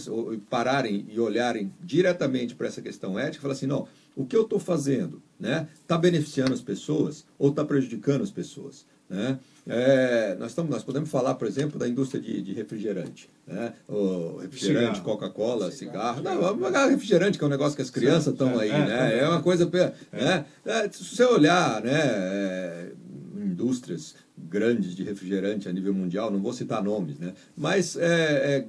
pararem 0.51 1.07
e 1.09 1.21
olharem 1.21 1.73
diretamente 1.81 2.57
para 2.57 2.67
essa 2.67 2.83
questão 2.83 3.17
ética, 3.17 3.43
falar 3.43 3.55
assim: 3.55 3.69
não, 3.69 3.87
o 4.17 4.27
que 4.27 4.35
eu 4.35 4.43
estou 4.43 4.59
fazendo 4.59 5.23
está 5.41 5.49
né, 5.49 5.69
tá 5.87 5.97
beneficiando 5.97 6.53
as 6.53 6.61
pessoas 6.61 7.25
ou 7.39 7.51
está 7.51 7.65
prejudicando 7.65 8.23
as 8.23 8.33
pessoas? 8.33 8.85
Né? 9.09 9.39
É, 9.71 10.35
nós, 10.39 10.51
estamos, 10.51 10.71
nós 10.71 10.83
podemos 10.83 11.11
falar, 11.11 11.35
por 11.35 11.47
exemplo, 11.47 11.79
da 11.79 11.87
indústria 11.87 12.21
de, 12.23 12.41
de 12.41 12.53
refrigerante. 12.55 13.29
Né? 13.47 13.73
O 13.89 14.39
refrigerante, 14.39 14.97
Cigarro. 14.99 15.05
Coca-Cola, 15.05 15.71
cigarro. 15.71 16.23
Não, 16.23 16.41
vamos 16.41 16.67
pegar 16.67 16.87
refrigerante, 16.87 17.37
que 17.39 17.45
é 17.45 17.47
um 17.47 17.51
negócio 17.51 17.77
que 17.77 17.83
as 17.83 17.91
crianças 17.91 18.33
estão 18.33 18.59
aí. 18.59 18.71
é, 18.71 18.79
né? 18.87 19.19
é 19.19 19.29
uma 19.29 19.43
coisa. 19.43 19.67
pe- 19.67 19.93
Né? 20.13 20.45
É, 20.65 20.89
se 20.91 21.05
você 21.05 21.25
olhar 21.25 21.83
né, 21.83 22.01
é, 22.03 22.93
indústrias 23.37 24.15
grandes 24.37 24.95
de 24.95 25.03
refrigerante 25.03 25.69
a 25.69 25.73
nível 25.73 25.93
mundial, 25.93 26.31
não 26.31 26.41
vou 26.41 26.53
citar 26.53 26.83
nomes, 26.83 27.19
né? 27.19 27.33
mas 27.57 27.97
é, 27.97 28.05
é, 28.07 28.67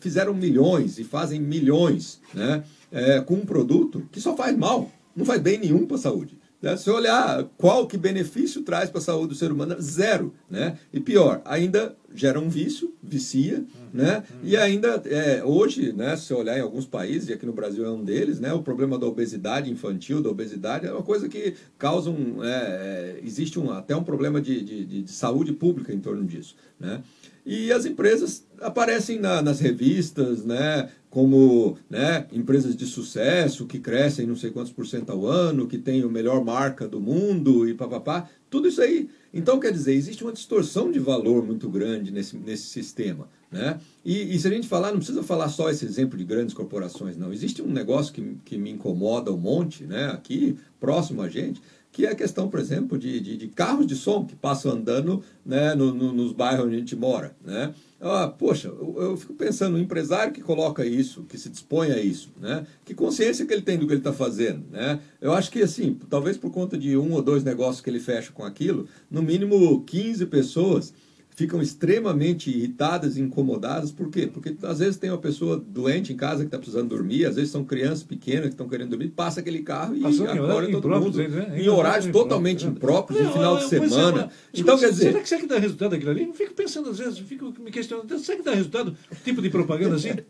fizeram 0.00 0.34
milhões 0.34 0.98
e 0.98 1.04
fazem 1.04 1.40
milhões 1.40 2.20
né, 2.34 2.64
é, 2.90 3.20
com 3.20 3.34
um 3.34 3.46
produto 3.46 4.06
que 4.10 4.20
só 4.20 4.36
faz 4.36 4.56
mal, 4.56 4.90
não 5.14 5.24
faz 5.24 5.40
bem 5.40 5.58
nenhum 5.58 5.86
para 5.86 5.96
a 5.96 6.00
saúde. 6.00 6.36
Né? 6.64 6.78
Se 6.78 6.88
olhar 6.88 7.44
qual 7.58 7.86
que 7.86 7.98
benefício 7.98 8.62
traz 8.62 8.88
para 8.88 8.98
a 8.98 9.02
saúde 9.02 9.28
do 9.28 9.34
ser 9.34 9.52
humano, 9.52 9.76
zero. 9.78 10.32
Né? 10.48 10.78
E 10.90 10.98
pior, 10.98 11.42
ainda 11.44 11.94
gera 12.14 12.40
um 12.40 12.48
vício, 12.48 12.94
vicia, 13.02 13.62
né? 13.92 14.22
E 14.42 14.56
ainda 14.56 15.02
é, 15.04 15.42
hoje, 15.44 15.92
né, 15.92 16.16
se 16.16 16.26
você 16.26 16.34
olhar 16.34 16.56
em 16.56 16.60
alguns 16.60 16.86
países, 16.86 17.28
e 17.28 17.32
aqui 17.32 17.44
no 17.44 17.52
Brasil 17.52 17.84
é 17.84 17.90
um 17.90 18.04
deles, 18.04 18.38
né, 18.38 18.52
o 18.52 18.62
problema 18.62 18.96
da 18.96 19.04
obesidade 19.04 19.68
infantil, 19.68 20.22
da 20.22 20.30
obesidade, 20.30 20.86
é 20.86 20.92
uma 20.92 21.02
coisa 21.02 21.28
que 21.28 21.54
causa 21.76 22.10
um. 22.10 22.42
É, 22.44 22.48
é, 22.48 23.20
existe 23.24 23.58
um, 23.58 23.72
até 23.72 23.96
um 23.96 24.04
problema 24.04 24.40
de, 24.40 24.62
de, 24.62 24.84
de, 24.84 25.02
de 25.02 25.10
saúde 25.10 25.52
pública 25.52 25.92
em 25.92 25.98
torno 25.98 26.24
disso. 26.24 26.54
Né? 26.78 27.02
E 27.46 27.70
as 27.72 27.84
empresas 27.84 28.46
aparecem 28.60 29.18
na, 29.18 29.42
nas 29.42 29.60
revistas, 29.60 30.44
né, 30.44 30.88
como 31.10 31.76
né, 31.88 32.26
empresas 32.32 32.74
de 32.74 32.86
sucesso 32.86 33.66
que 33.66 33.78
crescem 33.78 34.26
não 34.26 34.34
sei 34.34 34.50
quantos 34.50 34.72
por 34.72 34.86
cento 34.86 35.10
ao 35.10 35.26
ano, 35.26 35.66
que 35.66 35.78
tem 35.78 36.02
a 36.02 36.08
melhor 36.08 36.42
marca 36.44 36.88
do 36.88 37.00
mundo 37.00 37.68
e 37.68 37.74
papapá. 37.74 38.28
Tudo 38.48 38.68
isso 38.68 38.80
aí. 38.80 39.08
Então, 39.32 39.60
quer 39.60 39.72
dizer, 39.72 39.94
existe 39.94 40.22
uma 40.24 40.32
distorção 40.32 40.90
de 40.90 40.98
valor 40.98 41.44
muito 41.44 41.68
grande 41.68 42.10
nesse, 42.10 42.36
nesse 42.36 42.64
sistema. 42.64 43.28
Né? 43.50 43.78
E, 44.04 44.34
e, 44.34 44.38
se 44.38 44.48
a 44.48 44.50
gente 44.50 44.66
falar, 44.66 44.90
não 44.90 44.98
precisa 44.98 45.22
falar 45.22 45.48
só 45.48 45.70
esse 45.70 45.84
exemplo 45.84 46.18
de 46.18 46.24
grandes 46.24 46.54
corporações, 46.54 47.16
não. 47.16 47.32
Existe 47.32 47.62
um 47.62 47.68
negócio 47.68 48.12
que, 48.12 48.36
que 48.44 48.58
me 48.58 48.70
incomoda 48.70 49.32
um 49.32 49.36
monte, 49.36 49.84
né, 49.84 50.06
aqui, 50.06 50.56
próximo 50.80 51.22
a 51.22 51.28
gente, 51.28 51.62
que 51.94 52.04
é 52.06 52.10
a 52.10 52.14
questão, 52.16 52.48
por 52.48 52.58
exemplo, 52.58 52.98
de, 52.98 53.20
de, 53.20 53.36
de 53.36 53.46
carros 53.46 53.86
de 53.86 53.94
som 53.94 54.24
que 54.24 54.34
passam 54.34 54.72
andando 54.72 55.22
né, 55.46 55.76
no, 55.76 55.94
no, 55.94 56.12
nos 56.12 56.32
bairros 56.32 56.66
onde 56.66 56.74
a 56.74 56.78
gente 56.80 56.96
mora. 56.96 57.36
Né? 57.44 57.72
Ah, 58.00 58.26
poxa, 58.26 58.66
eu, 58.66 58.96
eu, 58.98 59.16
fico 59.16 59.32
pensando, 59.34 59.76
o 59.76 59.78
empresário 59.78 60.32
que 60.32 60.40
coloca 60.40 60.84
isso, 60.84 61.22
que 61.22 61.38
se 61.38 61.48
dispõe 61.48 61.92
a 61.92 62.00
isso, 62.00 62.30
né? 62.40 62.66
que 62.84 62.94
consciência 62.94 63.46
que 63.46 63.54
ele 63.54 63.62
tem 63.62 63.78
do 63.78 63.86
que 63.86 63.92
ele 63.92 64.00
está 64.00 64.12
fazendo. 64.12 64.64
Né? 64.72 64.98
Eu 65.20 65.32
acho 65.32 65.52
que, 65.52 65.62
assim, 65.62 65.96
talvez 66.10 66.36
por 66.36 66.50
conta 66.50 66.76
de 66.76 66.96
um 66.96 67.12
ou 67.12 67.22
dois 67.22 67.44
negócios 67.44 67.80
que 67.80 67.88
ele 67.88 68.00
fecha 68.00 68.32
com 68.32 68.42
aquilo, 68.42 68.88
no 69.08 69.22
mínimo 69.22 69.84
15 69.84 70.26
pessoas 70.26 70.92
ficam 71.34 71.60
extremamente 71.60 72.48
irritadas 72.48 73.16
e 73.16 73.20
incomodadas. 73.20 73.90
Por 73.90 74.08
quê? 74.08 74.26
Porque 74.26 74.56
às 74.62 74.78
vezes 74.78 74.96
tem 74.96 75.10
uma 75.10 75.18
pessoa 75.18 75.56
doente 75.56 76.12
em 76.12 76.16
casa 76.16 76.40
que 76.40 76.46
está 76.46 76.58
precisando 76.58 76.88
dormir, 76.88 77.26
às 77.26 77.34
vezes 77.34 77.50
são 77.50 77.64
crianças 77.64 78.04
pequenas 78.04 78.46
que 78.46 78.52
estão 78.52 78.68
querendo 78.68 78.90
dormir, 78.90 79.08
passa 79.08 79.40
aquele 79.40 79.62
carro 79.62 79.96
e 79.96 80.00
Passando 80.00 80.30
acorda 80.30 80.70
todo 80.70 80.88
mundo. 80.88 81.18
Né? 81.18 81.60
Em 81.60 81.68
horários 81.68 82.06
totalmente 82.06 82.64
impróprios, 82.66 83.20
em 83.20 83.32
final 83.32 83.58
de 83.58 83.68
semana. 83.68 84.30
Então, 84.52 84.78
quer 84.78 84.90
dizer... 84.90 85.06
Será 85.06 85.20
que, 85.20 85.28
será 85.28 85.40
que 85.40 85.46
dá 85.48 85.58
resultado 85.58 85.94
aquilo 85.94 86.12
ali? 86.12 86.22
Eu 86.22 86.32
fico 86.32 86.54
pensando 86.54 86.88
às 86.90 86.98
vezes, 86.98 87.18
fico 87.18 87.52
me 87.58 87.70
questionando, 87.70 88.18
será 88.18 88.38
que 88.38 88.44
dá 88.44 88.54
resultado 88.54 88.96
tipo 89.24 89.42
de 89.42 89.50
propaganda 89.50 89.96
assim? 89.96 90.10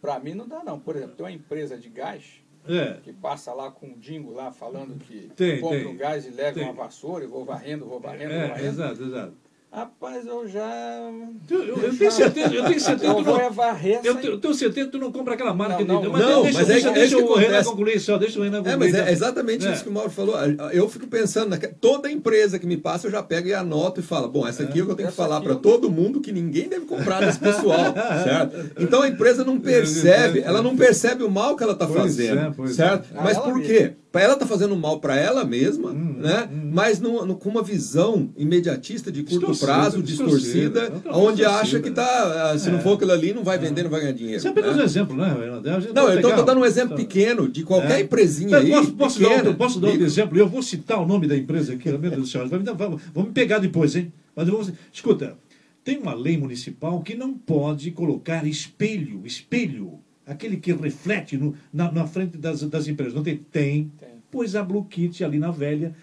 Para 0.00 0.18
mim 0.18 0.34
não 0.34 0.48
dá 0.48 0.62
não. 0.64 0.78
Por 0.78 0.96
exemplo, 0.96 1.14
tem 1.16 1.26
uma 1.26 1.32
empresa 1.32 1.76
de 1.76 1.88
gás 1.88 2.22
é. 2.72 3.00
que 3.02 3.12
passa 3.12 3.52
lá 3.52 3.70
com 3.70 3.86
um 3.86 3.98
dingo 3.98 4.32
lá 4.32 4.52
falando 4.52 4.98
que 4.98 5.30
tem, 5.36 5.60
compra 5.60 5.78
tem. 5.78 5.86
um 5.86 5.96
gás 5.96 6.26
e 6.26 6.30
leva 6.30 6.54
tem. 6.54 6.64
uma 6.64 6.72
vassoura 6.72 7.24
e 7.24 7.26
vou 7.26 7.44
varrendo, 7.44 7.86
vou 7.86 8.00
varrendo, 8.00 8.32
é, 8.32 8.38
vou 8.40 8.48
varrendo. 8.48 8.68
Exato, 8.68 9.02
exato. 9.02 9.49
Rapaz, 9.72 10.26
eu 10.26 10.48
já. 10.48 11.00
Eu, 11.48 11.62
eu, 11.62 11.76
eu 11.76 11.96
tenho 11.96 12.10
certeza, 12.10 12.52
eu 12.52 12.64
tenho 12.64 12.80
certeza. 12.80 13.12
Eu 13.12 13.22
não, 13.22 13.40
eu, 14.02 14.18
eu 14.20 14.38
tenho 14.40 14.52
certeza 14.52 14.86
que 14.86 14.92
tu 14.92 14.98
não 14.98 15.12
compra 15.12 15.34
aquela 15.34 15.54
marca 15.54 15.84
não, 15.84 16.02
não, 16.02 16.10
Mas, 16.10 16.22
não, 16.22 16.42
deixa, 16.42 16.58
mas 16.58 16.66
deixa, 16.66 16.88
é, 16.88 16.92
deixa, 16.92 17.14
é 17.14 17.22
o 17.22 17.34
Renan 17.34 17.62
concluir 17.62 18.00
só, 18.00 18.18
deixa 18.18 18.40
o 18.40 18.42
Renan 18.42 18.64
concluir. 18.64 18.74
É, 18.74 18.76
mas 18.76 18.94
é 18.94 19.12
exatamente 19.12 19.68
é. 19.68 19.72
isso 19.72 19.84
que 19.84 19.88
o 19.88 19.92
Mauro 19.92 20.10
falou. 20.10 20.34
Eu 20.72 20.88
fico 20.88 21.06
pensando, 21.06 21.50
naquela, 21.50 21.72
toda 21.80 22.10
empresa 22.10 22.58
que 22.58 22.66
me 22.66 22.76
passa, 22.76 23.06
eu 23.06 23.12
já 23.12 23.22
pego 23.22 23.46
e 23.46 23.54
anoto 23.54 24.00
e 24.00 24.02
falo: 24.02 24.28
bom, 24.28 24.44
essa 24.44 24.64
aqui 24.64 24.80
é 24.80 24.82
o 24.82 24.86
que 24.86 24.92
eu 24.92 24.96
tenho 24.96 25.08
que 25.10 25.14
falar 25.14 25.40
para 25.40 25.54
todo 25.54 25.88
mundo 25.88 26.20
que 26.20 26.32
ninguém 26.32 26.68
deve 26.68 26.86
comprar 26.86 27.20
desse 27.20 27.38
pessoal, 27.38 27.94
certo? 28.24 28.72
Então 28.76 29.02
a 29.02 29.08
empresa 29.08 29.44
não 29.44 29.60
percebe, 29.60 30.40
ela 30.40 30.60
não 30.60 30.76
percebe 30.76 31.22
o 31.22 31.30
mal 31.30 31.54
que 31.56 31.62
ela 31.62 31.74
está 31.74 31.86
fazendo, 31.86 32.56
é, 32.64 32.68
certo? 32.68 33.08
É. 33.14 33.22
Mas 33.22 33.38
por 33.38 33.62
quê? 33.62 33.92
ela 34.18 34.32
está 34.32 34.46
fazendo 34.46 34.74
mal 34.74 34.98
para 34.98 35.16
ela 35.16 35.44
mesma, 35.44 35.90
hum, 35.90 36.16
né? 36.18 36.48
Hum. 36.50 36.70
mas 36.72 36.98
no, 36.98 37.24
no, 37.24 37.36
com 37.36 37.48
uma 37.48 37.62
visão 37.62 38.30
imediatista 38.36 39.12
de 39.12 39.22
curto 39.22 39.54
prazo, 39.60 40.02
distorcida, 40.02 40.80
distorcida 40.80 41.16
onde 41.18 41.44
acha 41.44 41.80
que 41.80 41.90
tá, 41.90 42.50
ah, 42.52 42.58
se 42.58 42.68
é. 42.68 42.72
não 42.72 42.80
for 42.80 42.94
aquilo 42.94 43.12
ali, 43.12 43.32
não 43.32 43.44
vai 43.44 43.56
é. 43.56 43.58
vender, 43.58 43.82
não 43.82 43.90
vai 43.90 44.00
ganhar 44.00 44.12
dinheiro. 44.12 44.38
Isso 44.38 44.48
é 44.48 44.50
apenas 44.50 44.76
né? 44.76 44.82
um 44.82 44.84
exemplo, 44.84 45.16
né? 45.16 45.36
Não, 45.62 45.82
então 45.84 46.30
estou 46.30 46.44
dando 46.44 46.60
um 46.60 46.64
exemplo 46.64 46.96
pequeno 46.96 47.48
de 47.48 47.62
qualquer 47.62 47.98
é. 47.98 48.00
empresinha 48.02 48.58
aí. 48.58 48.70
Posso, 48.70 48.92
posso 48.92 49.18
pequena, 49.18 49.42
dar, 49.42 49.54
posso 49.54 49.80
dar 49.80 49.88
um 49.88 50.02
exemplo? 50.02 50.38
Eu 50.38 50.48
vou 50.48 50.62
citar 50.62 51.00
o 51.00 51.06
nome 51.06 51.26
da 51.26 51.36
empresa 51.36 51.74
aqui, 51.74 51.88
meu 51.90 52.10
Deus 52.10 52.16
do 52.16 52.26
céu. 52.26 52.46
Vamos 52.48 53.28
me 53.28 53.32
pegar 53.32 53.58
depois, 53.58 53.94
hein? 53.94 54.12
Mas 54.34 54.48
eu 54.48 54.56
vou, 54.56 54.74
escuta, 54.92 55.36
tem 55.84 55.98
uma 55.98 56.14
lei 56.14 56.36
municipal 56.36 57.00
que 57.02 57.14
não 57.14 57.34
pode 57.34 57.90
colocar 57.90 58.46
espelho, 58.46 59.22
espelho 59.24 60.00
aquele 60.26 60.56
que 60.56 60.72
reflete 60.72 61.36
no, 61.36 61.54
na, 61.72 61.90
na, 61.90 62.06
frente 62.06 62.38
das, 62.38 62.62
das 62.62 62.86
empresas. 62.86 63.14
Não 63.14 63.22
tem? 63.22 63.36
Tem. 63.36 63.92
tem. 63.98 64.08
Pois 64.30 64.54
a 64.54 64.62
Blue 64.62 64.84
Kit 64.84 65.24
ali 65.24 65.38
na 65.38 65.50
velha, 65.50 65.94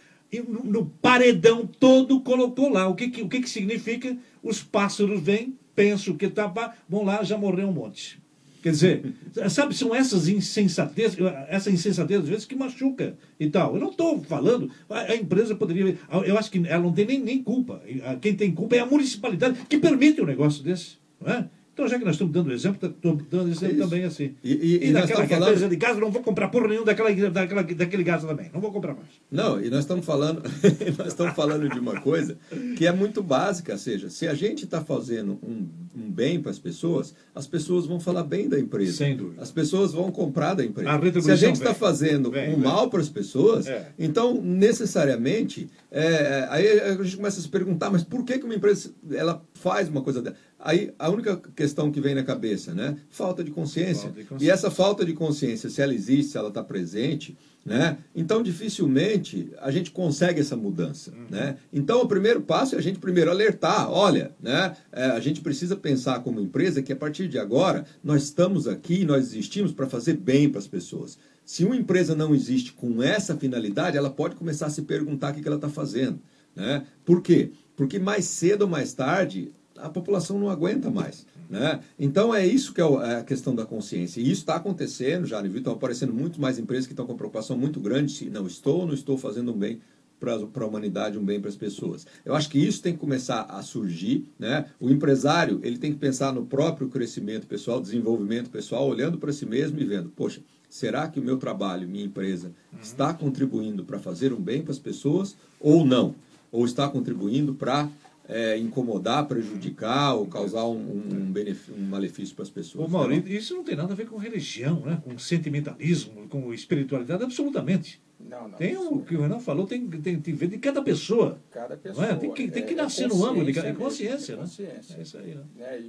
no, 0.48 0.64
no, 0.64 0.86
paredão 0.86 1.66
todo 1.66 2.22
colocou 2.22 2.70
lá. 2.70 2.88
O 2.88 2.96
que, 2.96 3.10
que, 3.10 3.22
o 3.22 3.30
que, 3.30 3.42
que 3.42 3.50
significa? 3.50 4.18
Os 4.44 4.62
pássaros 4.62 5.22
vêm, 5.22 5.58
pensam 5.76 6.16
que 6.16 6.28
tá, 6.30 6.52
vão 6.88 7.04
lá, 7.04 7.24
já 7.24 7.38
morreu 7.38 7.70
um 7.70 7.74
monte. 7.74 8.20
Quer 8.62 8.72
dizer, 8.72 9.14
sabe, 9.50 9.76
são 9.76 9.96
essas 9.96 10.28
insensatezes, 10.28 11.18
essa 11.48 11.72
insensatez 11.72 12.22
às 12.22 12.28
vezes 12.28 12.46
que 12.46 12.56
machuca 12.56 13.18
e 13.40 13.50
tal. 13.50 13.76
Eu 13.76 13.80
não 13.80 13.92
estou 13.92 14.22
falando, 14.24 14.70
a, 14.90 15.16
empresa 15.16 15.56
poderia. 15.56 15.98
Eu 16.26 16.38
acho 16.38 16.52
que 16.52 16.62
ela 16.68 16.84
não 16.84 16.92
tem 16.92 17.06
nem, 17.06 17.20
nem 17.20 17.44
culpa. 17.44 17.82
Quem 18.22 18.36
tem 18.36 18.52
culpa 18.52 18.76
é 18.76 18.80
a 18.80 18.86
municipalidade 18.86 19.60
que 19.70 19.78
permite 19.78 20.22
um 20.22 20.26
negócio 20.26 20.64
desse. 20.64 20.98
Não 21.20 21.32
é? 21.34 21.50
Então, 21.78 21.88
já 21.88 22.00
que 22.00 22.06
nós 22.06 22.16
estamos 22.16 22.34
dando 22.34 22.52
exemplo, 22.52 22.90
estamos 22.90 23.24
dando 23.30 23.52
exemplo 23.52 23.78
também 23.78 24.04
assim. 24.04 24.34
E, 24.44 24.52
e, 24.52 24.88
e, 24.88 24.92
naquela 24.92 25.28
falando... 25.28 25.70
de 25.70 25.76
gás, 25.76 25.96
não 26.00 26.10
vou 26.10 26.24
comprar 26.24 26.48
porra 26.48 26.70
nenhum 26.70 26.84
daquela, 26.84 27.14
daquela, 27.30 27.62
daquele 27.62 28.04
gás 28.04 28.24
também. 28.24 28.50
Não 28.52 28.60
vou 28.60 28.72
comprar 28.72 28.96
mais. 28.96 29.10
Não, 29.30 29.62
e 29.62 29.70
nós 29.70 29.82
estamos 29.82 30.04
falando, 30.04 30.42
nós 30.98 31.10
estamos 31.10 31.36
falando 31.36 31.70
de 31.70 31.78
uma 31.78 32.02
coisa 32.02 32.36
que 32.76 32.88
é 32.88 32.92
muito 32.92 33.22
básica, 33.22 33.74
ou 33.74 33.78
seja, 33.78 34.10
se 34.10 34.28
a 34.28 34.34
gente 34.34 34.66
está 34.66 34.84
fazendo 34.84 35.38
um, 35.44 35.68
um 35.98 36.12
bem 36.12 36.40
para 36.40 36.52
as 36.52 36.60
pessoas, 36.60 37.14
as 37.34 37.48
pessoas 37.48 37.86
vão 37.86 38.00
falar 38.00 38.24
bem 38.24 38.48
da 38.48 38.60
empresa. 38.60 38.98
Sem 38.98 39.18
dúvida. 39.18 39.42
As 39.42 39.52
pessoas 39.52 39.94
vão 39.94 40.12
comprar 40.12 40.54
da 40.54 40.64
empresa. 40.64 40.90
A 40.92 41.22
se 41.22 41.32
a 41.32 41.36
gente 41.36 41.56
está 41.56 41.74
fazendo 41.74 42.32
vem, 42.32 42.50
um 42.50 42.52
vem. 42.54 42.64
mal 42.64 42.90
para 42.90 43.02
as 43.02 43.10
pessoas, 43.10 43.68
é. 43.68 43.92
então 43.98 44.42
necessariamente 44.42 45.70
é, 45.92 46.48
aí 46.50 46.80
a 46.80 47.04
gente 47.04 47.18
começa 47.18 47.40
a 47.40 47.44
se 47.44 47.50
perguntar, 47.50 47.90
mas 47.90 48.04
por 48.04 48.24
que, 48.24 48.38
que 48.38 48.46
uma 48.46 48.56
empresa 48.56 48.94
ela 49.12 49.44
faz 49.54 49.90
uma 49.90 50.02
coisa 50.02 50.22
dela? 50.22 50.36
Aí 50.60 50.92
a 50.98 51.10
única 51.10 51.38
questão 51.56 51.92
que 51.92 52.02
vem 52.02 52.16
na 52.16 52.24
cabeça, 52.24 52.74
né? 52.74 52.98
Falta 53.10 53.44
de 53.44 53.52
consciência. 53.52 54.04
Falta 54.04 54.20
de 54.20 54.26
consciência. 54.26 54.46
E 54.46 54.50
essa 54.50 54.72
falta 54.72 55.06
de 55.06 55.14
consciência, 55.14 55.70
se 55.70 55.82
ela 55.82 55.94
existe, 55.94 56.32
se 56.32 56.38
ela 56.38 56.50
está 56.50 56.64
presente, 56.64 57.38
né? 57.68 57.98
Então 58.16 58.42
dificilmente 58.42 59.52
a 59.60 59.70
gente 59.70 59.92
consegue 59.92 60.40
essa 60.40 60.56
mudança, 60.56 61.12
uhum. 61.12 61.26
né? 61.30 61.58
Então 61.72 62.02
o 62.02 62.08
primeiro 62.08 62.40
passo 62.40 62.76
é 62.76 62.78
a 62.78 62.82
gente 62.82 62.98
primeiro 62.98 63.30
alertar, 63.30 63.92
olha, 63.92 64.32
né? 64.42 64.74
É, 64.90 65.08
a 65.08 65.20
gente 65.20 65.42
precisa 65.42 65.76
pensar 65.76 66.22
como 66.22 66.40
empresa 66.40 66.82
que 66.82 66.94
a 66.94 66.96
partir 66.96 67.28
de 67.28 67.38
agora 67.38 67.86
nós 68.02 68.24
estamos 68.24 68.70
aqui, 68.70 69.04
nós 69.04 69.26
existimos 69.26 69.74
para 69.74 69.86
fazer 69.86 70.14
bem 70.14 70.50
para 70.50 70.60
as 70.60 70.68
pessoas. 70.68 71.20
Se 71.44 71.66
uma 71.66 71.76
empresa 71.76 72.16
não 72.16 72.34
existe 72.34 72.72
com 72.72 73.04
essa 73.04 73.36
finalidade, 73.36 73.98
ela 73.98 74.10
pode 74.10 74.38
começar 74.38 74.68
a 74.68 74.70
se 74.70 74.84
perguntar 74.84 75.34
o 75.34 75.36
que 75.36 75.46
ela 75.46 75.58
está 75.58 75.70
fazendo, 75.70 76.22
né? 76.56 76.86
Por 77.04 77.22
quê? 77.22 77.52
Porque 77.76 78.00
mais 78.00 78.24
cedo 78.24 78.62
ou 78.62 78.70
mais 78.70 78.94
tarde 78.94 79.52
a 79.78 79.90
população 79.90 80.40
não 80.40 80.50
aguenta 80.50 80.90
mais. 80.90 81.26
Né? 81.50 81.80
Então 81.98 82.34
é 82.34 82.46
isso 82.46 82.74
que 82.74 82.82
é, 82.82 82.86
é 82.86 83.16
a 83.16 83.24
questão 83.24 83.56
da 83.56 83.66
consciência. 83.66 84.20
E 84.20 84.24
isso 84.24 84.42
está 84.42 84.56
acontecendo 84.56 85.26
já, 85.26 85.42
estão 85.46 85.74
aparecendo 85.74 86.14
muito 86.14 86.40
mais 86.42 86.60
empresas 86.60 86.86
que 86.86 86.94
estão 86.94 87.06
com 87.06 87.16
preocupação 87.16 87.58
muito 87.58 87.80
grande 87.80 88.12
se 88.12 88.30
não 88.30 88.46
estou 88.46 88.82
ou 88.82 88.88
não 88.88 88.94
estou 88.94 89.18
fazendo 89.18 89.54
um 89.54 89.58
bem 89.58 89.80
para 90.20 90.34
a 90.34 90.68
humanidade, 90.68 91.18
um 91.18 91.24
bem 91.24 91.40
para 91.40 91.50
as 91.50 91.56
pessoas. 91.56 92.06
Eu 92.26 92.36
acho 92.36 92.50
que 92.50 92.58
isso 92.58 92.82
tem 92.82 92.94
que 92.94 93.00
começar 93.00 93.44
a 93.44 93.62
surgir. 93.62 94.30
Né? 94.38 94.66
O 94.80 94.90
empresário 94.90 95.60
ele 95.64 95.78
tem 95.78 95.94
que 95.94 96.00
pensar 96.00 96.34
no 96.34 96.46
próprio 96.46 96.90
crescimento 96.90 97.48
pessoal, 97.48 97.80
desenvolvimento 97.80 98.50
pessoal, 98.50 98.88
olhando 98.88 99.18
para 99.18 99.32
si 99.32 99.46
mesmo 99.46 99.80
e 99.80 99.86
vendo, 99.86 100.10
poxa, 100.10 100.42
será 100.70 101.08
que 101.08 101.20
o 101.20 101.24
meu 101.24 101.38
trabalho, 101.38 101.88
minha 101.88 102.06
empresa, 102.06 102.52
está 102.82 103.14
contribuindo 103.14 103.84
para 103.86 104.00
fazer 104.00 104.34
um 104.34 104.42
bem 104.42 104.62
para 104.62 104.72
as 104.72 104.80
pessoas 104.80 105.36
ou 105.60 105.86
não? 105.86 106.16
Ou 106.52 106.66
está 106.66 106.88
contribuindo 106.88 107.54
para 107.54 107.90
é, 108.28 108.58
incomodar, 108.58 109.26
prejudicar 109.26 110.16
ou 110.16 110.28
causar 110.28 110.66
um, 110.66 110.76
um, 110.76 111.32
benefício, 111.32 111.74
um 111.74 111.88
malefício 111.88 112.36
para 112.36 112.44
as 112.44 112.50
pessoas. 112.50 112.86
Ô, 112.86 112.88
Mauro, 112.90 113.14
isso 113.14 113.56
não 113.56 113.64
tem 113.64 113.76
nada 113.76 113.94
a 113.94 113.96
ver 113.96 114.08
com 114.08 114.18
religião, 114.18 114.82
né? 114.82 115.02
com 115.04 115.18
sentimentalismo, 115.18 116.28
com 116.28 116.54
espiritualidade, 116.54 117.24
absolutamente. 117.24 118.02
Não, 118.20 118.50
não, 118.50 118.58
tem 118.58 118.76
o 118.76 119.00
que 119.02 119.16
o 119.16 119.22
Renan 119.22 119.40
falou, 119.40 119.66
tem, 119.66 119.88
tem, 119.88 120.20
tem 120.20 120.34
ver 120.34 120.48
de 120.48 120.58
cada 120.58 120.82
pessoa. 120.82 121.40
Cada 121.52 121.78
pessoa. 121.78 122.08
É? 122.08 122.16
Tem, 122.16 122.34
que, 122.34 122.50
tem 122.50 122.66
que 122.66 122.74
é, 122.74 122.76
nascer 122.76 123.06
é 123.06 123.08
no 123.08 123.26
âmbito 123.26 123.46
de 123.46 123.54
cada 123.54 123.74
consciência. 123.74 124.34
É 124.34 124.38
consciência. 124.38 124.96
Né? 124.96 125.00
É 125.00 125.02
isso 125.04 125.18
aí. 125.18 125.36
Né? 125.36 125.44
É, 125.60 125.82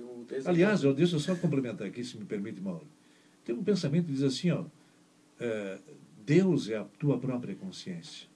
Aliás, 0.44 0.84
eu, 0.84 0.94
deixa 0.94 1.16
eu 1.16 1.20
só 1.20 1.34
complementar 1.34 1.86
aqui, 1.86 2.04
se 2.04 2.16
me 2.16 2.24
permite, 2.24 2.60
Mauro. 2.60 2.86
Tem 3.44 3.54
um 3.54 3.64
pensamento 3.64 4.06
que 4.06 4.12
diz 4.12 4.22
assim, 4.22 4.50
ó, 4.50 4.64
é, 5.40 5.78
Deus 6.24 6.68
é 6.68 6.76
a 6.76 6.84
tua 6.84 7.18
própria 7.18 7.54
consciência. 7.54 8.28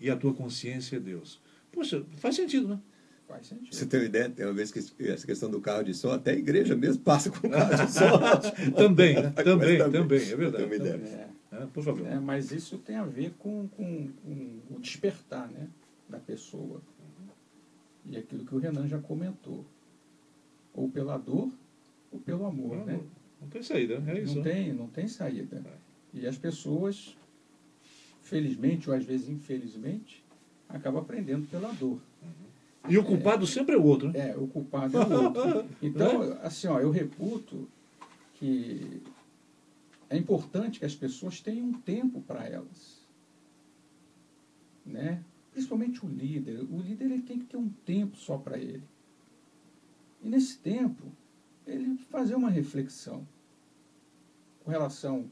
E 0.00 0.10
a 0.10 0.16
tua 0.16 0.34
consciência 0.34 0.96
é 0.96 1.00
Deus. 1.00 1.40
Poxa, 1.72 2.04
faz 2.16 2.34
sentido, 2.34 2.68
né? 2.68 2.80
Faz 3.28 3.46
sentido. 3.46 3.74
Você 3.74 3.84
tem 3.84 4.00
uma 4.00 4.06
ideia? 4.06 4.30
Tem 4.30 4.46
uma 4.46 4.54
vez 4.54 4.72
que 4.72 4.78
essa 5.04 5.26
questão 5.26 5.50
do 5.50 5.60
carro 5.60 5.84
de 5.84 5.92
som, 5.92 6.10
até 6.10 6.30
a 6.30 6.34
igreja 6.34 6.74
mesmo 6.74 7.02
passa 7.02 7.30
com 7.30 7.50
carro 7.50 7.86
de 7.86 7.92
som. 7.92 8.18
também, 8.74 9.14
né? 9.16 9.30
também, 9.44 9.78
também, 9.78 10.00
também, 10.00 10.18
é 10.18 10.36
verdade. 10.36 10.56
Tem 10.56 10.66
uma 10.66 10.76
ideia. 10.76 10.96
É. 10.96 11.38
É, 11.50 11.66
por 11.66 11.82
favor. 11.82 12.06
É, 12.06 12.18
mas 12.18 12.52
isso 12.52 12.78
tem 12.78 12.96
a 12.96 13.04
ver 13.04 13.32
com, 13.38 13.68
com, 13.68 14.08
com, 14.08 14.60
o 14.70 14.80
despertar 14.80 15.48
né, 15.50 15.68
da 16.08 16.18
pessoa. 16.18 16.80
E 18.04 18.16
aquilo 18.16 18.44
que 18.44 18.54
o 18.54 18.58
Renan 18.58 18.86
já 18.86 18.98
comentou. 18.98 19.64
Ou 20.72 20.88
pela 20.88 21.18
dor, 21.18 21.50
ou 22.12 22.20
pelo 22.20 22.46
amor, 22.46 22.76
Não, 22.76 22.86
né? 22.86 23.00
não 23.40 23.48
tem 23.48 23.62
saída, 23.62 24.02
é 24.06 24.20
isso. 24.20 24.36
Não 24.36 24.42
tem, 24.42 24.72
não 24.72 24.86
tem 24.86 25.08
saída. 25.08 25.62
E 26.14 26.26
as 26.26 26.38
pessoas, 26.38 27.16
felizmente 28.22 28.88
ou 28.88 28.96
às 28.96 29.04
vezes 29.04 29.28
infelizmente, 29.28 30.24
acabam 30.68 31.02
aprendendo 31.02 31.46
pela 31.50 31.72
dor. 31.72 32.00
E 32.88 32.96
o 32.96 33.04
culpado 33.04 33.46
sempre 33.46 33.74
é 33.74 33.78
o 33.78 33.84
outro, 33.84 34.10
né? 34.10 34.30
É, 34.30 34.36
o 34.36 34.46
culpado 34.46 34.96
é 34.96 35.04
o 35.04 35.24
outro. 35.24 35.68
Então, 35.82 36.38
assim, 36.42 36.66
ó, 36.68 36.80
eu 36.80 36.90
reputo 36.90 37.68
que 38.34 39.02
é 40.08 40.16
importante 40.16 40.78
que 40.78 40.84
as 40.84 40.94
pessoas 40.94 41.40
tenham 41.40 41.66
um 41.66 41.72
tempo 41.72 42.20
para 42.22 42.46
elas. 42.46 43.06
Né? 44.84 45.22
Principalmente 45.52 46.04
o 46.04 46.08
líder. 46.08 46.60
O 46.62 46.80
líder 46.80 47.06
ele 47.06 47.22
tem 47.22 47.38
que 47.38 47.46
ter 47.46 47.56
um 47.56 47.68
tempo 47.84 48.16
só 48.16 48.38
para 48.38 48.58
ele. 48.58 48.82
E 50.22 50.28
nesse 50.28 50.58
tempo, 50.58 51.04
ele 51.66 51.98
fazer 52.10 52.34
uma 52.34 52.50
reflexão 52.50 53.26
com 54.64 54.70
relação 54.70 55.30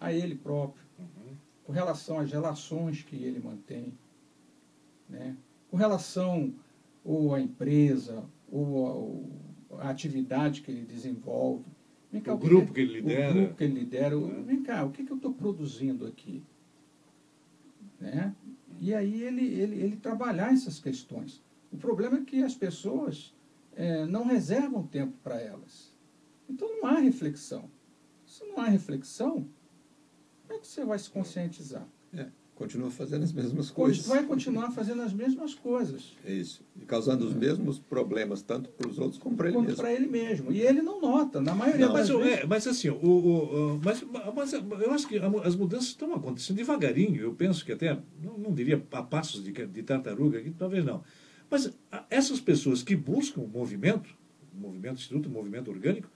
a 0.00 0.12
ele 0.12 0.34
próprio, 0.34 0.84
com 1.64 1.72
relação 1.72 2.18
às 2.18 2.30
relações 2.30 3.02
que 3.02 3.16
ele 3.16 3.38
mantém, 3.38 3.92
né? 5.08 5.36
com 5.70 5.76
relação 5.76 6.52
ou 7.04 7.34
à 7.34 7.40
empresa, 7.40 8.24
ou 8.50 8.86
ao- 9.70 9.80
à 9.80 9.90
atividade 9.90 10.60
que 10.62 10.70
ele 10.70 10.84
desenvolve. 10.84 11.64
Vem 12.10 12.20
O 12.20 12.24
que 12.24 12.36
grupo 12.36 12.72
que 12.72 12.80
ele 12.80 13.00
lidera. 13.00 13.30
O 13.30 13.34
grupo 13.34 13.54
que 13.54 13.64
ele 13.64 13.74
lidera. 13.80 14.18
o- 14.18 14.42
Vem 14.44 14.62
cá, 14.62 14.84
o 14.84 14.90
que, 14.90 15.04
que 15.04 15.10
eu 15.10 15.16
estou 15.16 15.32
produzindo 15.32 16.06
aqui? 16.06 16.42
Né? 18.00 18.34
E 18.80 18.94
aí 18.94 19.22
ele, 19.22 19.44
ele, 19.46 19.76
ele 19.80 19.96
trabalhar 19.96 20.52
essas 20.52 20.78
questões. 20.78 21.42
O 21.70 21.76
problema 21.76 22.18
é 22.18 22.24
que 22.24 22.42
as 22.42 22.54
pessoas 22.54 23.34
eh, 23.74 24.04
não 24.06 24.24
reservam 24.26 24.86
tempo 24.86 25.16
para 25.22 25.40
elas. 25.40 25.96
Então 26.48 26.68
não 26.80 26.86
há 26.86 26.98
reflexão. 26.98 27.70
Se 28.26 28.44
não 28.44 28.58
há 28.58 28.66
reflexão, 28.66 29.46
como 30.46 30.58
é 30.58 30.58
que 30.58 30.66
você 30.66 30.84
vai 30.84 30.98
se 30.98 31.08
conscientizar? 31.08 31.86
É, 32.12 32.28
continua 32.62 32.90
fazendo 32.90 33.24
as 33.24 33.32
mesmas 33.32 33.70
coisas. 33.70 34.06
Vai 34.06 34.24
continuar 34.24 34.70
fazendo 34.70 35.02
as 35.02 35.12
mesmas 35.12 35.52
coisas. 35.54 36.12
É 36.24 36.32
isso. 36.32 36.62
E 36.80 36.84
causando 36.84 37.26
os 37.26 37.34
mesmos 37.34 37.78
problemas, 37.78 38.40
tanto 38.40 38.70
para 38.70 38.88
os 38.88 38.98
outros 38.98 39.18
como 39.20 39.36
para 39.36 39.48
ele 39.48 39.58
mesmo. 39.58 39.76
para 39.76 39.92
ele 39.92 40.06
mesmo. 40.06 40.52
E 40.52 40.60
ele 40.60 40.80
não 40.80 41.00
nota, 41.00 41.40
na 41.40 41.54
maioria 41.54 41.86
Não, 41.86 41.92
das 41.92 42.08
mas, 42.08 42.18
vezes. 42.24 42.38
é, 42.40 42.46
mas 42.46 42.66
assim, 42.68 42.88
o, 42.88 42.94
o- 42.94 43.74
o- 43.74 43.80
mas, 43.84 44.04
mas 44.36 44.52
eu 44.52 44.90
acho 44.92 45.08
que 45.08 45.18
as 45.44 45.56
mudanças 45.56 45.88
estão 45.88 46.14
acontecendo 46.14 46.56
devagarinho. 46.56 47.20
Eu 47.20 47.34
penso 47.34 47.64
que 47.64 47.72
até, 47.72 47.98
não, 48.22 48.38
não 48.38 48.54
diria 48.54 48.80
a 48.92 49.02
passos 49.02 49.42
de, 49.42 49.50
de 49.52 49.82
tartaruga, 49.82 50.38
aqui, 50.38 50.50
talvez 50.52 50.84
não. 50.84 51.02
Mas 51.50 51.70
essas 52.08 52.40
pessoas 52.40 52.82
que 52.82 52.94
buscam 52.94 53.40
o 53.42 53.48
movimento, 53.48 54.08
o 54.54 54.60
movimento 54.60 54.98
instituto, 55.00 55.26
o 55.28 55.32
movimento 55.32 55.70
orgânico, 55.70 56.08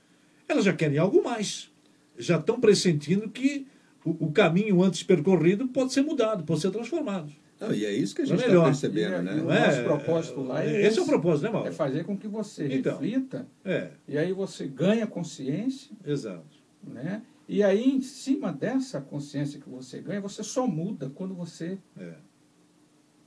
elas 0.48 0.64
já 0.64 0.72
querem 0.72 0.96
algo 0.98 1.22
mais. 1.24 1.70
Já 2.16 2.38
estão 2.38 2.60
pressentindo 2.60 3.28
que 3.28 3.66
o, 4.06 4.26
o 4.26 4.32
caminho 4.32 4.82
antes 4.82 5.02
percorrido 5.02 5.68
pode 5.68 5.92
ser 5.92 6.02
mudado, 6.02 6.44
pode 6.44 6.60
ser 6.60 6.70
transformado. 6.70 7.30
Não, 7.58 7.72
e 7.74 7.84
é 7.86 7.92
isso 7.92 8.14
que 8.14 8.20
a 8.20 8.24
É 8.24 8.28
gente 8.28 8.36
está 8.38 8.48
melhor. 8.48 8.64
percebendo, 8.66 9.22
né? 9.22 9.36
e 9.36 9.40
o 9.40 9.44
Não 9.44 9.52
é? 9.52 9.66
nosso 9.66 9.82
propósito 9.84 10.40
lá 10.42 10.62
é 10.62 10.66
Esse 10.86 10.98
é 10.98 11.00
o 11.00 11.04
esse. 11.04 11.10
propósito, 11.10 11.44
né, 11.44 11.50
Mauro? 11.50 11.68
É 11.68 11.72
fazer 11.72 12.04
com 12.04 12.16
que 12.16 12.28
você 12.28 12.68
Então. 12.74 12.92
reflita 12.98 13.46
É, 13.64 13.90
e 14.06 14.18
aí 14.18 14.32
você 14.32 14.66
ganha 14.66 15.06
consciência, 15.06 15.96
exato. 16.04 16.44
né? 16.82 17.22
E 17.48 17.62
aí, 17.62 17.88
em 17.88 18.00
cima 18.02 18.52
dessa 18.52 19.00
consciência 19.00 19.60
que 19.60 19.68
você 19.70 20.00
ganha, 20.00 20.20
você 20.20 20.42
só 20.42 20.66
muda 20.66 21.10
quando 21.14 21.32
você 21.34 21.78
É, 21.98 22.14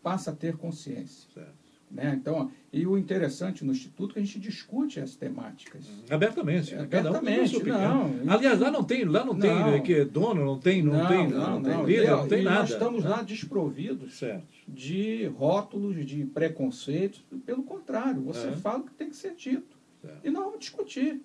passa 0.03 0.31
a 0.31 0.35
ter 0.35 0.57
consciência. 0.57 1.27
certo. 1.33 1.58
Né? 1.91 2.15
Então, 2.21 2.51
e 2.71 2.85
o 2.85 2.97
interessante 2.97 3.65
no 3.65 3.71
Instituto 3.71 4.11
é 4.11 4.13
que 4.13 4.19
a 4.19 4.23
gente 4.23 4.39
discute 4.39 4.99
as 4.99 5.15
temáticas. 5.15 5.85
Abertamente. 6.09 6.75
É, 6.75 6.81
um 6.81 6.85
tem 6.87 6.99
a 6.99 7.01
abertamente, 7.01 7.49
sua 7.49 7.59
opinião. 7.59 8.07
não. 8.09 8.31
Aliás, 8.33 8.59
lá 8.59 8.69
não 8.69 8.83
tem, 8.83 9.05
lá 9.05 9.25
não, 9.25 9.35
tem 9.37 9.49
Não. 9.49 9.73
eh, 9.73 9.79
que 9.79 9.93
é 9.95 10.05
dono, 10.05 10.45
não 10.45 10.59
tem, 10.59 10.83
não, 10.83 11.07
tem, 11.07 11.27
não, 11.27 11.63
tem 11.63 11.85
líder, 11.85 12.05
E, 12.05 12.09
ó, 12.11 12.17
não 12.17 12.27
tem 12.27 12.43
nada. 12.43 12.59
Nós 12.59 12.69
estamos 12.69 13.03
lá 13.03 13.23
desprovidos 13.23 14.19
Certo. 14.19 14.45
de 14.67 15.25
rótulos, 15.35 16.05
de 16.05 16.25
preconceitos. 16.25 17.23
Pelo 17.45 17.63
contrário, 17.63 18.21
você 18.21 18.49
É. 18.49 18.51
fala 18.51 18.79
o 18.79 18.83
que 18.83 18.93
tem 18.93 19.09
que 19.09 19.15
ser 19.15 19.33
dito. 19.35 19.75
Certo. 20.01 20.19
E 20.23 20.29
nós 20.29 20.43
vamos 20.43 20.59
discutir. 20.59 21.21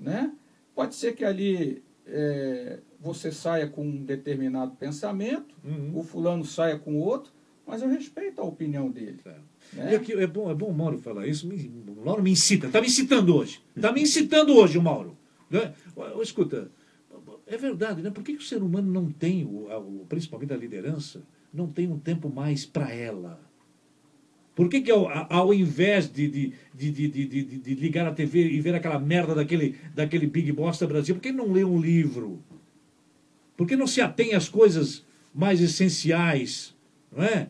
Né? 0.00 0.32
Pode 0.74 0.94
ser 0.94 1.14
que 1.14 1.24
ali 1.24 1.82
é, 2.06 2.78
você 2.98 3.30
saia 3.30 3.66
com 3.68 3.84
um 3.86 4.02
determinado 4.04 4.70
pensamento, 4.76 5.54
Uhum. 5.62 5.90
o 5.98 6.02
fulano 6.02 6.42
saia 6.46 6.78
com 6.78 6.96
outro, 6.96 7.30
mas 7.66 7.82
eu 7.82 7.88
respeito 7.90 8.40
a 8.40 8.44
opinião 8.44 8.90
dele. 8.90 9.18
Certo. 9.22 9.42
Né? 9.72 9.92
E 9.92 9.96
aqui, 9.96 10.12
é 10.12 10.26
bom, 10.26 10.50
é 10.50 10.54
bom 10.54 10.66
o 10.66 10.74
Mauro 10.74 10.98
falar 10.98 11.26
isso. 11.26 11.46
Me, 11.46 11.70
o 11.96 12.04
Mauro 12.04 12.22
me 12.22 12.30
incita, 12.30 12.66
está 12.68 12.80
me 12.80 12.86
incitando 12.86 13.34
hoje. 13.36 13.60
Está 13.76 13.92
me 13.92 14.02
incitando 14.02 14.54
hoje, 14.54 14.78
o 14.78 14.82
Mauro. 14.82 15.16
Né? 15.50 15.72
Escuta, 16.22 16.70
é 17.46 17.56
verdade, 17.56 18.02
né? 18.02 18.10
Por 18.10 18.22
que, 18.22 18.34
que 18.34 18.42
o 18.42 18.46
ser 18.46 18.62
humano 18.62 18.90
não 18.92 19.10
tem, 19.10 19.44
o, 19.44 19.66
o- 19.70 20.06
principalmente 20.08 20.52
a 20.52 20.56
liderança, 20.56 21.22
não 21.52 21.66
tem 21.68 21.90
um 21.90 21.98
tempo 21.98 22.28
mais 22.28 22.64
para 22.66 22.92
ela? 22.92 23.40
Por 24.54 24.68
que, 24.68 24.80
que 24.80 24.90
ao, 24.90 25.08
ao 25.32 25.54
invés 25.54 26.10
de, 26.12 26.26
de, 26.28 26.52
de- 26.74 27.08
de 27.08 27.74
ligar 27.74 28.06
a 28.06 28.12
TV 28.12 28.50
e 28.50 28.60
ver 28.60 28.74
aquela 28.74 28.98
merda 28.98 29.34
daquele, 29.34 29.76
daquele 29.94 30.26
Big 30.26 30.50
Bosta 30.52 30.86
Brasil, 30.86 31.14
por 31.14 31.20
que 31.22 31.30
não 31.32 31.52
lê 31.52 31.62
um 31.64 31.80
livro? 31.80 32.42
Por 33.56 33.66
que 33.66 33.76
não 33.76 33.86
se 33.86 34.00
atém 34.00 34.34
às 34.34 34.48
coisas 34.48 35.04
mais 35.34 35.60
essenciais? 35.60 36.74
Não 37.10 37.22
é? 37.24 37.48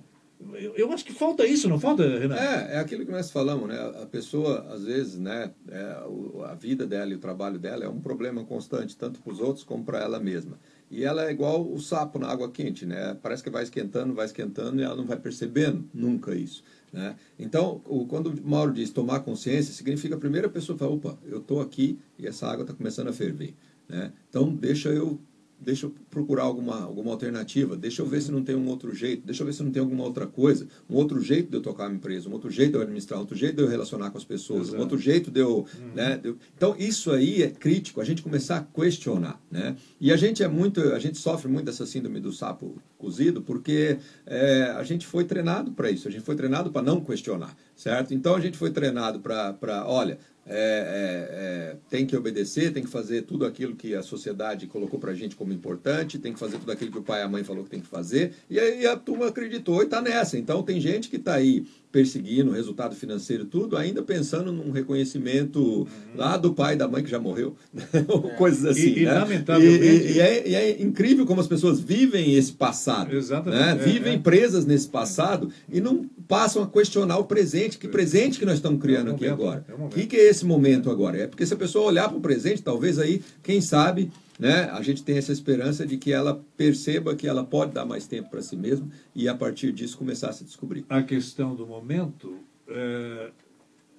Eu, 0.54 0.74
eu 0.76 0.92
acho 0.92 1.04
que 1.04 1.12
falta 1.12 1.44
isso, 1.46 1.68
não 1.68 1.80
falta, 1.80 2.02
Renato? 2.18 2.40
É, 2.40 2.74
é 2.76 2.78
aquilo 2.78 3.04
que 3.04 3.10
nós 3.10 3.30
falamos, 3.30 3.68
né? 3.68 3.76
A 4.02 4.06
pessoa, 4.06 4.66
às 4.72 4.84
vezes, 4.84 5.18
né? 5.18 5.50
é, 5.68 6.04
o- 6.06 6.42
a 6.44 6.54
vida 6.54 6.86
dela 6.86 7.10
e 7.10 7.14
o 7.16 7.18
trabalho 7.18 7.58
dela 7.58 7.84
é 7.84 7.88
um 7.88 8.00
problema 8.00 8.44
constante, 8.44 8.96
tanto 8.96 9.20
para 9.20 9.32
os 9.32 9.40
outros 9.40 9.64
como 9.64 9.84
para 9.84 9.98
ela 9.98 10.20
mesma. 10.20 10.58
E 10.90 11.04
ela 11.04 11.26
é 11.26 11.30
igual 11.30 11.66
o 11.70 11.78
sapo 11.80 12.18
na 12.18 12.28
água 12.28 12.50
quente, 12.50 12.86
né? 12.86 13.16
Parece 13.20 13.42
que 13.42 13.50
vai 13.50 13.62
esquentando, 13.64 14.14
vai 14.14 14.26
esquentando 14.26 14.80
e 14.80 14.84
ela 14.84 14.96
não 14.96 15.04
vai 15.06 15.18
percebendo 15.18 15.84
nunca 15.92 16.34
isso. 16.34 16.62
Né? 16.92 17.16
Então, 17.38 17.82
o- 17.84 18.06
quando 18.06 18.28
o 18.30 18.48
Mauro 18.48 18.72
diz 18.72 18.90
tomar 18.90 19.20
consciência, 19.20 19.74
significa 19.74 20.14
a 20.14 20.18
primeira 20.18 20.48
pessoa 20.48 20.78
falar, 20.78 20.92
opa, 20.92 21.18
eu 21.26 21.38
estou 21.38 21.60
aqui 21.60 21.98
e 22.18 22.26
essa 22.26 22.46
água 22.46 22.62
está 22.62 22.72
começando 22.72 23.08
a 23.08 23.12
ferver. 23.12 23.54
Né? 23.88 24.12
Então, 24.30 24.48
deixa 24.54 24.88
eu 24.88 25.18
deixa 25.60 25.86
eu 25.86 25.94
procurar 26.10 26.42
alguma, 26.44 26.82
alguma 26.82 27.10
alternativa, 27.10 27.76
deixa 27.76 28.02
eu 28.02 28.06
ver 28.06 28.20
se 28.22 28.30
não 28.30 28.42
tem 28.42 28.54
um 28.54 28.68
outro 28.68 28.94
jeito, 28.94 29.24
deixa 29.26 29.42
eu 29.42 29.46
ver 29.46 29.52
se 29.52 29.62
não 29.62 29.70
tem 29.70 29.80
alguma 29.80 30.04
outra 30.04 30.26
coisa, 30.26 30.66
um 30.88 30.94
outro 30.94 31.20
jeito 31.20 31.50
de 31.50 31.56
eu 31.56 31.60
tocar 31.60 31.88
a 31.88 31.92
empresa, 31.92 32.28
um 32.28 32.32
outro 32.32 32.50
jeito 32.50 32.70
de 32.72 32.76
eu 32.76 32.82
administrar, 32.82 33.18
um 33.18 33.22
outro 33.22 33.36
jeito 33.36 33.56
de 33.56 33.62
eu 33.62 33.68
relacionar 33.68 34.10
com 34.10 34.18
as 34.18 34.24
pessoas, 34.24 34.62
Exato. 34.68 34.76
um 34.76 34.80
outro 34.80 34.98
jeito 34.98 35.30
de 35.30 35.40
eu, 35.40 35.66
né, 35.94 36.16
de 36.16 36.28
eu- 36.28 36.36
Então, 36.56 36.74
isso 36.78 37.10
aí 37.10 37.42
é 37.42 37.50
crítico, 37.50 38.00
a 38.00 38.04
gente 38.04 38.22
começar 38.22 38.56
a 38.58 38.62
questionar, 38.62 39.40
né? 39.50 39.76
E 40.00 40.12
a 40.12 40.16
gente 40.16 40.42
é 40.42 40.48
muito, 40.48 40.80
a 40.80 40.98
gente 40.98 41.18
sofre 41.18 41.50
muito 41.50 41.66
dessa 41.66 41.84
síndrome 41.86 42.20
do 42.20 42.32
sapo 42.32 42.80
cozido, 42.96 43.42
porque 43.42 43.98
é, 44.26 44.72
a 44.76 44.82
gente 44.82 45.06
foi 45.06 45.24
treinado 45.24 45.72
para 45.72 45.90
isso, 45.90 46.08
a 46.08 46.10
gente 46.10 46.22
foi 46.24 46.34
treinado 46.36 46.70
para 46.70 46.82
não 46.82 47.00
questionar, 47.00 47.56
certo? 47.76 48.14
Então, 48.14 48.34
a 48.34 48.40
gente 48.40 48.56
foi 48.56 48.70
treinado 48.70 49.20
para, 49.20 49.84
olha, 49.86 50.18
é, 50.48 50.54
é, 50.56 51.72
é, 51.74 51.76
tem 51.90 52.06
que 52.06 52.16
obedecer, 52.16 52.72
tem 52.72 52.82
que 52.82 52.88
fazer 52.90 53.22
tudo 53.22 53.44
aquilo 53.44 53.76
que 53.76 53.94
a 53.94 54.02
sociedade 54.02 54.66
colocou 54.66 54.98
pra 54.98 55.14
gente 55.14 55.36
como 55.36 55.52
importante, 55.52 56.18
tem 56.18 56.32
que 56.32 56.38
fazer 56.38 56.58
tudo 56.58 56.72
aquilo 56.72 56.90
que 56.90 56.98
o 56.98 57.02
pai 57.02 57.20
e 57.20 57.24
a 57.24 57.28
mãe 57.28 57.44
falou 57.44 57.64
que 57.64 57.70
tem 57.70 57.80
que 57.80 57.86
fazer, 57.86 58.32
e 58.48 58.58
aí 58.58 58.86
a 58.86 58.96
turma 58.96 59.26
acreditou 59.28 59.80
e 59.82 59.84
está 59.84 60.00
nessa. 60.00 60.38
Então 60.38 60.62
tem 60.62 60.80
gente 60.80 61.08
que 61.08 61.16
está 61.16 61.34
aí 61.34 61.66
perseguindo 61.90 62.50
o 62.50 62.54
resultado 62.54 62.94
financeiro 62.94 63.44
e 63.44 63.46
tudo, 63.46 63.76
ainda 63.76 64.02
pensando 64.02 64.52
num 64.52 64.70
reconhecimento 64.70 65.86
lá 66.14 66.36
do 66.36 66.52
pai 66.52 66.74
e 66.74 66.76
da 66.76 66.86
mãe 66.86 67.02
que 67.02 67.10
já 67.10 67.18
morreu, 67.18 67.56
ou 68.08 68.22
coisas 68.30 68.64
assim. 68.64 68.88
E- 68.94 68.98
e, 69.00 69.04
né? 69.06 69.12
lamentavelmente- 69.14 69.84
E, 69.84 70.12
e 70.12 70.20
é, 70.20 70.48
e 70.48 70.54
é 70.54 70.82
incrível 70.82 71.24
como 71.26 71.40
as 71.40 71.46
pessoas 71.46 71.80
vivem 71.80 72.34
esse 72.34 72.52
passado. 72.52 73.14
Exatamente, 73.16 73.60
né? 73.62 73.72
é, 73.72 73.74
Vivem 73.74 74.14
é. 74.14 74.18
presas 74.18 74.66
nesse 74.66 74.88
passado 74.88 75.50
e 75.72 75.80
não 75.80 76.04
passam 76.28 76.62
a 76.62 76.68
questionar 76.68 77.18
o 77.18 77.24
presente. 77.24 77.78
Que 77.78 77.88
presente 77.88 78.38
que 78.38 78.44
nós 78.44 78.56
estamos 78.56 78.80
criando 78.80 79.08
É 79.08 79.12
o 79.12 79.14
aqui 79.14 79.24
momento, 79.24 79.42
agora? 79.42 79.64
é 79.66 79.74
o 79.74 79.78
momento. 79.78 79.94
que, 79.94 80.06
que 80.06 80.16
é 80.16 80.28
esse 80.28 80.44
momento 80.44 80.90
agora? 80.90 81.16
É 81.18 81.26
porque 81.26 81.46
se 81.46 81.54
a 81.54 81.56
pessoa 81.56 81.86
olhar 81.86 82.08
para 82.08 82.18
o 82.18 82.20
presente, 82.20 82.62
talvez 82.62 82.98
aí, 82.98 83.22
quem 83.42 83.60
sabe, 83.60 84.12
né, 84.38 84.64
a 84.70 84.82
gente 84.82 85.02
tenha 85.02 85.18
essa 85.18 85.32
esperança 85.32 85.86
de 85.86 85.96
que 85.96 86.12
ela 86.12 86.40
perceba 86.56 87.16
que 87.16 87.26
ela 87.26 87.42
pode 87.42 87.72
dar 87.72 87.84
mais 87.86 88.06
tempo 88.06 88.30
para 88.30 88.42
si 88.42 88.56
mesma 88.56 88.86
e 89.14 89.26
a 89.28 89.34
partir 89.34 89.72
disso 89.72 89.96
começar 89.96 90.28
a 90.28 90.32
se 90.32 90.44
descobrir. 90.44 90.84
A 90.88 91.02
questão 91.02 91.56
do 91.56 91.66
momento, 91.66 92.36
é, 92.68 93.30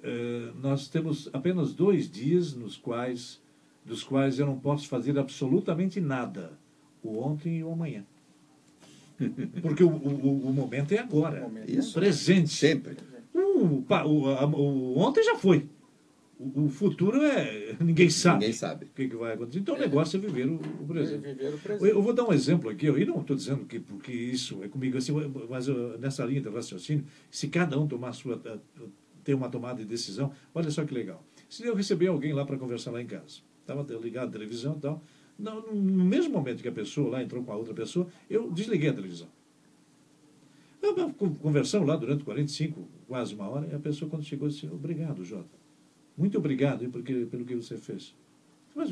é, 0.03 0.49
nós 0.61 0.87
temos 0.87 1.29
apenas 1.33 1.73
dois 1.73 2.09
dias 2.09 2.53
nos 2.53 2.77
quais, 2.77 3.41
dos 3.83 4.03
quais 4.03 4.39
eu 4.39 4.45
não 4.45 4.57
posso 4.57 4.87
fazer 4.87 5.17
absolutamente 5.17 5.99
nada. 5.99 6.51
O 7.03 7.17
ontem 7.19 7.57
e 7.57 7.63
o 7.63 7.71
amanhã. 7.71 8.03
Porque 9.61 9.83
o, 9.83 9.89
o, 9.89 10.47
o 10.49 10.53
momento 10.53 10.91
é 10.93 10.99
agora. 10.99 11.41
Momento 11.41 11.69
é 11.69 11.71
Isso. 11.73 11.93
Presente. 11.93 12.49
Sempre. 12.49 12.97
O, 13.33 13.83
o, 13.83 13.85
a- 14.29 14.45
o 14.45 14.97
ontem 14.99 15.23
já 15.23 15.35
foi. 15.35 15.67
O, 16.39 16.65
o 16.65 16.69
futuro 16.69 17.21
é. 17.21 17.75
Ninguém 17.81 18.09
sabe. 18.09 18.39
Ninguém 18.39 18.53
sabe. 18.53 18.85
O 18.85 18.89
que, 18.95 19.09
que 19.09 19.15
vai 19.15 19.33
acontecer. 19.33 19.59
Então 19.59 19.75
o 19.75 19.79
negócio 19.79 20.17
é 20.17 20.19
viver 20.21 20.47
o, 20.47 20.55
o 20.55 20.87
presente. 20.87 21.21
Viver 21.21 21.43
o 21.43 21.51
Eu, 21.53 21.57
presente. 21.57 21.89
eu 21.91 22.01
vou 22.01 22.13
dar 22.13 22.23
um 22.25 22.31
exemplo 22.33 22.69
aqui, 22.69 22.85
e 22.87 23.05
não 23.05 23.19
estou 23.21 23.35
dizendo 23.35 23.65
que 23.65 23.79
porque 23.79 24.11
isso 24.13 24.63
é 24.63 24.67
comigo 24.69 24.97
assim, 24.97 25.11
mas 25.49 25.67
eu, 25.67 25.97
nessa 25.99 26.23
linha 26.23 26.39
de 26.41 26.49
raciocínio, 26.49 27.03
se 27.29 27.47
cada 27.49 27.77
um 27.77 27.87
tomar 27.87 28.09
a 28.09 28.13
sua, 28.13 28.35
a- 28.45 28.57
ter 29.23 29.33
uma 29.33 29.49
tomada 29.49 29.79
de 29.79 29.85
decisão. 29.85 30.31
Olha 30.55 30.71
só 30.71 30.85
que 30.85 30.93
legal. 30.93 31.21
Se 31.49 31.65
eu 31.65 31.75
receber 31.75 32.07
alguém 32.07 32.31
lá 32.31 32.45
para 32.45 32.57
conversar 32.57 32.91
lá 32.91 33.01
em 33.01 33.05
casa, 33.07 33.39
estava 33.61 33.85
ligado 34.01 34.29
a 34.29 34.31
televisão 34.31 34.75
e 34.77 34.79
tal, 34.81 35.03
no, 35.39 35.73
mesmo 36.05 36.33
momento 36.33 36.61
que 36.61 36.67
a 36.67 36.71
pessoa 36.71 37.09
lá 37.09 37.23
entrou 37.23 37.43
com 37.43 37.51
a 37.51 37.55
outra 37.55 37.73
pessoa, 37.73 38.07
eu 38.29 38.51
desliguei 38.51 38.89
a 38.89 38.93
televisão. 38.93 39.27
Conversamos 41.41 41.87
lá 41.87 41.95
durante 41.95 42.23
45, 42.23 42.87
quase 43.07 43.33
uma 43.33 43.47
hora, 43.49 43.67
e 43.67 43.75
a 43.75 43.79
pessoa, 43.79 44.09
quando 44.09 44.23
chegou, 44.23 44.47
disse: 44.47 44.67
Obrigado, 44.67 45.23
Jota. 45.23 45.57
Muito 46.17 46.37
obrigado 46.37 46.83
hein, 46.83 46.89
porque, 46.89 47.25
pelo 47.25 47.45
que 47.45 47.55
você 47.55 47.77
fez. 47.77 48.15
Mas 48.75 48.91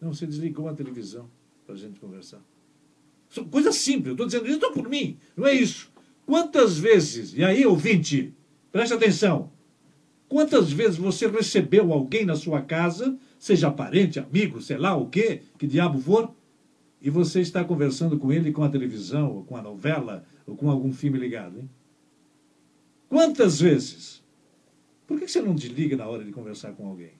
não, 0.00 0.12
você 0.12 0.26
desligou 0.26 0.68
a 0.68 0.74
televisão 0.74 1.28
para 1.64 1.74
a 1.74 1.78
gente 1.78 1.98
conversar. 1.98 2.42
Coisa 3.50 3.72
simples, 3.72 4.06
eu 4.08 4.12
estou 4.12 4.26
dizendo 4.26 4.48
isso 4.48 4.72
por 4.72 4.88
mim, 4.88 5.18
não 5.36 5.46
é 5.46 5.52
isso. 5.54 5.90
Quantas 6.24 6.78
vezes, 6.78 7.34
e 7.34 7.44
aí, 7.44 7.64
ouvinte, 7.64 8.34
preste 8.72 8.94
atenção, 8.94 9.50
quantas 10.28 10.72
vezes 10.72 10.96
você 10.96 11.26
recebeu 11.26 11.92
alguém 11.92 12.24
na 12.24 12.36
sua 12.36 12.62
casa, 12.62 13.18
seja 13.38 13.70
parente, 13.70 14.18
amigo, 14.18 14.60
sei 14.60 14.76
lá 14.76 14.96
o 14.96 15.08
quê, 15.08 15.42
que 15.58 15.66
diabo 15.66 15.98
for, 15.98 16.34
e 17.00 17.10
você 17.10 17.40
está 17.40 17.64
conversando 17.64 18.18
com 18.18 18.32
ele 18.32 18.52
com 18.52 18.64
a 18.64 18.68
televisão, 18.68 19.32
ou 19.32 19.44
com 19.44 19.56
a 19.56 19.62
novela, 19.62 20.24
ou 20.46 20.56
com 20.56 20.70
algum 20.70 20.92
filme 20.92 21.18
ligado, 21.18 21.58
hein? 21.60 21.70
Quantas 23.08 23.60
vezes? 23.60 24.22
Por 25.06 25.18
que 25.18 25.26
você 25.26 25.40
não 25.40 25.54
desliga 25.54 25.96
na 25.96 26.06
hora 26.06 26.24
de 26.24 26.32
conversar 26.32 26.72
com 26.72 26.86
alguém? 26.86 27.12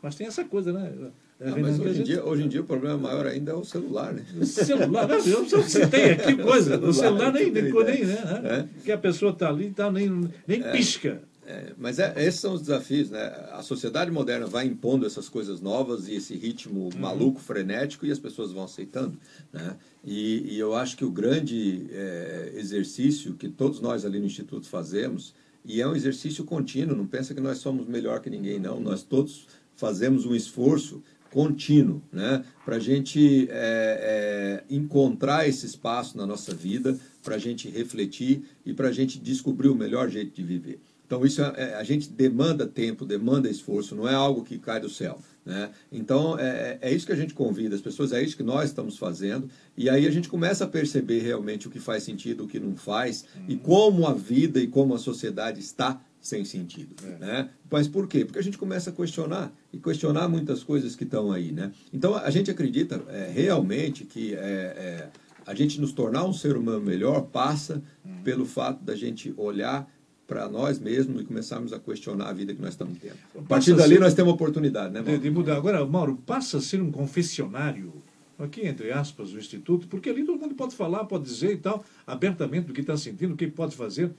Mas 0.00 0.14
tem 0.14 0.26
essa 0.26 0.44
coisa, 0.44 0.72
né? 0.72 1.10
É, 1.38 1.50
não, 1.50 1.58
mas 1.58 1.78
hoje, 1.78 1.94
gente... 1.94 2.00
em 2.00 2.04
dia, 2.04 2.24
hoje 2.24 2.42
em 2.44 2.48
dia 2.48 2.60
o 2.62 2.64
problema 2.64 2.96
maior 2.96 3.26
ainda 3.26 3.52
é 3.52 3.54
o 3.54 3.64
celular, 3.64 4.14
né? 4.14 4.24
O 4.40 4.46
celular, 4.46 5.06
não, 5.06 5.16
eu 5.16 5.44
só 5.46 5.60
citei 5.62 6.12
aqui 6.12 6.36
coisa. 6.36 6.78
O 6.80 6.92
celular 6.94 7.30
nem, 7.32 7.50
nem, 7.50 7.64
nem 7.64 8.04
né? 8.04 8.40
É? 8.44 8.82
Que 8.82 8.92
a 8.92 8.96
pessoa 8.96 9.32
está 9.32 9.48
ali, 9.48 9.70
tá, 9.70 9.90
nem, 9.90 10.30
nem 10.46 10.62
é, 10.62 10.72
pisca. 10.72 11.20
É, 11.48 11.72
mas 11.78 12.00
é, 12.00 12.12
esses 12.16 12.40
são 12.40 12.54
os 12.54 12.60
desafios, 12.60 13.08
né? 13.08 13.20
A 13.52 13.62
sociedade 13.62 14.10
moderna 14.10 14.46
vai 14.46 14.66
impondo 14.66 15.06
essas 15.06 15.28
coisas 15.28 15.60
novas 15.60 16.08
e 16.08 16.14
esse 16.16 16.34
ritmo 16.34 16.90
uhum. 16.92 16.98
maluco, 16.98 17.40
frenético, 17.40 18.04
e 18.04 18.10
as 18.10 18.18
pessoas 18.18 18.50
vão 18.50 18.64
aceitando, 18.64 19.16
né? 19.52 19.76
E, 20.04 20.54
e 20.54 20.58
eu 20.58 20.74
acho 20.74 20.96
que 20.96 21.04
o 21.04 21.10
grande 21.10 21.86
é, 21.92 22.52
exercício 22.56 23.34
que 23.34 23.48
todos 23.48 23.80
nós 23.80 24.04
ali 24.04 24.18
no 24.18 24.26
Instituto 24.26 24.66
fazemos, 24.66 25.34
e 25.64 25.80
é 25.80 25.86
um 25.86 25.94
exercício 25.94 26.44
contínuo, 26.44 26.96
não 26.96 27.06
pensa 27.06 27.32
que 27.32 27.40
nós 27.40 27.58
somos 27.58 27.86
melhor 27.86 28.20
que 28.20 28.28
ninguém, 28.28 28.58
não. 28.58 28.80
Nós 28.80 29.04
todos 29.04 29.46
fazemos 29.76 30.26
um 30.26 30.34
esforço 30.34 31.02
contínuo, 31.30 32.02
né? 32.12 32.44
para 32.64 32.76
a 32.76 32.78
gente 32.80 33.48
é, 33.50 34.62
é, 34.70 34.74
encontrar 34.74 35.48
esse 35.48 35.66
espaço 35.66 36.16
na 36.16 36.26
nossa 36.26 36.54
vida, 36.54 36.98
para 37.22 37.34
a 37.34 37.38
gente 37.38 37.68
refletir 37.68 38.44
e 38.64 38.72
para 38.72 38.88
a 38.88 38.92
gente 38.92 39.18
descobrir 39.18 39.68
o 39.68 39.74
melhor 39.74 40.08
jeito 40.08 40.34
de 40.34 40.42
viver. 40.42 40.80
Então, 41.06 41.24
isso 41.24 41.40
é, 41.40 41.54
é, 41.56 41.74
a 41.74 41.84
gente 41.84 42.10
demanda 42.10 42.66
tempo, 42.66 43.06
demanda 43.06 43.48
esforço, 43.48 43.94
não 43.94 44.08
é 44.08 44.14
algo 44.14 44.42
que 44.42 44.58
cai 44.58 44.80
do 44.80 44.90
céu. 44.90 45.20
Né? 45.44 45.70
Então, 45.92 46.36
é, 46.38 46.78
é, 46.82 46.90
é 46.90 46.94
isso 46.94 47.06
que 47.06 47.12
a 47.12 47.16
gente 47.16 47.32
convida 47.32 47.76
as 47.76 47.80
pessoas, 47.80 48.12
é 48.12 48.20
isso 48.20 48.36
que 48.36 48.42
nós 48.42 48.70
estamos 48.70 48.98
fazendo, 48.98 49.48
e 49.76 49.88
aí 49.88 50.06
a 50.06 50.10
gente 50.10 50.28
começa 50.28 50.64
a 50.64 50.66
perceber 50.66 51.20
realmente 51.20 51.68
o 51.68 51.70
que 51.70 51.78
faz 51.78 52.02
sentido, 52.02 52.44
o 52.44 52.48
que 52.48 52.58
não 52.58 52.74
faz, 52.74 53.24
uhum. 53.36 53.44
e 53.48 53.56
como 53.56 54.06
a 54.06 54.12
vida 54.12 54.60
e 54.60 54.66
como 54.66 54.94
a 54.94 54.98
sociedade 54.98 55.60
está 55.60 56.00
sem 56.20 56.44
sentido. 56.44 56.96
É. 57.04 57.18
Né? 57.18 57.50
Mas 57.70 57.86
por 57.86 58.08
quê? 58.08 58.24
Porque 58.24 58.40
a 58.40 58.42
gente 58.42 58.58
começa 58.58 58.90
a 58.90 58.92
questionar 58.92 59.52
e 59.72 59.78
questionar 59.78 60.28
muitas 60.28 60.64
coisas 60.64 60.96
que 60.96 61.04
estão 61.04 61.30
aí. 61.30 61.52
Né? 61.52 61.70
Então 61.92 62.16
a 62.16 62.30
gente 62.30 62.50
acredita 62.50 63.00
é, 63.08 63.30
realmente 63.32 64.04
que 64.04 64.34
é, 64.34 65.08
a 65.46 65.54
gente 65.54 65.80
nos 65.80 65.92
tornar 65.92 66.24
um 66.24 66.32
ser 66.32 66.56
humano 66.56 66.80
melhor 66.80 67.22
passa 67.22 67.80
uhum. 68.04 68.22
pelo 68.24 68.44
fato 68.44 68.82
da 68.82 68.96
gente 68.96 69.32
olhar 69.36 69.88
para 70.26 70.48
nós 70.48 70.78
mesmos 70.78 71.22
e 71.22 71.24
começarmos 71.24 71.72
a 71.72 71.78
questionar 71.78 72.28
a 72.28 72.32
vida 72.32 72.54
que 72.54 72.60
nós 72.60 72.70
estamos 72.70 72.98
tendo. 72.98 73.16
A 73.38 73.42
partir 73.42 73.74
dali 73.74 73.94
ser, 73.94 74.00
nós 74.00 74.14
temos 74.14 74.30
uma 74.30 74.34
oportunidade, 74.34 74.92
né, 74.92 75.00
Mauro? 75.00 75.18
De, 75.18 75.22
de 75.22 75.30
mudar. 75.30 75.56
Agora, 75.56 75.84
Mauro, 75.86 76.16
passa 76.26 76.58
a 76.58 76.60
ser 76.60 76.80
um 76.82 76.90
confessionário 76.90 77.92
aqui 78.38 78.66
entre 78.66 78.92
aspas, 78.92 79.32
o 79.32 79.38
Instituto, 79.38 79.88
porque 79.88 80.10
ali 80.10 80.24
todo 80.24 80.38
mundo 80.38 80.54
pode 80.54 80.74
falar, 80.74 81.04
pode 81.04 81.24
dizer 81.24 81.52
e 81.52 81.56
tal, 81.56 81.84
abertamente 82.06 82.66
do 82.66 82.72
que 82.72 82.80
está 82.80 82.96
sentindo, 82.96 83.34
o 83.34 83.36
que 83.36 83.46
pode 83.46 83.74
fazer. 83.74 84.12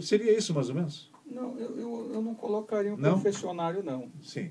Seria 0.00 0.36
isso 0.36 0.54
mais 0.54 0.68
ou 0.68 0.74
menos? 0.74 1.10
Não, 1.26 1.58
eu, 1.58 1.78
eu, 1.78 2.10
eu 2.14 2.22
não 2.22 2.34
colocaria 2.34 2.92
um 2.92 2.96
não? 2.96 3.14
confessionário, 3.14 3.82
não. 3.82 4.10
Sim. 4.22 4.50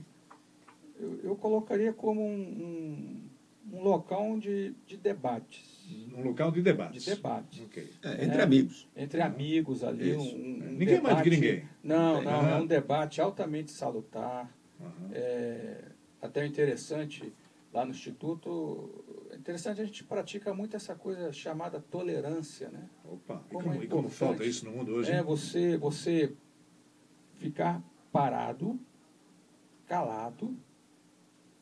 Eu, 0.99 1.20
eu 1.24 1.36
colocaria 1.36 1.93
como 1.93 2.22
um, 2.22 3.22
um, 3.72 3.78
um 3.78 3.84
local 3.84 4.38
de, 4.38 4.74
de 4.86 4.97
debates. 4.97 5.80
Um 6.16 6.24
local 6.24 6.52
de 6.52 6.62
debates. 6.62 7.04
De 7.04 7.16
debates. 7.16 7.62
Okay. 7.62 7.89
É, 8.04 8.26
entre 8.26 8.39
é, 8.39 8.44
amigos. 8.44 8.88
Entre 8.96 9.22
amigos 9.22 9.84
ali. 9.84 10.14
Um, 10.16 10.22
um 10.22 10.72
ninguém 10.72 10.96
debate, 10.96 11.04
mais 11.04 11.18
do 11.18 11.24
que 11.24 11.30
ninguém. 11.30 11.64
Não, 11.84 12.22
não, 12.22 12.50
é 12.50 12.56
um 12.56 12.66
debate 12.66 13.22
altamente 13.22 13.72
salutar. 13.72 14.52
Uhum. 14.80 15.10
É, 15.14 15.86
até 16.22 16.46
interessante, 16.46 17.34
lá 17.74 17.86
no 17.86 17.92
Instituto, 17.92 19.04
é 19.32 19.36
interessante, 19.36 19.82
a 19.82 19.86
gente 19.86 20.04
pratica 20.04 20.54
muito 20.54 20.76
essa 20.76 20.96
coisa 20.96 21.32
chamada 21.32 21.80
tolerância, 21.80 22.70
né? 22.70 22.88
Opa, 23.06 23.44
como, 23.50 23.60
e 23.60 23.64
como, 23.64 23.82
é 23.82 23.86
e 23.86 23.88
como 23.88 24.10
falta 24.10 24.44
isso 24.44 24.66
no 24.66 24.72
mundo 24.72 24.94
hoje? 24.94 25.12
É, 25.12 25.24
você, 25.24 25.78
você 25.78 26.34
ficar 27.36 27.82
parado, 28.12 28.80
calado 29.88 30.56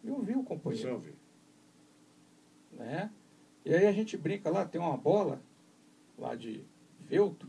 e 0.04 0.10
ouvir 0.10 0.38
o 0.38 0.44
companheiro. 0.44 0.88
Você 0.88 0.94
ouvir. 0.94 1.16
Né? 2.74 3.10
E 3.70 3.76
aí 3.76 3.86
a 3.86 3.92
gente 3.92 4.18
brinca 4.18 4.50
lá, 4.50 4.66
tem 4.66 4.82
uma 4.82 4.98
bola 4.98 5.40
lá 6.18 6.34
de 6.34 6.66
feltro, 7.08 7.48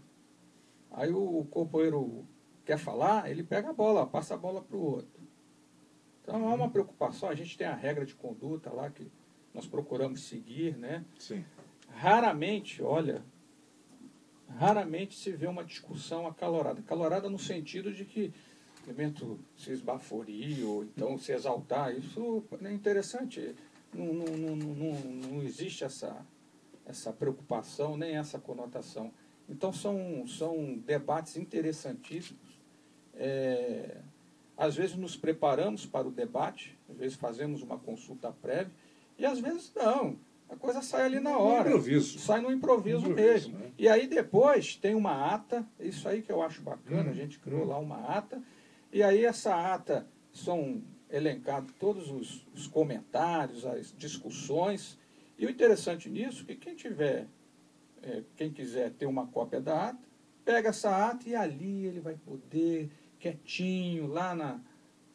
aí 0.90 1.10
o 1.10 1.46
companheiro 1.50 2.26
quer 2.62 2.76
falar, 2.76 3.30
ele 3.30 3.42
pega 3.42 3.70
a 3.70 3.72
bola, 3.72 4.06
passa 4.06 4.34
a 4.34 4.36
bola 4.36 4.60
para 4.60 4.76
o 4.76 4.82
outro. 4.82 5.22
Então 6.22 6.46
há 6.46 6.54
uma 6.54 6.68
preocupação, 6.68 7.30
a 7.30 7.34
gente 7.34 7.56
tem 7.56 7.66
a 7.66 7.74
regra 7.74 8.04
de 8.04 8.14
conduta 8.14 8.70
lá 8.70 8.90
que 8.90 9.10
nós 9.54 9.66
procuramos 9.66 10.20
seguir, 10.24 10.76
né? 10.76 11.06
Sim. 11.18 11.42
Raramente, 11.88 12.82
olha, 12.82 13.24
raramente 14.58 15.16
se 15.16 15.32
vê 15.32 15.46
uma 15.46 15.64
discussão 15.64 16.26
acalorada. 16.26 16.80
Acalorada 16.80 17.30
no 17.30 17.38
sentido 17.38 17.94
de 17.94 18.04
que 18.04 18.30
elemento 18.86 19.40
se 19.56 19.72
esbaforir 19.72 20.66
ou 20.68 20.84
então 20.84 21.16
se 21.16 21.32
exaltar. 21.32 21.96
Isso 21.96 22.44
é 22.62 22.70
interessante. 22.70 23.54
Não, 23.92 24.06
não, 24.12 24.56
não, 24.56 24.94
não, 24.94 25.42
existe 25.42 25.84
essa, 25.84 26.24
essa 26.86 27.12
preocupação 27.12 27.96
nem 27.96 28.16
essa 28.16 28.38
conotação. 28.38 29.12
Então 29.48 29.72
são, 29.72 30.26
são 30.26 30.78
debates 30.78 31.36
interessantíssimos. 31.36 32.60
É, 33.14 33.96
às 34.56 34.76
vezes 34.76 34.96
nos 34.96 35.16
preparamos 35.16 35.86
para 35.86 36.06
o 36.06 36.10
debate, 36.10 36.78
às 36.88 36.96
vezes 36.96 37.16
fazemos 37.16 37.62
uma 37.62 37.78
consulta 37.78 38.30
prévia, 38.30 38.72
e 39.18 39.26
às 39.26 39.40
vezes 39.40 39.72
não. 39.74 40.16
A 40.48 40.56
coisa 40.56 40.82
sai 40.82 41.02
ali 41.02 41.20
na 41.20 41.38
hora. 41.38 41.64
No 41.64 41.76
improviso. 41.76 42.18
Sai 42.18 42.40
no 42.40 42.52
improviso, 42.52 42.98
improviso 42.98 43.14
mesmo. 43.14 43.58
Né? 43.58 43.70
E 43.78 43.88
aí 43.88 44.06
depois 44.06 44.76
tem 44.76 44.94
uma 44.94 45.32
ata, 45.32 45.66
isso 45.78 46.08
aí 46.08 46.22
que 46.22 46.30
eu 46.30 46.42
acho 46.42 46.60
bacana, 46.62 47.08
hum. 47.08 47.10
a 47.10 47.14
gente 47.14 47.38
criou 47.38 47.62
hum. 47.62 47.68
lá 47.68 47.78
uma 47.78 48.16
ata, 48.16 48.42
e 48.92 49.02
aí 49.02 49.24
essa 49.24 49.54
ata 49.72 50.06
são 50.32 50.82
elencados 51.10 51.72
todos 51.78 52.10
os, 52.10 52.46
os, 52.54 52.66
comentários, 52.66 53.66
as 53.66 53.94
discussões. 53.96 54.98
E 55.38 55.46
o 55.46 55.50
interessante 55.50 56.08
nisso 56.08 56.44
é 56.44 56.54
que 56.54 56.56
quem 56.56 56.74
tiver, 56.74 57.26
é, 58.02 58.22
quem 58.36 58.52
quiser 58.52 58.90
ter 58.92 59.06
uma 59.06 59.26
cópia 59.26 59.60
da 59.60 59.88
ata, 59.88 60.08
pega 60.44 60.68
essa 60.68 61.08
ata 61.08 61.28
e 61.28 61.34
ali 61.34 61.86
ele 61.86 62.00
vai 62.00 62.14
poder, 62.14 62.90
quietinho, 63.18 64.06
lá 64.06 64.34
na, 64.34 64.60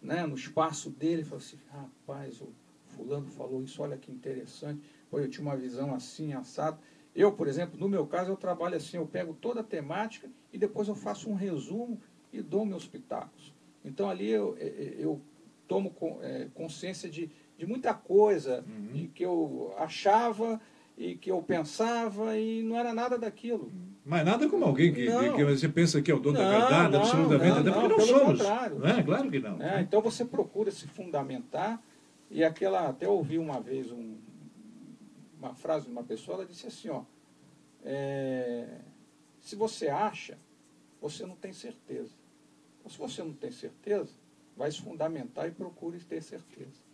né, 0.01 0.25
no 0.25 0.35
espaço 0.35 0.89
dele, 0.89 1.23
fala 1.23 1.41
assim, 1.41 1.59
rapaz, 1.69 2.41
o 2.41 2.49
fulano 2.87 3.27
falou 3.27 3.63
isso, 3.63 3.81
olha 3.81 3.97
que 3.97 4.11
interessante 4.11 4.81
ou 5.11 5.19
eu 5.19 5.29
tinha 5.29 5.45
uma 5.45 5.55
visão 5.55 5.93
assim, 5.93 6.33
assado. 6.33 6.79
Eu, 7.15 7.31
por 7.31 7.47
exemplo, 7.47 7.79
no 7.79 7.87
meu 7.87 8.05
caso, 8.05 8.31
eu 8.31 8.35
trabalho 8.35 8.75
assim, 8.75 8.97
eu 8.97 9.07
pego 9.07 9.33
toda 9.33 9.61
a 9.61 9.63
temática 9.63 10.29
e 10.51 10.57
depois 10.57 10.87
eu 10.87 10.95
faço 10.95 11.29
um 11.29 11.35
resumo 11.35 11.99
e 12.33 12.41
dou 12.41 12.65
meus 12.65 12.85
pitacos. 12.85 13.53
Então 13.83 14.09
ali 14.09 14.29
eu, 14.29 14.57
eu 14.57 15.21
tomo 15.68 15.95
consciência 16.53 17.09
de, 17.09 17.30
de 17.57 17.66
muita 17.66 17.93
coisa 17.93 18.63
uhum. 18.68 18.91
e 18.95 19.07
que 19.07 19.24
eu 19.24 19.74
achava 19.78 20.59
e 20.97 21.16
que 21.16 21.30
eu 21.30 21.41
pensava 21.41 22.38
e 22.38 22.63
não 22.63 22.78
era 22.78 22.93
nada 22.93 23.18
daquilo. 23.18 23.72
Mas 24.03 24.26
nada 24.26 24.47
como 24.47 24.63
alguém 24.63 24.93
que, 24.93 25.07
que, 25.07 25.43
você 25.43 25.68
pensa 25.68 26.01
que 26.01 26.09
é 26.09 26.16
o 26.16 26.20
dono 26.20 26.39
não, 26.39 26.45
da 26.45 26.59
verdade, 26.59 26.93
não, 26.93 26.99
absolutamente, 27.01 27.51
não, 27.51 27.59
até 27.59 27.72
porque 27.72 27.88
não, 27.88 27.99
somos. 27.99 28.39
Contrário. 28.39 28.80
Não 28.80 28.88
é? 28.88 29.03
Claro 29.03 29.32
que 29.32 29.39
não. 29.39 29.61
É, 29.61 29.82
então 29.82 30.01
você 30.01 30.24
procura 30.24 30.72
se 30.72 30.88
fundamentar 30.88 31.82
e 32.30 32.43
aquela, 32.43 32.88
até 32.88 33.07
ouvi 33.07 33.38
uma 33.38 33.59
vez 33.59 33.91
um, 33.91 34.16
uma 35.38 35.53
frase 35.53 35.86
de 35.86 35.91
uma 35.91 36.03
pessoa, 36.03 36.38
ela 36.38 36.45
disse 36.45 36.68
assim, 36.68 36.89
ó, 36.89 37.03
é, 37.84 38.80
se 39.39 39.55
você 39.55 39.89
acha, 39.89 40.38
você 41.01 41.26
não 41.26 41.36
tem 41.36 41.53
certeza. 41.53 42.13
Então, 42.80 42.91
se 42.91 42.97
você 42.97 43.24
não 43.24 43.34
tem 43.34 43.51
certeza, 43.51 44.13
vai 44.55 44.71
se 44.71 44.81
fundamentar 44.81 45.47
e 45.47 45.51
procure 45.51 45.99
ter 45.99 46.21
certeza. 46.21 46.85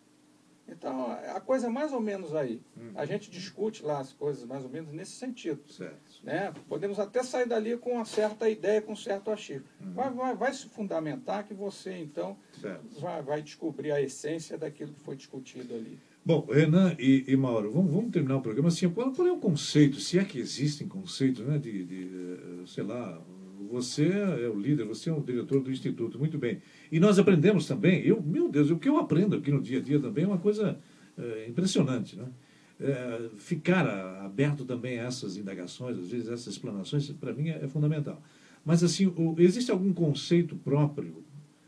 Então, 0.67 1.11
a 1.11 1.39
coisa 1.41 1.67
é 1.67 1.69
mais 1.69 1.91
ou 1.91 1.99
menos 1.99 2.33
aí. 2.33 2.61
A 2.95 3.05
gente 3.05 3.29
discute 3.29 3.83
lá 3.83 3.99
as 3.99 4.13
coisas 4.13 4.45
mais 4.45 4.63
ou 4.63 4.69
menos 4.69 4.93
nesse 4.93 5.11
sentido. 5.11 5.61
Certo. 5.67 6.23
Né? 6.23 6.53
Podemos 6.69 6.97
até 6.97 7.21
sair 7.23 7.45
dali 7.45 7.77
com 7.77 7.91
uma 7.95 8.05
certa 8.05 8.49
ideia, 8.49 8.81
com 8.81 8.93
um 8.93 8.95
certo 8.95 9.31
achismo. 9.31 9.65
Vai, 9.93 10.09
vai, 10.11 10.35
vai 10.35 10.53
se 10.53 10.67
fundamentar 10.69 11.45
que 11.45 11.53
você, 11.53 11.97
então, 11.97 12.37
vai, 12.99 13.21
vai 13.21 13.41
descobrir 13.41 13.91
a 13.91 14.01
essência 14.01 14.57
daquilo 14.57 14.93
que 14.93 15.01
foi 15.01 15.15
discutido 15.15 15.75
ali. 15.75 15.99
Bom, 16.23 16.45
Renan 16.45 16.95
e, 16.99 17.25
e 17.27 17.35
Mauro, 17.35 17.71
vamos, 17.71 17.91
vamos 17.91 18.11
terminar 18.11 18.37
o 18.37 18.41
programa 18.41 18.69
assim. 18.69 18.87
Qual, 18.89 19.11
qual 19.11 19.27
é 19.27 19.31
o 19.31 19.39
conceito, 19.39 19.99
se 19.99 20.19
é 20.19 20.23
que 20.23 20.39
existem 20.39 20.87
conceitos, 20.87 21.45
né, 21.45 21.57
de, 21.57 21.83
de, 21.83 22.03
eh, 22.03 22.67
sei 22.67 22.83
lá, 22.83 23.19
você 23.69 24.07
é 24.07 24.49
o 24.49 24.59
líder, 24.59 24.85
você 24.85 25.09
é 25.09 25.13
o 25.13 25.21
diretor 25.21 25.61
do 25.61 25.71
Instituto, 25.71 26.17
muito 26.19 26.37
bem. 26.37 26.61
E 26.91 26.99
nós 26.99 27.19
aprendemos 27.19 27.65
também, 27.67 28.01
eu, 28.05 28.21
meu 28.21 28.49
Deus, 28.49 28.69
o 28.71 28.77
que 28.77 28.89
eu 28.89 28.97
aprendo 28.97 29.35
aqui 29.35 29.51
no 29.51 29.61
dia 29.61 29.79
a 29.79 29.81
dia 29.81 29.99
também 29.99 30.23
é 30.23 30.27
uma 30.27 30.37
coisa 30.37 30.77
eh, 31.17 31.45
impressionante, 31.49 32.15
né? 32.17 32.27
Eh, 32.79 33.29
ficar 33.37 33.85
aberto 34.25 34.65
também 34.65 34.99
a 34.99 35.03
essas 35.03 35.37
indagações, 35.37 35.97
às 35.99 36.09
vezes 36.09 36.27
essas 36.29 36.53
explanações, 36.53 37.09
para 37.11 37.31
mim 37.33 37.49
é, 37.49 37.63
é 37.63 37.67
fundamental. 37.67 38.21
Mas 38.65 38.83
assim, 38.83 39.05
o- 39.07 39.35
existe 39.37 39.69
algum 39.71 39.93
conceito 39.93 40.55
próprio, 40.55 41.23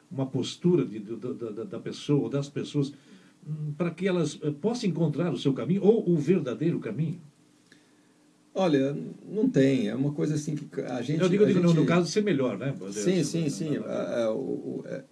uma 0.09 0.25
postura 0.25 0.85
de, 0.85 0.99
da, 0.99 1.31
da- 1.51 1.63
da 1.63 1.79
pessoa, 1.79 2.21
ou 2.23 2.29
das 2.29 2.49
pessoas, 2.49 2.93
hum, 3.47 3.73
para 3.77 3.91
que 3.91 4.07
elas 4.07 4.39
eh, 4.41 4.51
possam 4.51 4.89
encontrar 4.89 5.31
o 5.33 5.37
seu 5.37 5.53
caminho, 5.53 5.83
ou 5.83 6.09
o 6.09 6.17
verdadeiro 6.17 6.79
caminho? 6.79 7.19
Olha, 8.55 8.95
não 9.27 9.49
tem. 9.49 9.87
É 9.89 9.95
uma 9.95 10.11
coisa 10.13 10.35
assim 10.35 10.55
que 10.55 10.81
a 10.81 11.01
gente. 11.01 11.21
Eu 11.21 11.29
digo, 11.29 11.45
digo, 11.45 11.59
no- 11.59 11.69
gente- 11.69 11.77
no 11.79 11.85
caso, 11.85 12.09
ser 12.09 12.23
melhor, 12.23 12.57
né? 12.57 12.73
Sim, 12.91 13.23
sim, 13.23 13.49
sim. 13.49 13.77
É, 13.77 14.21
é, 14.23 14.27
o, 14.29 14.33
o- 14.35 14.83
é, 14.85 15.03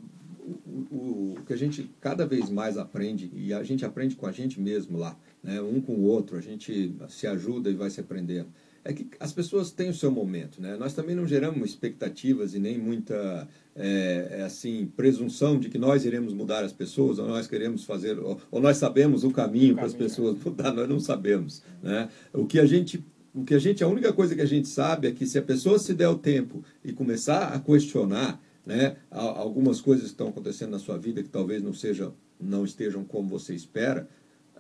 o- 0.46 0.96
o- 0.96 1.36
o 1.40 1.44
que 1.46 1.54
a 1.54 1.58
gente 1.58 1.90
cada 2.00 2.26
vez 2.26 2.50
mais 2.50 2.78
aprende, 2.78 3.32
e 3.36 3.52
a 3.54 3.64
gente 3.64 3.84
aprende 3.84 4.16
com 4.16 4.28
a 4.28 4.32
gente 4.32 4.60
mesmo 4.62 4.98
lá, 4.98 5.18
né? 5.44 5.60
um 5.62 5.82
com 5.82 5.94
o 5.94 6.04
outro, 6.04 6.38
a 6.38 6.42
gente 6.42 6.94
se 7.10 7.26
ajuda 7.26 7.70
e 7.70 7.74
vai 7.74 7.90
se 7.90 8.00
aprendendo. 8.00 8.48
É 8.84 8.94
que 8.94 9.08
as 9.20 9.32
pessoas 9.32 9.72
têm 9.72 9.90
o 9.90 9.94
seu 9.94 10.10
momento, 10.12 10.60
né? 10.60 10.76
Nós 10.76 10.94
também 10.96 11.16
não 11.16 11.28
geramos 11.28 11.70
expectativas 11.70 12.56
e 12.56 12.60
nem 12.60 12.80
muita 12.80 13.48
é, 13.76 14.38
é 14.40 14.42
assim 14.44 14.92
presunção 14.98 15.60
de 15.60 15.70
que 15.70 15.78
nós 15.78 16.04
iremos 16.04 16.34
mudar 16.34 16.64
as 16.64 16.74
pessoas 16.74 17.20
ou 17.20 17.28
nós 17.28 17.46
queremos 17.48 17.84
fazer 17.86 18.18
ou, 18.20 18.40
ou 18.50 18.60
nós 18.60 18.78
sabemos 18.78 19.24
o 19.24 19.30
caminho 19.30 19.76
para 19.76 19.86
as 19.86 19.94
caminho, 19.94 20.10
pessoas 20.10 20.38
mudar. 20.44 20.74
Nós 20.74 20.90
não 20.90 21.00
sabemos, 21.00 21.62
né? 21.82 22.10
O 22.34 22.46
que 22.48 22.60
a 22.60 22.66
gente 22.66 23.04
o 23.34 23.44
que 23.44 23.54
a 23.54 23.60
gente, 23.60 23.84
a 23.84 23.88
única 23.88 24.12
coisa 24.12 24.36
que 24.36 24.42
a 24.42 24.46
gente 24.46 24.68
sabe 24.68 25.08
é 25.08 25.12
que 25.12 25.26
se 25.26 25.38
a 25.38 25.42
pessoa 25.42 25.80
se 25.80 25.94
der 25.94 26.10
o 26.10 26.18
tempo 26.18 26.64
e 26.84 26.92
começar 26.92 27.54
a 27.54 27.60
questionar, 27.60 28.42
né, 28.66 28.98
algumas 29.10 29.82
coisas 29.82 30.06
que 30.06 30.12
estão 30.12 30.28
acontecendo 30.28 30.72
na 30.72 30.80
sua 30.80 30.98
vida 30.98 31.24
que 31.24 31.30
talvez 31.30 31.64
não 31.64 31.74
sejam, 31.74 32.14
não 32.40 32.66
estejam 32.66 33.04
como 33.04 33.30
você 33.30 33.56
espera, 33.56 34.08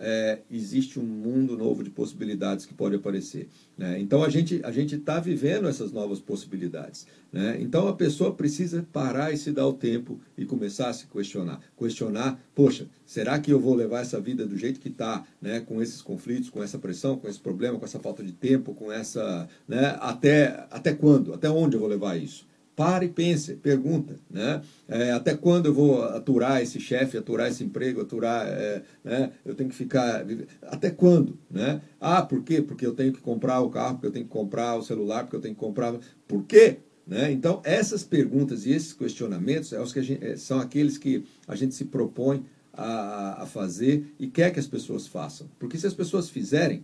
é, 0.03 0.39
existe 0.49 0.99
um 0.99 1.03
mundo 1.03 1.55
novo 1.55 1.83
de 1.83 1.91
possibilidades 1.91 2.65
que 2.65 2.73
pode 2.73 2.95
aparecer. 2.95 3.47
Né? 3.77 3.99
Então 3.99 4.23
a 4.23 4.29
gente 4.29 4.59
a 4.63 4.71
gente 4.71 4.95
está 4.95 5.19
vivendo 5.19 5.67
essas 5.67 5.91
novas 5.91 6.19
possibilidades. 6.19 7.05
Né? 7.31 7.57
Então 7.61 7.87
a 7.87 7.93
pessoa 7.93 8.33
precisa 8.33 8.85
parar 8.91 9.31
e 9.31 9.37
se 9.37 9.51
dar 9.51 9.67
o 9.67 9.73
tempo 9.73 10.19
e 10.35 10.43
começar 10.43 10.89
a 10.89 10.93
se 10.93 11.05
questionar. 11.05 11.61
Questionar, 11.77 12.41
poxa, 12.55 12.87
será 13.05 13.39
que 13.39 13.51
eu 13.51 13.59
vou 13.59 13.75
levar 13.75 14.01
essa 14.01 14.19
vida 14.19 14.45
do 14.45 14.57
jeito 14.57 14.79
que 14.79 14.89
está, 14.89 15.23
né? 15.39 15.59
com 15.59 15.79
esses 15.81 16.01
conflitos, 16.01 16.49
com 16.49 16.63
essa 16.63 16.79
pressão, 16.79 17.15
com 17.17 17.27
esse 17.27 17.39
problema, 17.39 17.77
com 17.77 17.85
essa 17.85 17.99
falta 17.99 18.23
de 18.23 18.31
tempo, 18.31 18.73
com 18.73 18.91
essa. 18.91 19.47
Né? 19.67 19.95
Até, 19.99 20.65
até 20.71 20.93
quando? 20.93 21.31
Até 21.31 21.47
onde 21.49 21.75
eu 21.75 21.79
vou 21.79 21.89
levar 21.89 22.17
isso? 22.17 22.49
Pare 22.75 23.05
e 23.05 23.09
pense, 23.09 23.55
pergunta, 23.55 24.15
né? 24.29 24.61
É, 24.87 25.11
até 25.11 25.35
quando 25.35 25.65
eu 25.65 25.73
vou 25.73 26.03
aturar 26.03 26.61
esse 26.61 26.79
chefe, 26.79 27.17
aturar 27.17 27.49
esse 27.49 27.63
emprego, 27.63 28.01
aturar, 28.01 28.47
é, 28.47 28.81
né? 29.03 29.31
Eu 29.45 29.53
tenho 29.53 29.69
que 29.69 29.75
ficar, 29.75 30.25
até 30.63 30.89
quando, 30.89 31.37
né? 31.49 31.81
Ah, 31.99 32.21
por 32.21 32.43
quê? 32.43 32.61
Porque 32.61 32.85
eu 32.85 32.93
tenho 32.93 33.11
que 33.11 33.19
comprar 33.19 33.59
o 33.59 33.69
carro, 33.69 33.95
porque 33.95 34.07
eu 34.07 34.11
tenho 34.11 34.25
que 34.25 34.31
comprar 34.31 34.75
o 34.75 34.83
celular, 34.83 35.23
porque 35.23 35.35
eu 35.35 35.41
tenho 35.41 35.53
que 35.53 35.59
comprar, 35.59 35.93
por 36.27 36.43
quê? 36.45 36.77
Né? 37.05 37.31
Então 37.31 37.61
essas 37.63 38.03
perguntas 38.03 38.65
e 38.65 38.71
esses 38.71 38.93
questionamentos 38.93 39.73
é 39.73 39.83
que 39.83 40.01
gente, 40.01 40.23
é, 40.23 40.37
são 40.37 40.59
aqueles 40.59 40.97
que 40.97 41.25
a 41.47 41.55
gente 41.55 41.75
se 41.75 41.85
propõe 41.85 42.45
a, 42.71 43.43
a 43.43 43.45
fazer 43.45 44.13
e 44.19 44.27
quer 44.27 44.51
que 44.51 44.59
as 44.59 44.67
pessoas 44.67 45.07
façam, 45.07 45.49
porque 45.59 45.77
se 45.77 45.85
as 45.85 45.93
pessoas 45.93 46.29
fizerem 46.29 46.83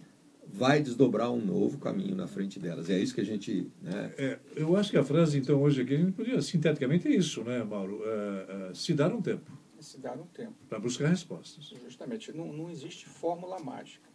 vai 0.53 0.81
desdobrar 0.81 1.31
um 1.31 1.43
novo 1.43 1.77
caminho 1.77 2.15
na 2.15 2.27
frente 2.27 2.59
delas. 2.59 2.89
E 2.89 2.93
é 2.93 2.99
isso 2.99 3.13
que 3.13 3.21
a 3.21 3.25
gente. 3.25 3.71
Né? 3.81 4.13
É, 4.17 4.39
eu 4.55 4.75
acho 4.75 4.91
que 4.91 4.97
a 4.97 5.03
frase, 5.03 5.37
então, 5.37 5.61
hoje 5.61 5.81
aqui, 5.81 5.95
a 5.95 5.97
gente 5.97 6.13
podia, 6.13 6.41
sinteticamente, 6.41 7.07
é 7.07 7.11
isso, 7.11 7.43
né, 7.43 7.63
Mauro? 7.63 8.01
É, 8.03 8.69
é, 8.69 8.73
se 8.73 8.93
dar 8.93 9.13
um 9.13 9.21
tempo 9.21 9.51
Se 9.79 9.99
dar 9.99 10.17
um 10.17 10.25
tempo. 10.27 10.55
para 10.67 10.79
buscar 10.79 11.07
respostas. 11.07 11.65
Justamente, 11.83 12.31
não, 12.31 12.51
não 12.51 12.69
existe 12.69 13.05
fórmula 13.05 13.59
mágica. 13.59 14.09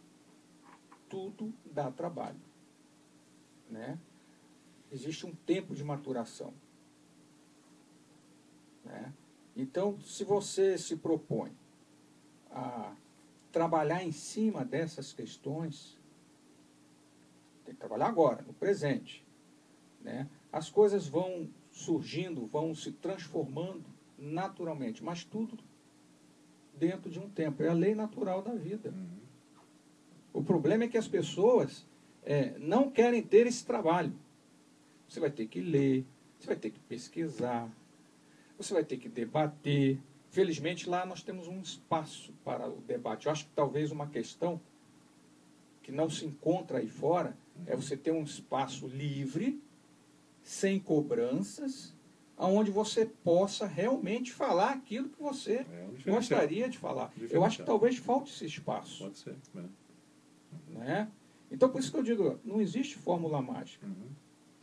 Tudo 1.07 1.53
dá 1.71 1.91
trabalho. 1.91 2.41
Né? 3.69 3.97
Existe 4.91 5.25
um 5.25 5.33
tempo 5.45 5.73
de 5.75 5.83
maturação. 5.83 6.53
Né? 8.83 9.13
Então, 9.55 9.99
se 10.01 10.23
você 10.23 10.77
se 10.77 10.97
propõe 10.97 11.51
a 12.51 12.95
trabalhar 13.51 14.03
em 14.03 14.11
cima 14.11 14.65
dessas 14.65 15.13
questões, 15.13 15.97
tem 17.65 17.73
que 17.73 17.79
trabalhar 17.79 18.07
agora, 18.07 18.41
no 18.43 18.53
presente. 18.53 19.23
Né? 20.01 20.27
As 20.51 20.69
coisas 20.69 21.07
vão 21.07 21.49
surgindo, 21.71 22.45
vão 22.45 22.75
se 22.75 22.91
transformando 22.91 23.85
naturalmente, 24.17 25.03
mas 25.03 25.23
tudo 25.23 25.57
dentro 26.77 27.09
de 27.09 27.19
um 27.19 27.29
tempo. 27.29 27.63
É 27.63 27.69
a 27.69 27.73
lei 27.73 27.95
natural 27.95 28.41
da 28.41 28.53
vida. 28.53 28.93
O 30.31 30.43
problema 30.43 30.83
é 30.83 30.87
que 30.87 30.97
as 30.97 31.07
pessoas 31.07 31.85
é, 32.23 32.57
não 32.59 32.89
querem 32.89 33.21
ter 33.21 33.47
esse 33.47 33.65
trabalho. 33.65 34.13
Você 35.07 35.19
vai 35.19 35.29
ter 35.29 35.47
que 35.47 35.61
ler, 35.61 36.05
você 36.39 36.47
vai 36.47 36.55
ter 36.55 36.71
que 36.71 36.79
pesquisar, 36.79 37.69
você 38.57 38.73
vai 38.73 38.83
ter 38.83 38.97
que 38.97 39.07
debater. 39.07 39.99
Felizmente, 40.31 40.89
lá 40.89 41.05
nós 41.05 41.21
temos 41.21 41.47
um 41.47 41.61
espaço 41.61 42.33
para 42.43 42.67
o 42.67 42.81
debate. 42.81 43.27
Eu 43.27 43.31
acho 43.31 43.45
que 43.45 43.51
talvez 43.55 43.91
uma 43.91 44.07
questão 44.07 44.59
que 45.83 45.91
não 45.91 46.09
se 46.09 46.25
encontra 46.25 46.79
aí 46.79 46.87
fora 46.87 47.37
é 47.65 47.75
você 47.75 47.95
ter 47.95 48.11
um 48.11 48.23
espaço 48.23 48.87
livre, 48.87 49.61
sem 50.41 50.79
cobranças, 50.79 51.93
onde 52.37 52.71
você 52.71 53.05
possa 53.05 53.65
realmente 53.65 54.33
falar 54.33 54.71
aquilo 54.71 55.09
que 55.09 55.21
você 55.21 55.65
É 55.71 56.11
gostaria 56.11 56.67
de 56.67 56.77
falar. 56.77 57.13
Eu 57.29 57.43
acho 57.45 57.59
que 57.59 57.63
talvez 57.63 57.97
falte 57.97 58.33
esse 58.33 58.45
espaço. 58.45 59.03
Pode 59.03 59.17
ser. 59.17 59.35
né? 59.53 59.63
Né? 60.69 61.11
Então, 61.51 61.69
por 61.69 61.79
isso 61.79 61.91
que 61.91 61.97
eu 61.97 62.03
digo, 62.03 62.39
não 62.43 62.59
existe 62.59 62.95
fórmula 62.97 63.41
mágica. 63.41 63.85
Uhum. 63.85 64.09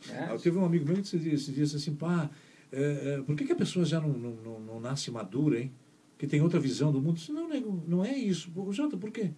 Né? 0.07 0.29
Ah, 0.31 0.37
Teve 0.37 0.57
um 0.57 0.65
amigo 0.65 0.85
meu 0.85 0.95
que 0.95 1.01
disse, 1.17 1.51
disse, 1.51 1.75
assim, 1.75 1.95
pá, 1.95 2.29
é, 2.71 3.15
é, 3.19 3.21
por 3.21 3.35
que, 3.35 3.45
que 3.45 3.51
a 3.53 3.55
pessoa 3.55 3.85
já 3.85 3.99
não, 3.99 4.09
não, 4.09 4.31
não, 4.31 4.59
não 4.59 4.79
nasce 4.79 5.09
madura, 5.09 5.59
hein? 5.59 5.71
Que 6.17 6.27
tem 6.27 6.41
outra 6.41 6.59
visão 6.59 6.91
do 6.91 6.99
mundo. 6.99 7.11
Eu 7.11 7.13
disse, 7.13 7.31
não, 7.31 7.47
nego, 7.47 7.83
não 7.87 8.05
é 8.05 8.13
isso. 8.15 8.51
Jota, 8.71 8.97
por 8.97 9.09
quê? 9.09 9.31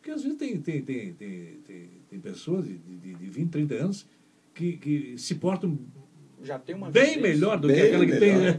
Porque 0.00 0.12
às 0.12 0.22
vezes 0.22 0.38
tem, 0.38 0.58
tem, 0.58 0.82
tem, 0.82 1.12
tem, 1.12 1.60
tem, 1.60 1.90
tem 2.08 2.20
pessoas 2.20 2.64
de, 2.64 2.78
de, 2.78 3.14
de 3.14 3.30
20, 3.30 3.50
30 3.50 3.74
anos 3.74 4.06
que, 4.54 4.78
que 4.78 5.18
se 5.18 5.34
portam 5.34 5.78
Já 6.42 6.58
tem 6.58 6.74
uma 6.74 6.90
bem 6.90 7.16
vivência. 7.16 7.22
melhor 7.34 7.58
do 7.58 7.68
Bem 7.68 7.76
que 7.76 7.82
aquela 7.86 8.06
que 8.06 8.16
tem. 8.18 8.36
né? 8.36 8.56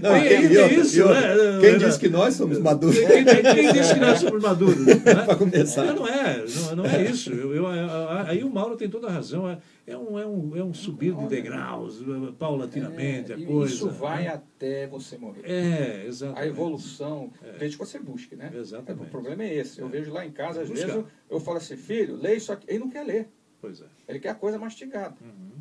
Não, 0.00 0.12
Tem 0.22 0.58
outra, 0.62 0.72
isso, 0.74 1.02
outra, 1.02 1.54
né? 1.54 1.60
Quem 1.60 1.78
disse 1.78 1.98
que 1.98 2.08
nós 2.08 2.34
somos 2.34 2.58
maduros? 2.58 2.98
Quem, 2.98 3.24
quem- 3.24 3.42
quem 3.42 3.72
disse 3.72 3.94
que 3.94 4.00
nós 4.00 4.18
somos 4.20 4.42
maduros? 4.42 4.86
Né? 4.86 4.94
Para 5.26 5.34
começar. 5.36 5.84
Não, 5.86 5.96
não 5.96 6.08
é, 6.08 6.44
não, 6.68 6.76
não 6.76 6.86
é 6.86 7.02
isso. 7.02 7.32
Eu, 7.32 7.54
eu- 7.54 7.66
a- 7.66 8.24
aí 8.28 8.44
o 8.44 8.50
Mauro 8.50 8.76
tem 8.76 8.88
toda 8.88 9.08
a 9.08 9.10
razão. 9.10 9.48
É, 9.50 9.58
é 9.88 9.96
um, 9.96 10.18
é, 10.18 10.26
um, 10.26 10.56
é 10.56 10.62
um 10.64 10.72
subir 10.74 11.14
de 11.14 11.26
degraus, 11.26 12.00
paulatinamente, 12.38 13.32
a 13.32 13.36
É, 13.36 13.38
e 13.40 13.46
coisa. 13.46 13.74
Isso 13.74 13.90
vai 13.90 14.24
né? 14.24 14.28
até 14.30 14.86
você 14.86 15.16
morrer. 15.18 15.42
É, 15.44 16.04
exatamente. 16.06 16.42
A 16.42 16.46
evolução, 16.46 17.30
desde 17.58 17.76
que 17.76 17.84
você 17.84 17.98
busque, 17.98 18.36
né? 18.36 18.50
Exatamente. 18.54 19.06
O 19.06 19.10
problema 19.10 19.42
é 19.44 19.54
esse. 19.54 19.80
Eu 19.80 19.86
É. 19.86 19.90
vejo 19.90 20.12
lá 20.12 20.24
em 20.24 20.30
casa, 20.30 20.62
às 20.62 20.68
Buscar. 20.68 20.86
vezes, 20.86 21.00
eu, 21.02 21.06
eu 21.36 21.40
falo 21.40 21.56
assim, 21.58 21.76
filho, 21.76 22.16
lê 22.16 22.36
isso 22.36 22.52
aqui. 22.52 22.66
Ele 22.68 22.78
não 22.80 22.90
quer 22.90 23.04
ler. 23.04 23.28
Pois 23.60 23.80
é. 23.80 23.84
Ele 24.08 24.18
quer 24.18 24.28
a 24.30 24.34
coisa 24.34 24.58
mastigada. 24.58 25.14
Uhum. 25.20 25.55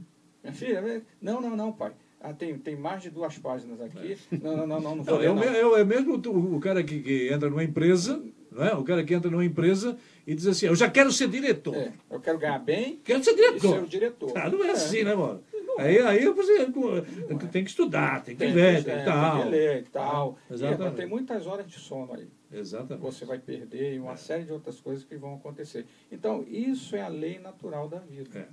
Minha 0.46 0.54
filha, 0.54 1.02
não, 1.22 1.42
não, 1.42 1.56
não, 1.56 1.72
pai. 1.72 1.92
Ah, 2.22 2.34
tem, 2.34 2.58
tem 2.58 2.76
mais 2.76 3.02
de 3.04 3.10
duas 3.10 3.38
páginas 3.38 3.80
aqui. 3.82 4.18
Não, 4.42 4.56
não, 4.58 4.68
não, 4.68 4.80
não, 4.82 4.96
não 4.98 5.04
vou 5.04 5.16
Não, 5.16 5.22
é, 5.44 5.50
ler, 5.52 5.62
não. 5.64 5.78
é 5.78 5.82
é 5.82 5.84
mesmo 5.84 6.16
o, 6.16 6.60
cara 6.60 6.84
que, 6.84 7.00
que 7.02 7.30
entra 7.32 7.50
numa 7.50 7.64
empresa, 7.64 8.22
não 8.52 8.64
é? 8.64 8.74
O 8.74 8.84
cara 8.84 9.04
que 9.04 9.14
entra 9.14 9.30
numa 9.30 9.46
empresa 9.46 9.98
e 10.26 10.34
diz 10.34 10.48
assim, 10.48 10.66
eu 10.68 10.76
já 10.76 10.90
quero 10.90 11.12
ser 11.12 11.28
diretor. 11.28 11.76
É, 11.76 11.92
eu 12.10 12.20
quero 12.20 12.38
ganhar 12.40 12.60
bem 12.60 13.00
Quero 13.04 13.24
ser 13.24 13.32
e 13.32 13.36
ser 13.36 13.42
diretor. 13.52 13.84
o 13.84 13.88
diretor. 13.88 14.32
Ah, 14.36 14.50
não 14.50 14.64
é 14.64 14.72
assim, 14.72 15.04
né, 15.04 15.14
mano? 15.16 15.44
Aí, 15.78 16.00
aí 16.00 16.26
você 16.30 16.72
tem 17.52 17.64
que 17.64 17.70
estudar, 17.70 18.24
tem 18.24 18.34
que 18.36 18.46
Tem, 18.46 18.54
ler, 18.54 18.82
tem 18.84 18.94
é, 18.94 19.00
que 19.00 19.06
tal. 19.06 19.36
tem 19.36 19.44
que 19.44 19.50
ler 19.50 19.80
e 19.82 19.84
tal. 19.84 20.40
É, 20.50 20.54
E, 20.54 20.56
exatamente. 20.56 20.96
tem 20.96 21.06
muitas 21.06 21.46
horas 21.46 21.68
de 21.68 21.78
sono 21.78 22.14
aí. 22.14 22.28
Exatamente. 22.52 23.04
Você 23.04 23.26
vai 23.26 23.38
perder 23.40 23.96
e 23.96 24.00
uma 24.00 24.14
É. 24.14 24.16
série 24.16 24.46
de 24.46 24.54
outras 24.54 24.80
coisas 24.80 25.04
que 25.04 25.18
vão 25.18 25.36
acontecer. 25.36 25.86
Então, 26.12 26.46
isso 26.48 26.96
é 26.96 27.02
a 27.02 27.10
lei 27.10 27.40
natural 27.40 27.90
da 27.90 28.00
vida. 28.00 28.30
É. 28.40 28.46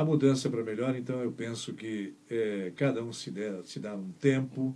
A 0.00 0.04
mudança 0.04 0.48
para 0.48 0.64
melhor, 0.64 0.96
então 0.96 1.20
eu 1.20 1.30
penso 1.30 1.74
que 1.74 2.14
é, 2.30 2.72
cada 2.74 3.04
um 3.04 3.12
se, 3.12 3.30
der, 3.30 3.62
se 3.64 3.78
dá 3.78 3.94
um 3.94 4.10
tempo, 4.12 4.74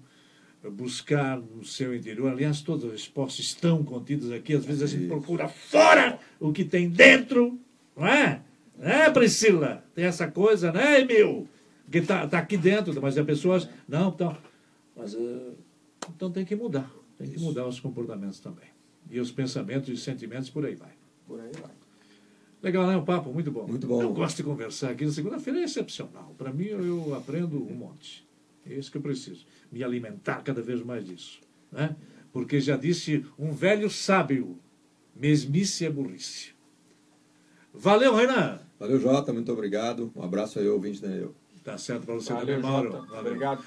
buscar 0.70 1.40
no 1.40 1.64
seu 1.64 1.94
interior. 1.94 2.30
Aliás, 2.30 2.60
todas 2.60 2.84
as 2.84 2.92
respostas 2.92 3.46
estão 3.46 3.82
contidas 3.82 4.30
aqui. 4.30 4.52
Às 4.52 4.66
vezes 4.66 4.82
a 4.82 4.86
gente 4.86 5.04
Isso. 5.04 5.08
procura 5.08 5.48
fora 5.48 6.18
o 6.38 6.52
que 6.52 6.62
tem 6.62 6.90
dentro, 6.90 7.58
não 7.96 8.06
é? 8.06 8.42
É, 8.78 9.08
Priscila? 9.08 9.82
Tem 9.94 10.04
essa 10.04 10.30
coisa, 10.30 10.70
né, 10.70 11.00
Emil? 11.00 11.48
Que 11.90 12.02
tá, 12.02 12.28
tá 12.28 12.36
aqui 12.36 12.58
dentro, 12.58 13.00
mas 13.00 13.16
as 13.16 13.24
pessoas. 13.24 13.66
Não, 13.88 14.10
então. 14.10 14.36
Mas 14.94 15.14
eh, 15.14 15.52
então 16.14 16.30
tem 16.30 16.44
que 16.44 16.54
mudar. 16.54 16.92
Tem 17.16 17.30
que 17.30 17.40
mudar 17.40 17.66
os 17.66 17.80
comportamentos 17.80 18.40
também. 18.40 18.68
E 19.10 19.18
os 19.18 19.30
pensamentos 19.30 19.88
e 19.88 19.96
sentimentos 19.96 20.50
por 20.50 20.66
aí 20.66 20.74
vai. 20.74 20.92
Por 21.26 21.40
aí 21.40 21.52
vai. 21.62 21.83
Legal, 22.64 22.86
né? 22.86 22.96
O 22.96 23.02
papo, 23.02 23.30
muito 23.30 23.50
bom. 23.50 23.66
Muito 23.66 23.86
bom. 23.86 24.00
Eu 24.00 24.14
gosto 24.14 24.38
de 24.38 24.42
conversar 24.42 24.92
aqui. 24.92 25.04
Na 25.04 25.12
segunda-feira 25.12 25.60
é 25.60 25.64
excepcional. 25.64 26.34
Para 26.38 26.50
mim, 26.50 26.64
eu, 26.64 27.14
aprendo 27.14 27.62
um 27.62 27.74
monte. 27.74 28.26
É 28.64 28.72
isso 28.72 28.90
que 28.90 28.96
eu 28.96 29.02
preciso. 29.02 29.44
Me 29.70 29.84
alimentar 29.84 30.42
cada 30.42 30.62
vez 30.62 30.82
mais 30.82 31.04
disso. 31.04 31.40
Né? 31.70 31.94
Porque 32.32 32.58
já 32.58 32.74
disse 32.74 33.22
um 33.38 33.52
velho 33.52 33.90
sábio: 33.90 34.58
mesmice 35.14 35.84
é 35.84 35.90
burrice. 35.90 36.54
Valeu, 37.74 38.14
Renan. 38.14 38.58
Valeu, 38.80 38.98
Jota, 38.98 39.30
muito 39.30 39.52
obrigado. 39.52 40.10
Um 40.16 40.22
abraço 40.22 40.58
aí, 40.58 40.66
ouvinte 40.66 41.02
da 41.02 41.08
Eu. 41.08 41.34
Tá 41.62 41.76
certo 41.76 42.06
para 42.06 42.14
você 42.14 42.32
Valeu, 42.32 42.56
também, 42.56 42.62
Mauro. 42.62 42.92
Valeu. 42.92 43.20
Obrigado. 43.20 43.62